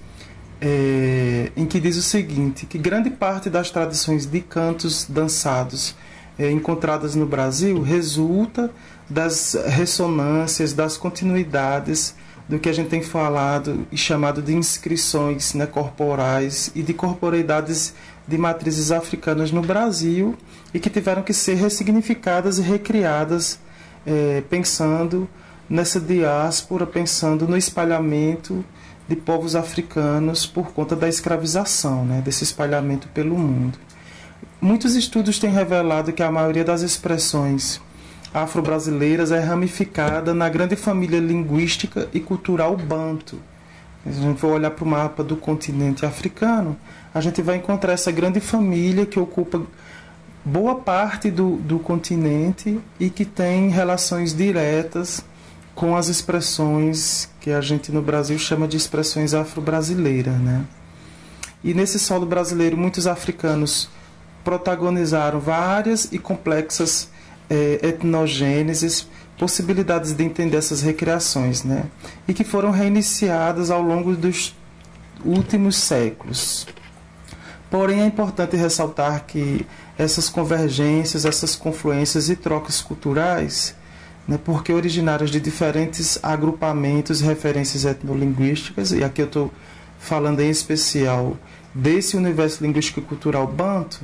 [0.60, 5.96] é, em que diz o seguinte: que grande parte das tradições de cantos dançados
[6.38, 8.72] é, encontradas no Brasil resulta
[9.10, 12.16] das ressonâncias, das continuidades
[12.52, 17.94] do que a gente tem falado e chamado de inscrições né, corporais e de corporeidades
[18.28, 20.38] de matrizes africanas no Brasil
[20.74, 23.58] e que tiveram que ser ressignificadas e recriadas
[24.06, 25.30] é, pensando
[25.70, 28.66] nessa diáspora, pensando no espalhamento
[29.08, 33.80] de povos africanos por conta da escravização, né, desse espalhamento pelo mundo.
[34.60, 37.80] Muitos estudos têm revelado que a maioria das expressões
[38.34, 43.40] afro-brasileiras é ramificada na grande família linguística e cultural banto,
[44.04, 46.78] Se a gente for olhar para o mapa do continente africano,
[47.14, 49.62] a gente vai encontrar essa grande família que ocupa
[50.44, 55.24] boa parte do, do continente e que tem relações diretas
[55.76, 60.66] com as expressões que a gente no Brasil chama de expressões afro-brasileiras, né?
[61.64, 63.88] E nesse solo brasileiro, muitos africanos
[64.44, 67.11] protagonizaram várias e complexas
[67.82, 69.08] etnogêneses,
[69.38, 71.86] possibilidades de entender essas recriações, né?
[72.28, 74.56] E que foram reiniciadas ao longo dos
[75.26, 76.68] últimos séculos.
[77.70, 79.66] Porém, é importante ressaltar que
[79.98, 83.76] essas convergências, essas confluências e trocas culturais,
[84.28, 89.52] né, porque originárias de diferentes agrupamentos e referências etnolinguísticas, e aqui eu estou
[90.00, 91.38] falando em especial
[91.74, 94.00] desse universo linguístico e cultural banto,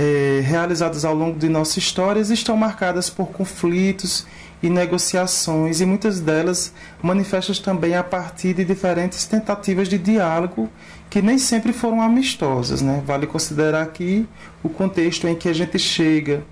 [0.00, 4.26] é, realizadas ao longo de nossa história, estão marcadas por conflitos
[4.62, 6.72] e negociações, e muitas delas
[7.02, 10.70] manifestas também a partir de diferentes tentativas de diálogo
[11.10, 12.80] que nem sempre foram amistosas.
[12.80, 13.02] Né?
[13.06, 14.26] Vale considerar aqui
[14.62, 16.42] o contexto em que a gente chega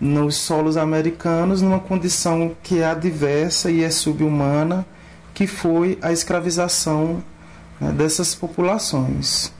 [0.00, 4.86] nos solos americanos numa condição que é adversa e é subhumana,
[5.34, 7.22] que foi a escravização
[7.78, 9.52] né, dessas populações.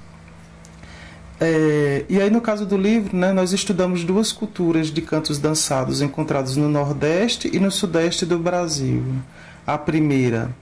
[1.40, 6.00] É, e aí, no caso do livro, né, nós estudamos duas culturas de cantos dançados
[6.00, 9.02] encontrados no Nordeste e no Sudeste do Brasil.
[9.66, 10.54] A primeira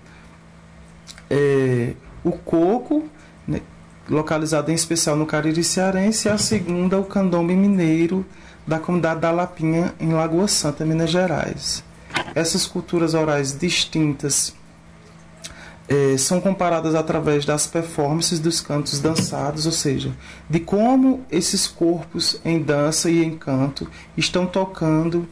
[1.28, 1.93] é
[2.24, 3.05] o coco,
[3.47, 3.61] né,
[4.09, 8.24] localizado em especial no Cariri Cearense, e a segunda, o candombe mineiro,
[8.66, 11.85] da comunidade da Lapinha, em Lagoa Santa, Minas Gerais.
[12.35, 14.55] Essas culturas orais distintas
[15.93, 20.10] eh, são comparadas através das performances dos cantos dançados, ou seja,
[20.48, 23.86] de como esses corpos em dança e em canto
[24.16, 25.28] estão tocando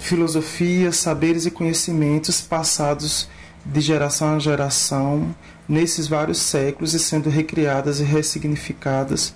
[0.00, 3.28] filosofias, saberes e conhecimentos passados
[3.64, 5.32] de geração a geração
[5.68, 9.32] nesses vários séculos e sendo recriadas e ressignificadas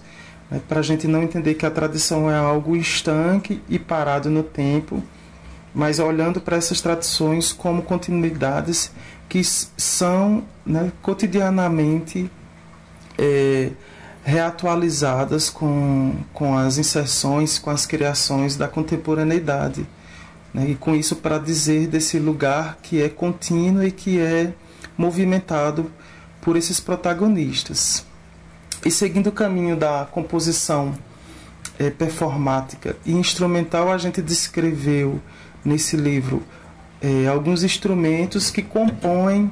[0.51, 4.43] né, para a gente não entender que a tradição é algo estanque e parado no
[4.43, 5.01] tempo,
[5.73, 8.91] mas olhando para essas tradições como continuidades
[9.29, 12.31] que são né, cotidianamente
[13.19, 13.71] é,
[14.25, 19.87] reatualizadas com, com as inserções, com as criações da contemporaneidade.
[20.53, 24.53] Né, e com isso para dizer desse lugar que é contínuo e que é
[24.97, 25.91] movimentado
[26.41, 28.05] por esses protagonistas.
[28.85, 30.95] E seguindo o caminho da composição
[31.79, 35.21] é, performática e instrumental, a gente descreveu
[35.65, 36.43] nesse livro
[37.01, 39.51] é, alguns instrumentos que compõem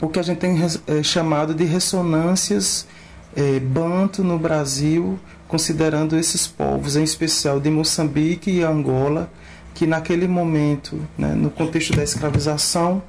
[0.00, 0.56] o que a gente tem
[0.86, 2.86] é, chamado de ressonâncias
[3.34, 5.18] é, banto no Brasil,
[5.48, 9.30] considerando esses povos, em especial de Moçambique e Angola,
[9.74, 13.02] que naquele momento, né, no contexto da escravização,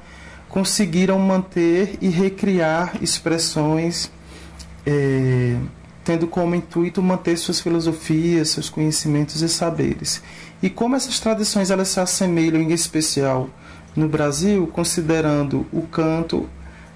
[0.49, 4.11] conseguiram manter e recriar expressões
[4.85, 5.57] é,
[6.07, 10.23] tendo como intuito manter suas filosofias, seus conhecimentos e saberes.
[10.63, 13.49] E como essas tradições elas se assemelham em especial
[13.93, 16.47] no Brasil, considerando o canto,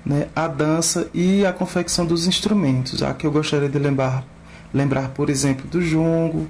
[0.06, 3.04] né, a dança e a confecção dos instrumentos.
[3.04, 4.24] Aqui eu gostaria de lembrar,
[4.74, 6.48] lembrar por exemplo, do jongo,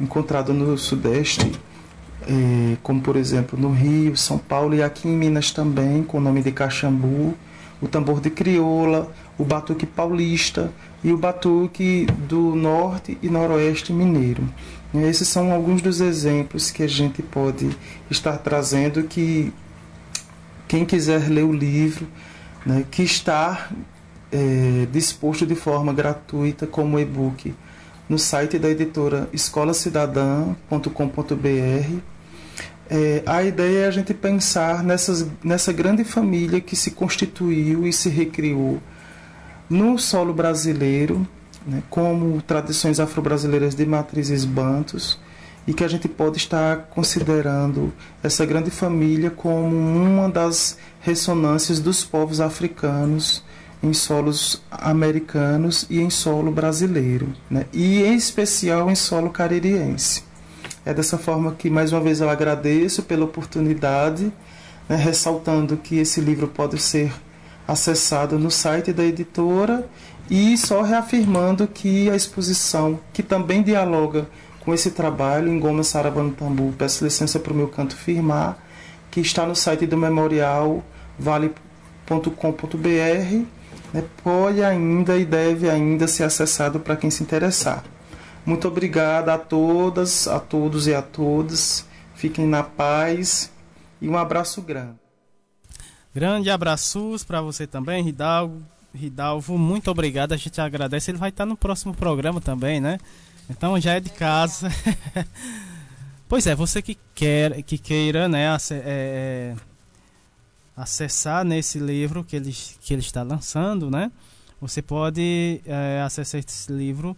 [0.00, 1.50] encontrado no Sudeste,
[2.28, 6.20] eh, como por exemplo no Rio, São Paulo e aqui em Minas também, com o
[6.20, 7.34] nome de caxambu,
[7.82, 10.72] o tambor de crioula, o batuque paulista
[11.04, 14.48] e o batuque do norte e noroeste mineiro.
[14.94, 17.68] Esses são alguns dos exemplos que a gente pode
[18.10, 19.52] estar trazendo que
[20.66, 22.06] quem quiser ler o livro,
[22.64, 23.68] né, que está
[24.32, 27.54] é, disposto de forma gratuita como e-book
[28.08, 31.98] no site da editora escolacidadã.com.br.
[32.88, 37.92] É, a ideia é a gente pensar nessas, nessa grande família que se constituiu e
[37.92, 38.80] se recriou
[39.68, 41.26] no solo brasileiro,
[41.66, 45.18] né, como tradições afro-brasileiras de matrizes bantos,
[45.66, 47.92] e que a gente pode estar considerando
[48.22, 53.42] essa grande família como uma das ressonâncias dos povos africanos
[53.82, 60.22] em solos americanos e em solo brasileiro, né, e em especial em solo caririense.
[60.86, 64.30] É dessa forma que, mais uma vez, eu agradeço pela oportunidade,
[64.86, 67.10] né, ressaltando que esse livro pode ser
[67.66, 69.88] acessado no site da editora
[70.30, 74.26] e só reafirmando que a exposição, que também dialoga
[74.60, 78.58] com esse trabalho em Goma Saravano Tambu, peço licença para o meu canto firmar,
[79.10, 80.82] que está no site do memorial
[81.18, 81.58] vale.com.br,
[83.92, 87.84] né, pode ainda e deve ainda ser acessado para quem se interessar.
[88.44, 91.86] Muito obrigada a todas, a todos e a todas.
[92.14, 93.50] Fiquem na paz
[94.00, 95.03] e um abraço grande.
[96.14, 98.62] Grande abraços para você também, Hidalgo.
[98.94, 100.32] Ridalvo, muito obrigado.
[100.32, 101.10] A gente agradece.
[101.10, 102.98] Ele vai estar no próximo programa também, né?
[103.50, 104.70] Então já é de casa.
[106.28, 109.56] pois é, você que quer, que queira, né, é, é,
[110.76, 114.12] acessar nesse livro que ele, que ele está lançando, né?
[114.60, 117.16] Você pode é, acessar esse livro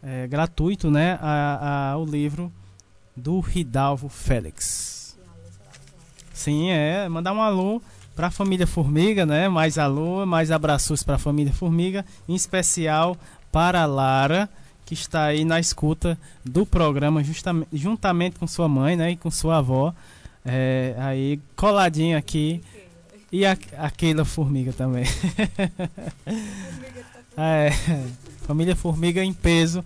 [0.06, 2.52] é, gratuito, né, a- a- ao livro
[3.16, 5.18] do Ridalvo Félix.
[6.34, 7.82] Sim, é, mandar um alô
[8.16, 9.48] para a família Formiga, né?
[9.48, 13.16] Mais alô, mais abraços para a família Formiga, em especial
[13.52, 14.50] para a Lara,
[14.86, 19.32] que está aí na escuta do programa justamente, juntamente com sua mãe, né, e com
[19.32, 19.94] sua avó,
[20.44, 22.62] é, aí coladinho aqui.
[23.32, 25.06] E a, a Keila Formiga também.
[27.38, 27.70] é,
[28.48, 29.84] família Formiga em peso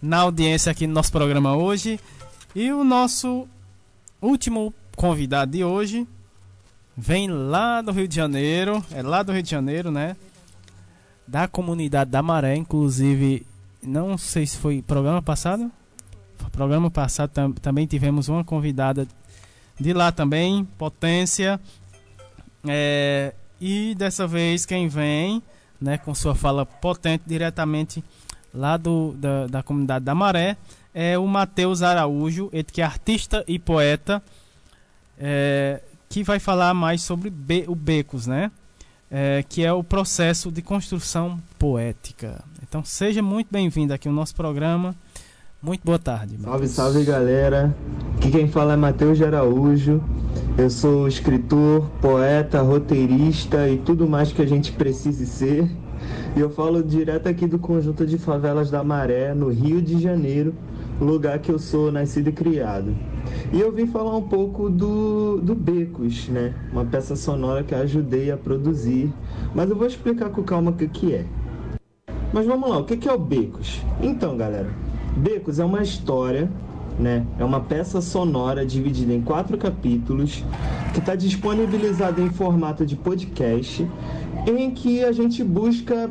[0.00, 1.98] na audiência aqui no nosso programa hoje.
[2.54, 3.46] E o nosso
[4.20, 6.06] último convidado de hoje
[6.96, 10.16] vem lá do Rio de Janeiro, é lá do Rio de Janeiro, né?
[11.26, 13.46] Da comunidade da Maré, inclusive,
[13.82, 15.70] não sei se foi programa passado.
[16.50, 19.06] Programa passado tam- também tivemos uma convidada
[19.80, 21.58] de lá também, Potência.
[22.66, 25.42] É, e dessa vez quem vem,
[25.82, 28.02] né, com sua fala potente diretamente
[28.54, 30.56] lá do, da, da comunidade da Maré,
[30.94, 34.22] é o Matheus Araújo, ele que é artista e poeta,
[35.18, 38.50] é, que vai falar mais sobre be, o Becos, né?
[39.10, 42.42] É, que é o processo de construção poética.
[42.62, 44.94] Então seja muito bem-vindo aqui ao nosso programa.
[45.62, 46.36] Muito boa tarde.
[46.38, 47.72] Salve, salve galera.
[48.16, 50.02] Aqui quem fala é Matheus de Araújo.
[50.58, 55.70] Eu sou escritor, poeta, roteirista e tudo mais que a gente precise ser.
[56.36, 60.52] E eu falo direto aqui do conjunto de favelas da Maré, no Rio de Janeiro,
[61.00, 62.92] lugar que eu sou nascido e criado.
[63.52, 66.56] E eu vim falar um pouco do, do Becos, né?
[66.72, 69.14] Uma peça sonora que eu ajudei a produzir.
[69.54, 71.24] Mas eu vou explicar com calma o que, que é.
[72.32, 73.80] Mas vamos lá, o que que é o Becos?
[74.00, 74.81] Então, galera,
[75.16, 76.50] Becos é uma história,
[76.98, 77.26] né?
[77.38, 80.44] É uma peça sonora dividida em quatro capítulos
[80.92, 83.86] que está disponibilizada em formato de podcast,
[84.46, 86.10] em que a gente busca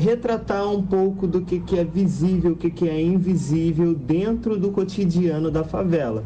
[0.00, 4.70] retratar um pouco do que, que é visível, o que, que é invisível dentro do
[4.70, 6.24] cotidiano da favela.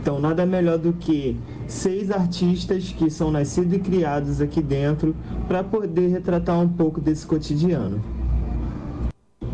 [0.00, 1.36] Então, nada melhor do que
[1.66, 5.16] seis artistas que são nascidos e criados aqui dentro
[5.48, 8.00] para poder retratar um pouco desse cotidiano.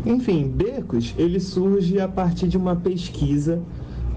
[0.05, 3.61] Enfim, Becos, ele surge a partir de uma pesquisa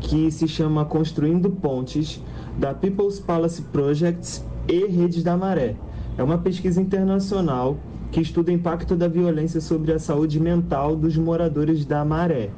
[0.01, 2.21] que se chama Construindo Pontes,
[2.59, 5.77] da People's Palace Projects e Redes da Maré.
[6.19, 7.77] É uma pesquisa internacional
[8.11, 12.51] que estuda o impacto da violência sobre a saúde mental dos moradores da Maré.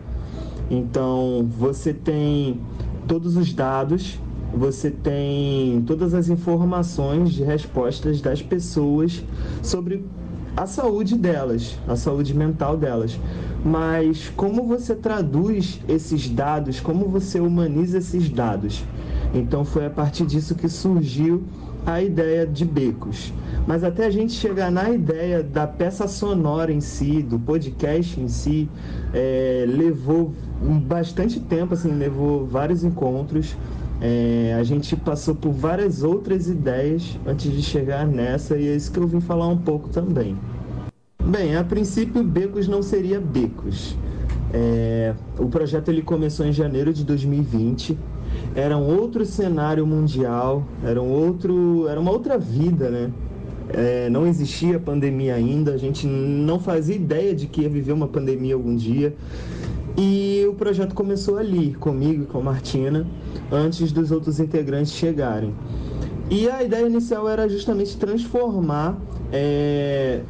[0.70, 2.60] Então, você tem
[3.06, 4.18] todos os dados,
[4.54, 9.24] você tem todas as informações de respostas das pessoas
[9.62, 10.04] sobre
[10.58, 13.18] a saúde delas, a saúde mental delas.
[13.64, 18.84] Mas como você traduz esses dados, como você humaniza esses dados?
[19.32, 21.44] Então foi a partir disso que surgiu
[21.86, 23.32] a ideia de becos.
[23.68, 28.26] Mas até a gente chegar na ideia da peça sonora em si, do podcast em
[28.26, 28.68] si,
[29.14, 30.32] é, levou
[30.88, 33.56] bastante tempo, assim, levou vários encontros.
[34.00, 38.92] É, a gente passou por várias outras ideias antes de chegar nessa e é isso
[38.92, 40.36] que eu vim falar um pouco também.
[41.24, 43.96] Bem, a princípio Becos não seria Becos.
[44.52, 47.98] É, o projeto ele começou em janeiro de 2020.
[48.54, 53.10] Era um outro cenário mundial, era um outro, era uma outra vida, né?
[53.70, 58.08] É, não existia pandemia ainda, a gente não fazia ideia de que ia viver uma
[58.08, 59.14] pandemia algum dia.
[60.00, 63.04] E o projeto começou ali, comigo e com a Martina,
[63.50, 65.52] antes dos outros integrantes chegarem.
[66.30, 68.96] E a ideia inicial era justamente transformar
[69.32, 70.20] é,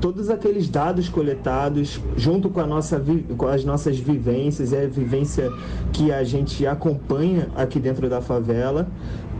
[0.00, 3.02] todos aqueles dados coletados, junto com, a nossa,
[3.36, 5.50] com as nossas vivências a vivência
[5.92, 8.88] que a gente acompanha aqui dentro da favela,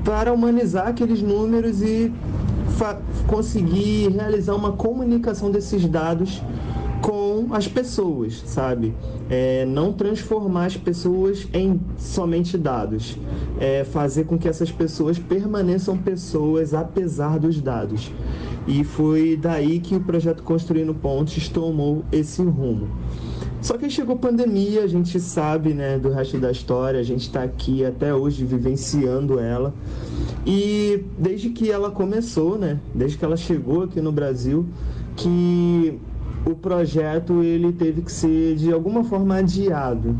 [0.04, 2.12] para humanizar aqueles números e
[3.26, 6.42] conseguir realizar uma comunicação desses dados
[7.00, 8.94] com as pessoas, sabe?
[9.28, 13.16] É, não transformar as pessoas em somente dados.
[13.58, 18.12] É fazer com que essas pessoas permaneçam pessoas apesar dos dados.
[18.66, 22.88] E foi daí que o projeto Construindo Pontes tomou esse rumo.
[23.62, 27.42] Só que chegou pandemia, a gente sabe né, do resto da história, a gente está
[27.42, 29.74] aqui até hoje vivenciando ela.
[30.46, 34.66] E desde que ela começou, né, desde que ela chegou aqui no Brasil,
[35.14, 35.98] que
[36.46, 40.16] o projeto ele teve que ser de alguma forma adiado.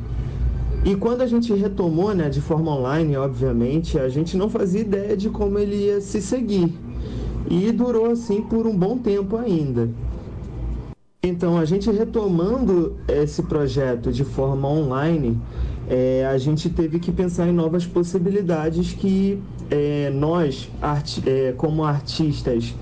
[0.84, 5.16] E quando a gente retomou, né, de forma online, obviamente, a gente não fazia ideia
[5.16, 6.72] de como ele ia se seguir.
[7.48, 9.90] E durou assim por um bom tempo ainda.
[11.22, 15.38] Então, a gente retomando esse projeto de forma online,
[15.90, 20.70] é, a gente teve que pensar em novas possibilidades que é, nós,
[21.26, 22.76] é, como artistas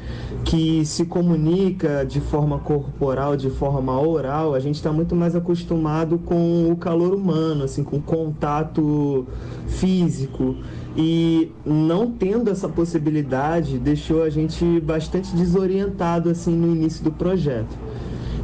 [0.45, 6.19] que se comunica de forma corporal, de forma oral, a gente está muito mais acostumado
[6.19, 9.27] com o calor humano, assim, com contato
[9.67, 10.57] físico.
[10.95, 17.75] E não tendo essa possibilidade, deixou a gente bastante desorientado assim no início do projeto.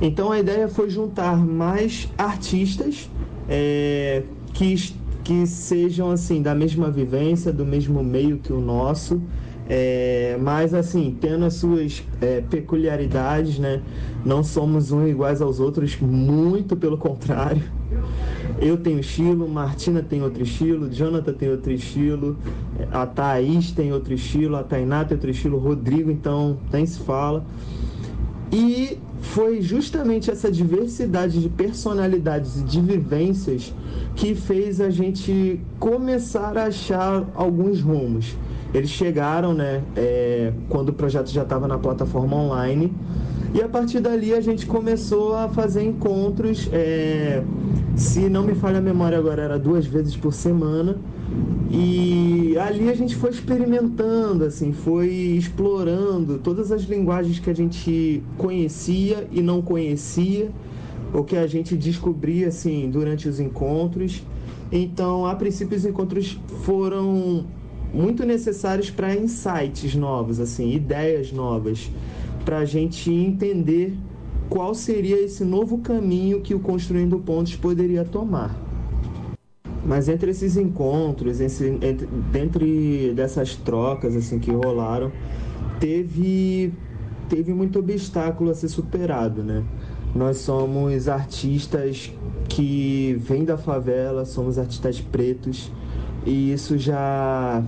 [0.00, 3.10] Então a ideia foi juntar mais artistas
[3.48, 4.22] é,
[4.54, 4.74] que,
[5.22, 9.20] que sejam assim da mesma vivência, do mesmo meio que o nosso,
[9.68, 13.82] é, mas assim tendo as suas é, peculiaridades, né?
[14.24, 17.62] Não somos uns iguais aos outros, muito pelo contrário.
[18.60, 22.36] Eu tenho estilo, Martina tem outro estilo, Jonathan tem outro estilo,
[22.92, 27.44] a Thaís tem outro estilo, a Tainá tem outro estilo, Rodrigo então nem se fala.
[28.52, 28.98] E
[29.32, 33.74] foi justamente essa diversidade de personalidades e de vivências
[34.14, 38.36] que fez a gente começar a achar alguns rumos.
[38.72, 42.92] Eles chegaram, né, é, quando o projeto já estava na plataforma online,
[43.54, 46.68] e a partir dali a gente começou a fazer encontros.
[46.72, 47.42] É,
[47.96, 50.96] se não me falha a memória agora, era duas vezes por semana.
[51.76, 58.22] E ali a gente foi experimentando, assim, foi explorando todas as linguagens que a gente
[58.38, 60.52] conhecia e não conhecia,
[61.12, 64.22] ou que a gente descobria, assim, durante os encontros.
[64.70, 67.44] Então, a princípio, os encontros foram
[67.92, 71.90] muito necessários para insights novos, assim, ideias novas,
[72.44, 73.96] para a gente entender
[74.48, 78.63] qual seria esse novo caminho que o Construindo Pontos poderia tomar.
[79.84, 85.12] Mas entre esses encontros, esse, entre, dentre dessas trocas assim que rolaram,
[85.78, 86.72] teve
[87.28, 89.64] teve muito obstáculo a ser superado, né?
[90.14, 92.12] Nós somos artistas
[92.48, 95.72] que vêm da favela, somos artistas pretos
[96.24, 97.62] e isso já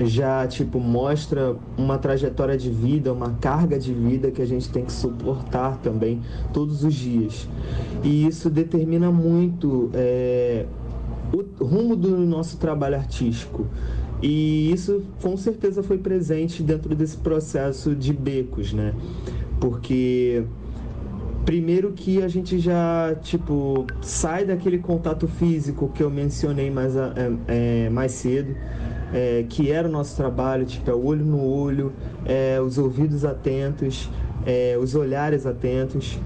[0.00, 4.84] já tipo mostra uma trajetória de vida, uma carga de vida que a gente tem
[4.84, 6.20] que suportar também
[6.52, 7.48] todos os dias.
[8.02, 10.66] E isso determina muito é,
[11.34, 13.66] o rumo do nosso trabalho artístico.
[14.22, 18.94] E isso com certeza foi presente dentro desse processo de becos, né?
[19.60, 20.44] Porque
[21.44, 27.12] primeiro que a gente já tipo sai daquele contato físico que eu mencionei mais, é,
[27.48, 28.54] é, mais cedo,
[29.12, 31.92] é, que era o nosso trabalho, tipo, é o olho no olho,
[32.24, 34.10] é, os ouvidos atentos,
[34.46, 36.18] é, os olhares atentos.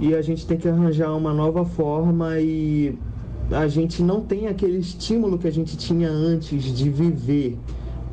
[0.00, 2.98] E a gente tem que arranjar uma nova forma e
[3.54, 7.58] a gente não tem aquele estímulo que a gente tinha antes de viver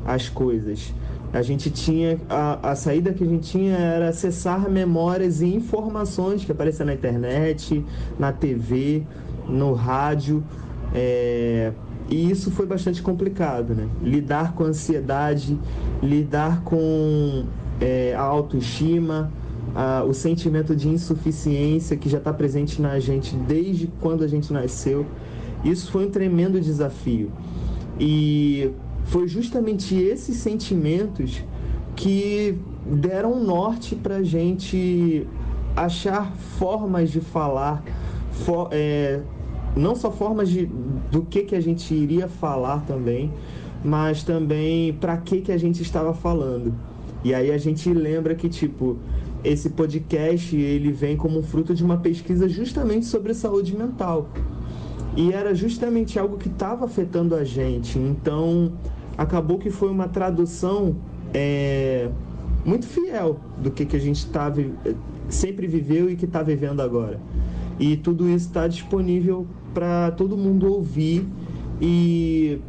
[0.04, 0.92] as coisas.
[1.32, 6.44] A gente tinha a, a saída que a gente tinha era acessar memórias e informações
[6.44, 7.84] que apareciam na internet,
[8.18, 9.04] na TV,
[9.48, 10.42] no rádio.
[10.92, 11.72] É,
[12.08, 13.88] e isso foi bastante complicado, né?
[14.02, 15.56] Lidar com a ansiedade,
[16.02, 17.44] lidar com
[17.80, 19.30] é, a autoestima,
[19.72, 24.52] a, o sentimento de insuficiência que já está presente na gente desde quando a gente
[24.52, 25.06] nasceu.
[25.64, 27.30] Isso foi um tremendo desafio.
[27.98, 28.70] E
[29.04, 31.42] foi justamente esses sentimentos
[31.96, 32.56] que
[32.86, 35.26] deram um norte para gente
[35.76, 37.82] achar formas de falar,
[38.32, 39.20] for, é,
[39.76, 40.66] não só formas de,
[41.10, 43.32] do que, que a gente iria falar também,
[43.84, 46.74] mas também para que, que a gente estava falando.
[47.22, 48.96] E aí a gente lembra que, tipo,
[49.44, 54.28] esse podcast ele vem como fruto de uma pesquisa justamente sobre saúde mental.
[55.16, 57.98] E era justamente algo que estava afetando a gente.
[57.98, 58.72] Então,
[59.16, 60.96] acabou que foi uma tradução
[61.34, 62.08] é,
[62.64, 64.52] muito fiel do que, que a gente tá,
[65.28, 67.20] sempre viveu e que está vivendo agora.
[67.78, 71.26] E tudo isso está disponível para todo mundo ouvir
[71.80, 72.60] e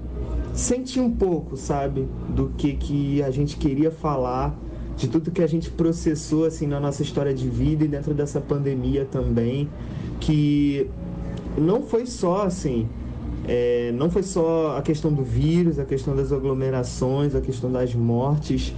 [0.54, 4.58] sentir um pouco, sabe, do que, que a gente queria falar,
[4.96, 8.40] de tudo que a gente processou assim na nossa história de vida e dentro dessa
[8.40, 9.70] pandemia também,
[10.20, 10.90] que
[11.58, 12.88] não foi só assim,
[13.48, 17.94] é, não foi só a questão do vírus, a questão das aglomerações, a questão das
[17.94, 18.74] mortes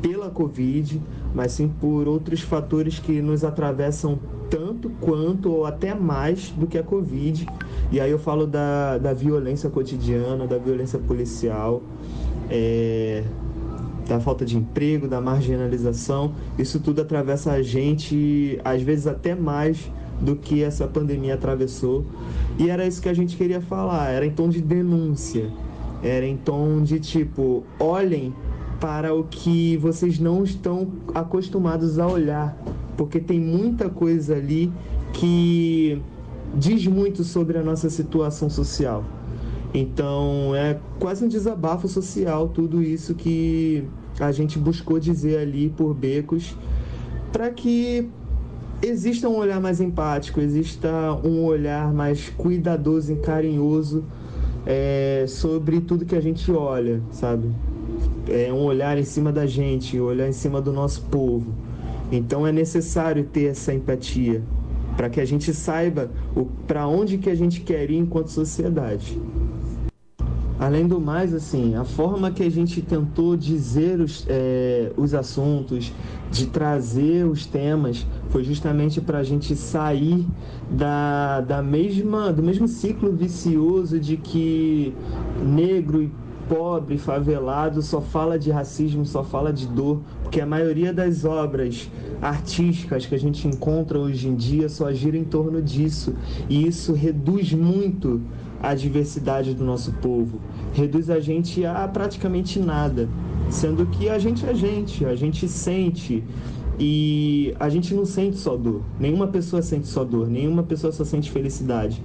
[0.00, 1.00] pela Covid,
[1.34, 4.18] mas sim por outros fatores que nos atravessam
[4.48, 7.46] tanto quanto ou até mais do que a Covid.
[7.92, 11.82] E aí eu falo da, da violência cotidiana, da violência policial,
[12.50, 13.24] é,
[14.08, 16.32] da falta de emprego, da marginalização.
[16.58, 19.90] Isso tudo atravessa a gente, às vezes até mais
[20.20, 22.04] do que essa pandemia atravessou.
[22.58, 25.50] E era isso que a gente queria falar, era em tom de denúncia.
[26.02, 28.32] Era em tom de tipo, olhem
[28.80, 32.56] para o que vocês não estão acostumados a olhar,
[32.96, 34.72] porque tem muita coisa ali
[35.12, 36.00] que
[36.54, 39.04] diz muito sobre a nossa situação social.
[39.74, 43.84] Então é quase um desabafo social tudo isso que
[44.18, 46.56] a gente buscou dizer ali por becos
[47.32, 48.08] para que
[48.82, 50.90] exista um olhar mais empático, exista
[51.24, 54.04] um olhar mais cuidadoso e carinhoso
[54.66, 57.48] é, sobre tudo que a gente olha, sabe?
[58.28, 61.52] É um olhar em cima da gente, um olhar em cima do nosso povo.
[62.12, 64.42] Então é necessário ter essa empatia
[64.96, 66.10] para que a gente saiba
[66.66, 69.18] para onde que a gente quer ir enquanto sociedade.
[70.58, 75.92] Além do mais, assim, a forma que a gente tentou dizer os, é, os assuntos,
[76.30, 80.26] de trazer os temas, foi justamente para a gente sair
[80.70, 84.92] da, da mesma, do mesmo ciclo vicioso de que
[85.42, 86.10] negro e
[86.48, 91.90] pobre, favelado, só fala de racismo, só fala de dor, porque a maioria das obras
[92.20, 96.14] artísticas que a gente encontra hoje em dia só gira em torno disso,
[96.48, 98.20] e isso reduz muito
[98.62, 100.40] a diversidade do nosso povo,
[100.72, 103.08] reduz a gente a praticamente nada,
[103.50, 106.22] sendo que a gente é gente, a gente sente.
[106.80, 111.04] E a gente não sente só dor, nenhuma pessoa sente só dor, nenhuma pessoa só
[111.04, 112.00] sente felicidade.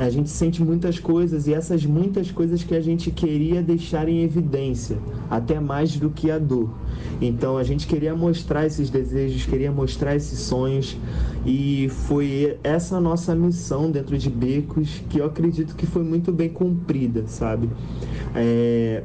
[0.00, 4.22] A gente sente muitas coisas e essas muitas coisas que a gente queria deixar em
[4.22, 4.96] evidência,
[5.28, 6.70] até mais do que a dor.
[7.20, 10.96] Então a gente queria mostrar esses desejos, queria mostrar esses sonhos
[11.44, 16.48] e foi essa nossa missão dentro de Becos que eu acredito que foi muito bem
[16.48, 17.68] cumprida, sabe?
[18.34, 19.02] É,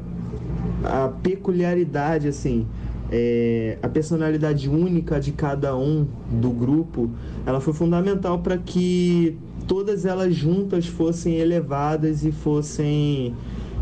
[0.82, 2.66] a peculiaridade, assim,
[3.12, 7.10] é, a personalidade única de cada um do grupo,
[7.46, 9.38] ela foi fundamental para que
[9.68, 13.36] todas elas juntas fossem elevadas e fossem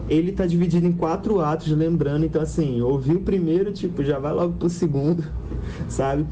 [0.08, 4.32] Ele está dividido em quatro atos, lembrando, então assim, ouvir o primeiro, tipo, já vai
[4.32, 5.24] logo pro segundo,
[5.88, 6.26] sabe?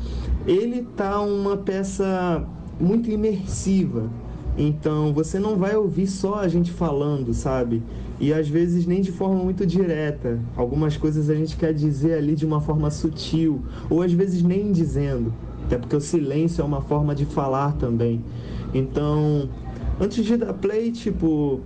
[0.47, 2.44] Ele tá uma peça
[2.80, 4.10] muito imersiva.
[4.59, 7.82] Então você não vai ouvir só a gente falando, sabe?
[8.20, 10.38] E às vezes nem de forma muito direta.
[10.56, 14.72] Algumas coisas a gente quer dizer ali de uma forma sutil, ou às vezes nem
[14.72, 15.32] dizendo.
[15.64, 18.22] Até porque o silêncio é uma forma de falar também.
[18.74, 19.48] Então,
[20.01, 21.60] antes de dar play, tipo,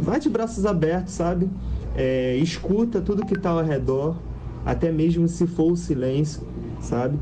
[0.00, 1.48] vai de braços abertos, sabe?
[1.96, 4.16] É, escuta tudo que está ao redor,
[4.64, 6.42] até mesmo se for o silêncio,
[6.80, 7.18] sabe?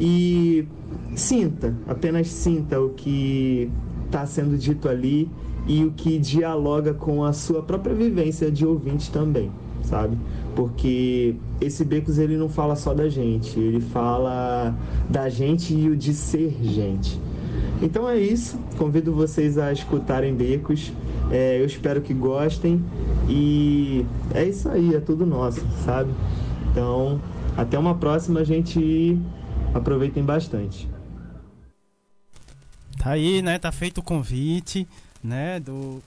[0.00, 0.66] E
[1.14, 3.70] sinta, apenas sinta o que
[4.06, 5.28] está sendo dito ali
[5.66, 9.50] e o que dialoga com a sua própria vivência de ouvinte também,
[9.82, 10.16] sabe?
[10.54, 14.74] Porque esse Becos ele não fala só da gente, ele fala
[15.08, 17.20] da gente e o de ser gente.
[17.80, 20.92] Então é isso, convido vocês a escutarem Becos,
[21.32, 22.84] é, eu espero que gostem
[23.26, 24.04] e
[24.34, 26.12] é isso aí, é tudo nosso, sabe?
[26.70, 27.20] Então,
[27.56, 29.18] até uma próxima, gente,
[29.74, 30.88] aproveitem bastante.
[32.98, 33.58] Tá aí, né?
[33.58, 34.86] Tá feito o convite,
[35.24, 35.58] né?
[35.58, 36.02] Do,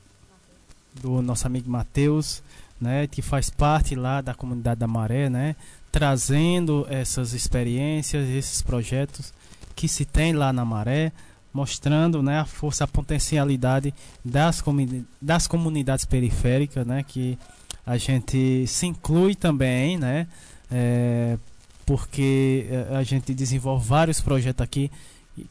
[1.01, 2.43] do nosso amigo Matheus,
[2.79, 3.07] né?
[3.07, 5.55] Que faz parte lá da comunidade da Maré, né?
[5.91, 9.33] Trazendo essas experiências, esses projetos
[9.75, 11.11] que se tem lá na Maré,
[11.55, 12.39] mostrando, né?
[12.39, 17.01] A força, a potencialidade das, comuni das comunidades periféricas, né?
[17.01, 17.39] Que
[17.85, 20.27] a gente se inclui também, né?
[20.69, 21.37] É,
[21.85, 24.91] porque a gente desenvolve vários projetos aqui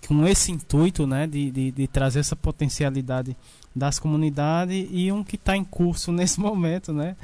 [0.06, 3.36] com esse intuito né, de, de, de, trazer essa potencialidade
[3.76, 7.16] das comunidades e um que está em curso nesse momento, né?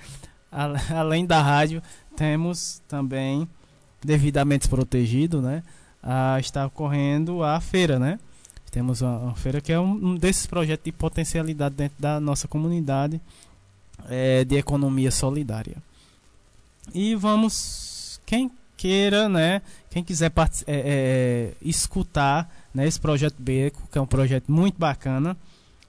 [0.50, 1.82] Além da rádio,
[2.16, 3.48] temos também
[4.02, 5.62] devidamente protegido, né?
[6.02, 8.18] A, está ocorrendo a feira, né?
[8.70, 12.46] Temos uma, uma feira que é um, um, desses projetos de potencialidade dentro da nossa
[12.46, 13.20] comunidade
[14.08, 15.76] é, de economia solidária.
[16.94, 19.60] E vamos, quem queira, né?
[19.90, 25.36] Quem quiser é, é, escutar né, esse projeto Beco, que é um projeto muito bacana,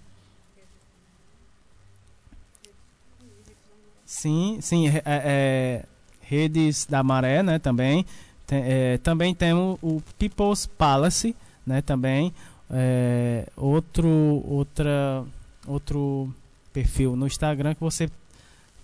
[4.04, 5.84] Sim, sim, é, é,
[6.20, 8.04] redes da Maré, né, também.
[8.46, 11.34] Tem- é, também temos o People's Palace,
[11.66, 12.34] né, também.
[12.70, 15.24] É, outro, outra,
[15.66, 16.30] outro
[16.70, 18.10] perfil no Instagram que você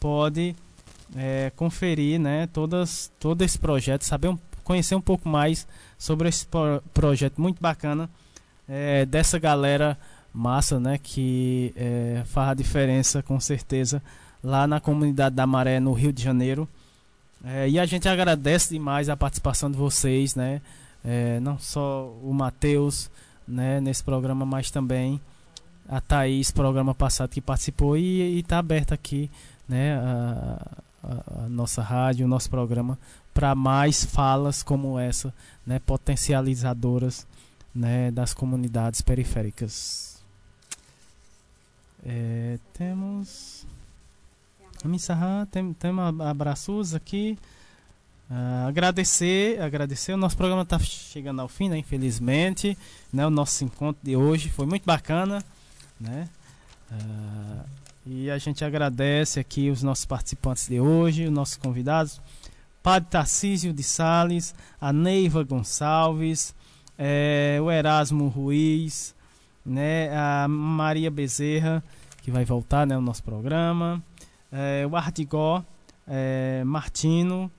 [0.01, 0.57] pode
[1.15, 4.39] é, conferir, né, todas, todo esse projeto, saber um,
[4.71, 5.67] conhecer um pouco mais
[5.99, 8.09] sobre esse pro- projeto muito bacana
[8.69, 9.99] é, dessa galera
[10.33, 14.01] massa, né, que é, faz a diferença com certeza
[14.45, 16.69] lá na comunidade da Maré no Rio de Janeiro.
[17.45, 20.61] É, e a gente agradece demais a participação de vocês, né?
[21.05, 23.11] É, não só o Matheus,
[23.49, 25.21] né, nesse programa, mas também
[25.89, 29.29] a Thaís, programa passado que participou e está aberta aqui,
[29.69, 30.67] né, a,
[31.03, 32.97] a- a nossa rádio, o nosso programa
[33.33, 35.33] para mais falas como essa,
[35.67, 37.27] né, potencializadoras,
[37.75, 40.23] né, das comunidades periféricas.
[42.05, 43.67] É, temos
[44.83, 47.39] Vamos encerrar, tem, temos abraços aqui.
[48.31, 50.15] Ah, agradecer, agradecer.
[50.15, 51.77] O nosso programa está chegando ao fim, né?
[51.77, 52.79] Infelizmente,
[53.13, 53.27] né?
[53.27, 55.45] O nosso encontro de hoje foi muito bacana,
[56.01, 56.29] né?
[56.91, 57.65] Ah,
[58.07, 62.21] e a gente agradece aqui os nossos participantes de hoje, os nossos convidados,
[62.83, 66.55] Padre Tarcísio de Sales, a Neiva Gonçalves,
[66.99, 69.15] eh, o Erasmo Ruiz,
[69.65, 70.11] né?
[70.17, 71.83] A Maria Bezerra,
[72.23, 72.97] que vai voltar, né?
[72.97, 74.03] O nosso programa
[74.53, 75.65] é, o Ardigó,
[76.07, 77.51] é, Martino,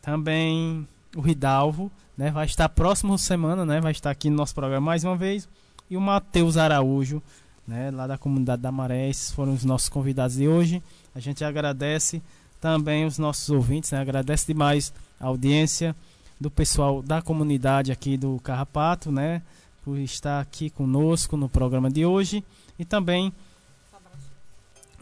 [0.00, 0.86] também
[1.16, 5.04] o Ridalvo, né, vai estar próximo semana, né, vai estar aqui no nosso programa mais
[5.04, 5.48] uma vez,
[5.90, 7.22] e o Matheus Araújo,
[7.66, 10.82] né, lá da comunidade da Maré, esses foram os nossos convidados de hoje.
[11.14, 12.22] A gente agradece
[12.60, 14.04] também os nossos ouvintes, né,
[14.46, 15.94] demais a audiência
[16.40, 19.42] do pessoal da comunidade aqui do Carrapato, né,
[19.84, 22.44] por estar aqui conosco no programa de hoje.
[22.78, 23.32] E também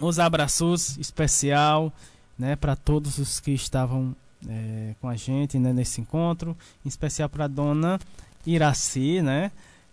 [0.01, 1.93] os abraços especial
[2.39, 4.15] né, para todos os que estavam
[4.49, 7.99] é, com a gente né, nesse encontro, em especial para a dona
[8.47, 9.51] Iraci, né,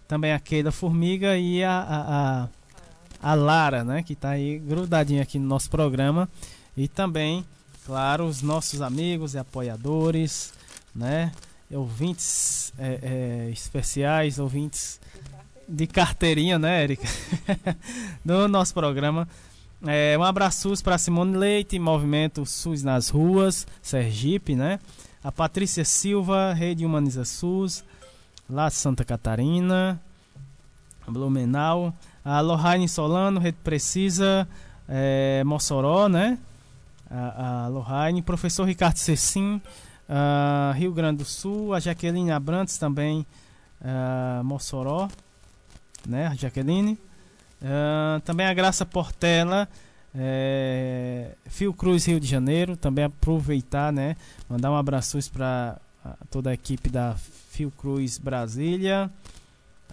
[0.08, 5.24] também a Keida Formiga e a, a, a, a Lara, né, que está aí grudadinha
[5.24, 6.30] aqui no nosso programa,
[6.76, 7.46] e também,
[7.86, 10.54] claro, os nossos amigos e apoiadores,
[10.94, 11.32] né,
[11.72, 15.00] ouvintes é, é, especiais, ouvintes
[15.68, 17.08] de carteirinha, né, Erika,
[18.24, 19.28] do nosso programa.
[19.86, 24.80] É, um abraço para Simone Leite, Movimento SUS nas Ruas, Sergipe, né?
[25.22, 27.84] A Patrícia Silva, Rede Humaniza SUS,
[28.50, 30.00] lá de Santa Catarina,
[31.06, 31.94] Blumenau.
[32.24, 34.48] A Lohane Solano, Rede Precisa,
[34.88, 36.38] é, Mossoró, né?
[37.14, 38.22] A, a Lohane.
[38.22, 39.62] Professor Ricardo Cecim,
[40.76, 41.74] Rio Grande do Sul.
[41.74, 43.26] A Jaqueline Abrantes também,
[44.44, 45.08] Mossoró,
[46.08, 46.28] né?
[46.28, 46.98] A Jaqueline.
[47.66, 49.70] Ah, também a Graça Portela,
[50.14, 54.18] é, Fiocruz Rio de Janeiro, também aproveitar, né,
[54.50, 55.78] mandar um abraço para
[56.30, 57.16] toda a equipe da
[57.52, 59.10] Fiocruz Brasília,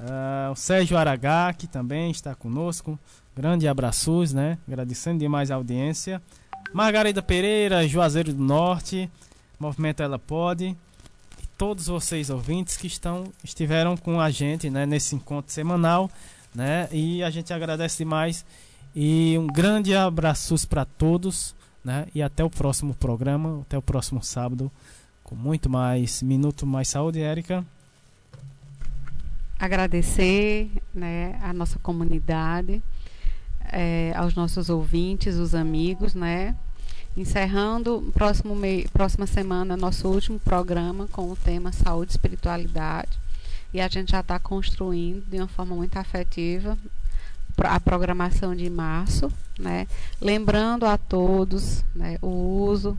[0.03, 2.99] Ah, o Sérgio Aragá, que também está conosco,
[3.37, 6.21] grande abraços, né, agradecendo demais a audiência,
[6.73, 9.11] Margarida Pereira, Juazeiro do Norte,
[9.59, 15.15] Movimento Ela Pode, e todos vocês ouvintes que estão estiveram com a gente, né, nesse
[15.15, 16.11] encontro semanal,
[16.55, 16.89] né?
[16.93, 18.45] E a gente agradece demais
[18.95, 22.07] e um grande abraço para todos, né?
[22.15, 24.71] E até o próximo programa, até o próximo sábado
[25.31, 27.65] com muito mais minuto mais saúde, Érica.
[29.59, 32.83] agradecer né, a nossa comunidade,
[33.73, 36.55] eh, aos nossos ouvintes, os amigos, né?
[37.17, 43.19] Encerrando próximo mei- próxima semana nosso último programa com o tema saúde e espiritualidade.
[43.73, 46.77] E a gente já está construindo de uma forma muito afetiva
[47.59, 49.87] a programação de março, né?
[50.21, 52.97] Lembrando a todos né, o uso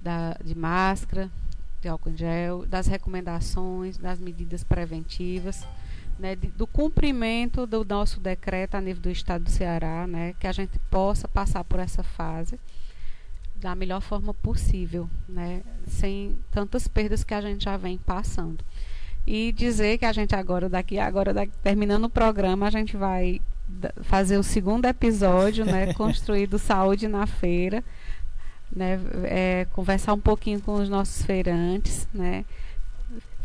[0.00, 1.28] da, de máscara,
[1.82, 5.64] de álcool em gel, das recomendações, das medidas preventivas,
[6.18, 10.52] né, do cumprimento do nosso decreto a nível do Estado do Ceará, né, que a
[10.52, 12.58] gente possa passar por essa fase
[13.56, 18.64] da melhor forma possível, né, sem tantas perdas que a gente já vem passando.
[19.26, 23.40] E dizer que a gente agora, daqui agora, daqui- terminando o programa, a gente vai
[24.02, 27.84] fazer o segundo episódio, né, construído Saúde na Feira,
[28.74, 32.44] né, é, conversar um pouquinho com os nossos feirantes, né,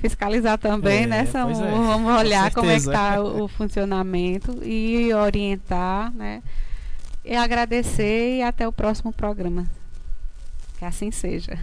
[0.03, 1.23] fiscalizar também, é, né?
[1.23, 6.43] Vamos, é, vamos olhar com como é que está o, o, funcionamento e orientar, né?
[7.23, 9.65] E agradecer e até o próximo programa.
[10.77, 11.57] Que assim seja.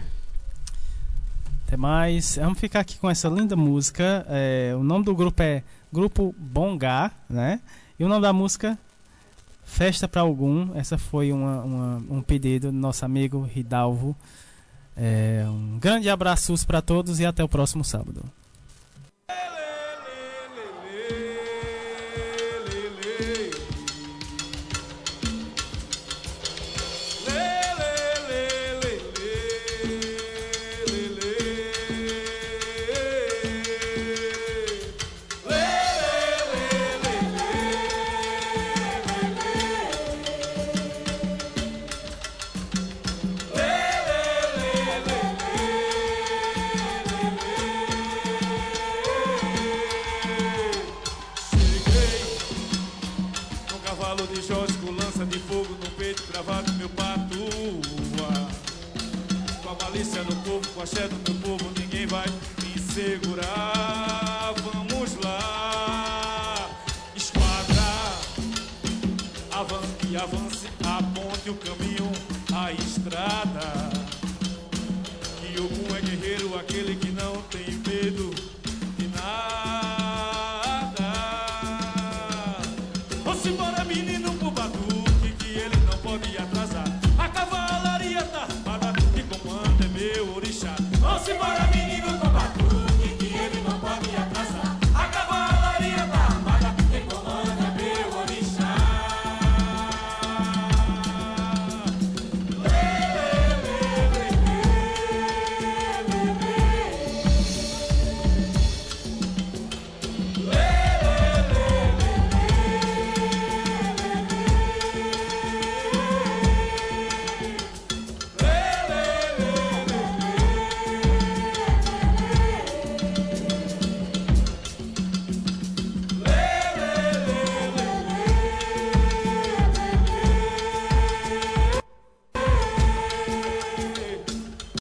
[1.67, 2.37] Até mais.
[2.37, 4.25] Vamos ficar aqui com essa linda música.
[4.27, 5.61] É, o nome do grupo é
[5.93, 7.59] Grupo Bongá, né?
[7.99, 8.75] E o nome da música
[9.63, 10.75] Festa para Algum.
[10.75, 14.15] Essa foi uma, uma, um pedido do nosso amigo Ridalvo.
[14.95, 18.23] É, um grande abraço para todos e até o próximo sábado.
[60.81, 62.25] axé do meu povo ninguém vai
[62.63, 63.30] me segurar.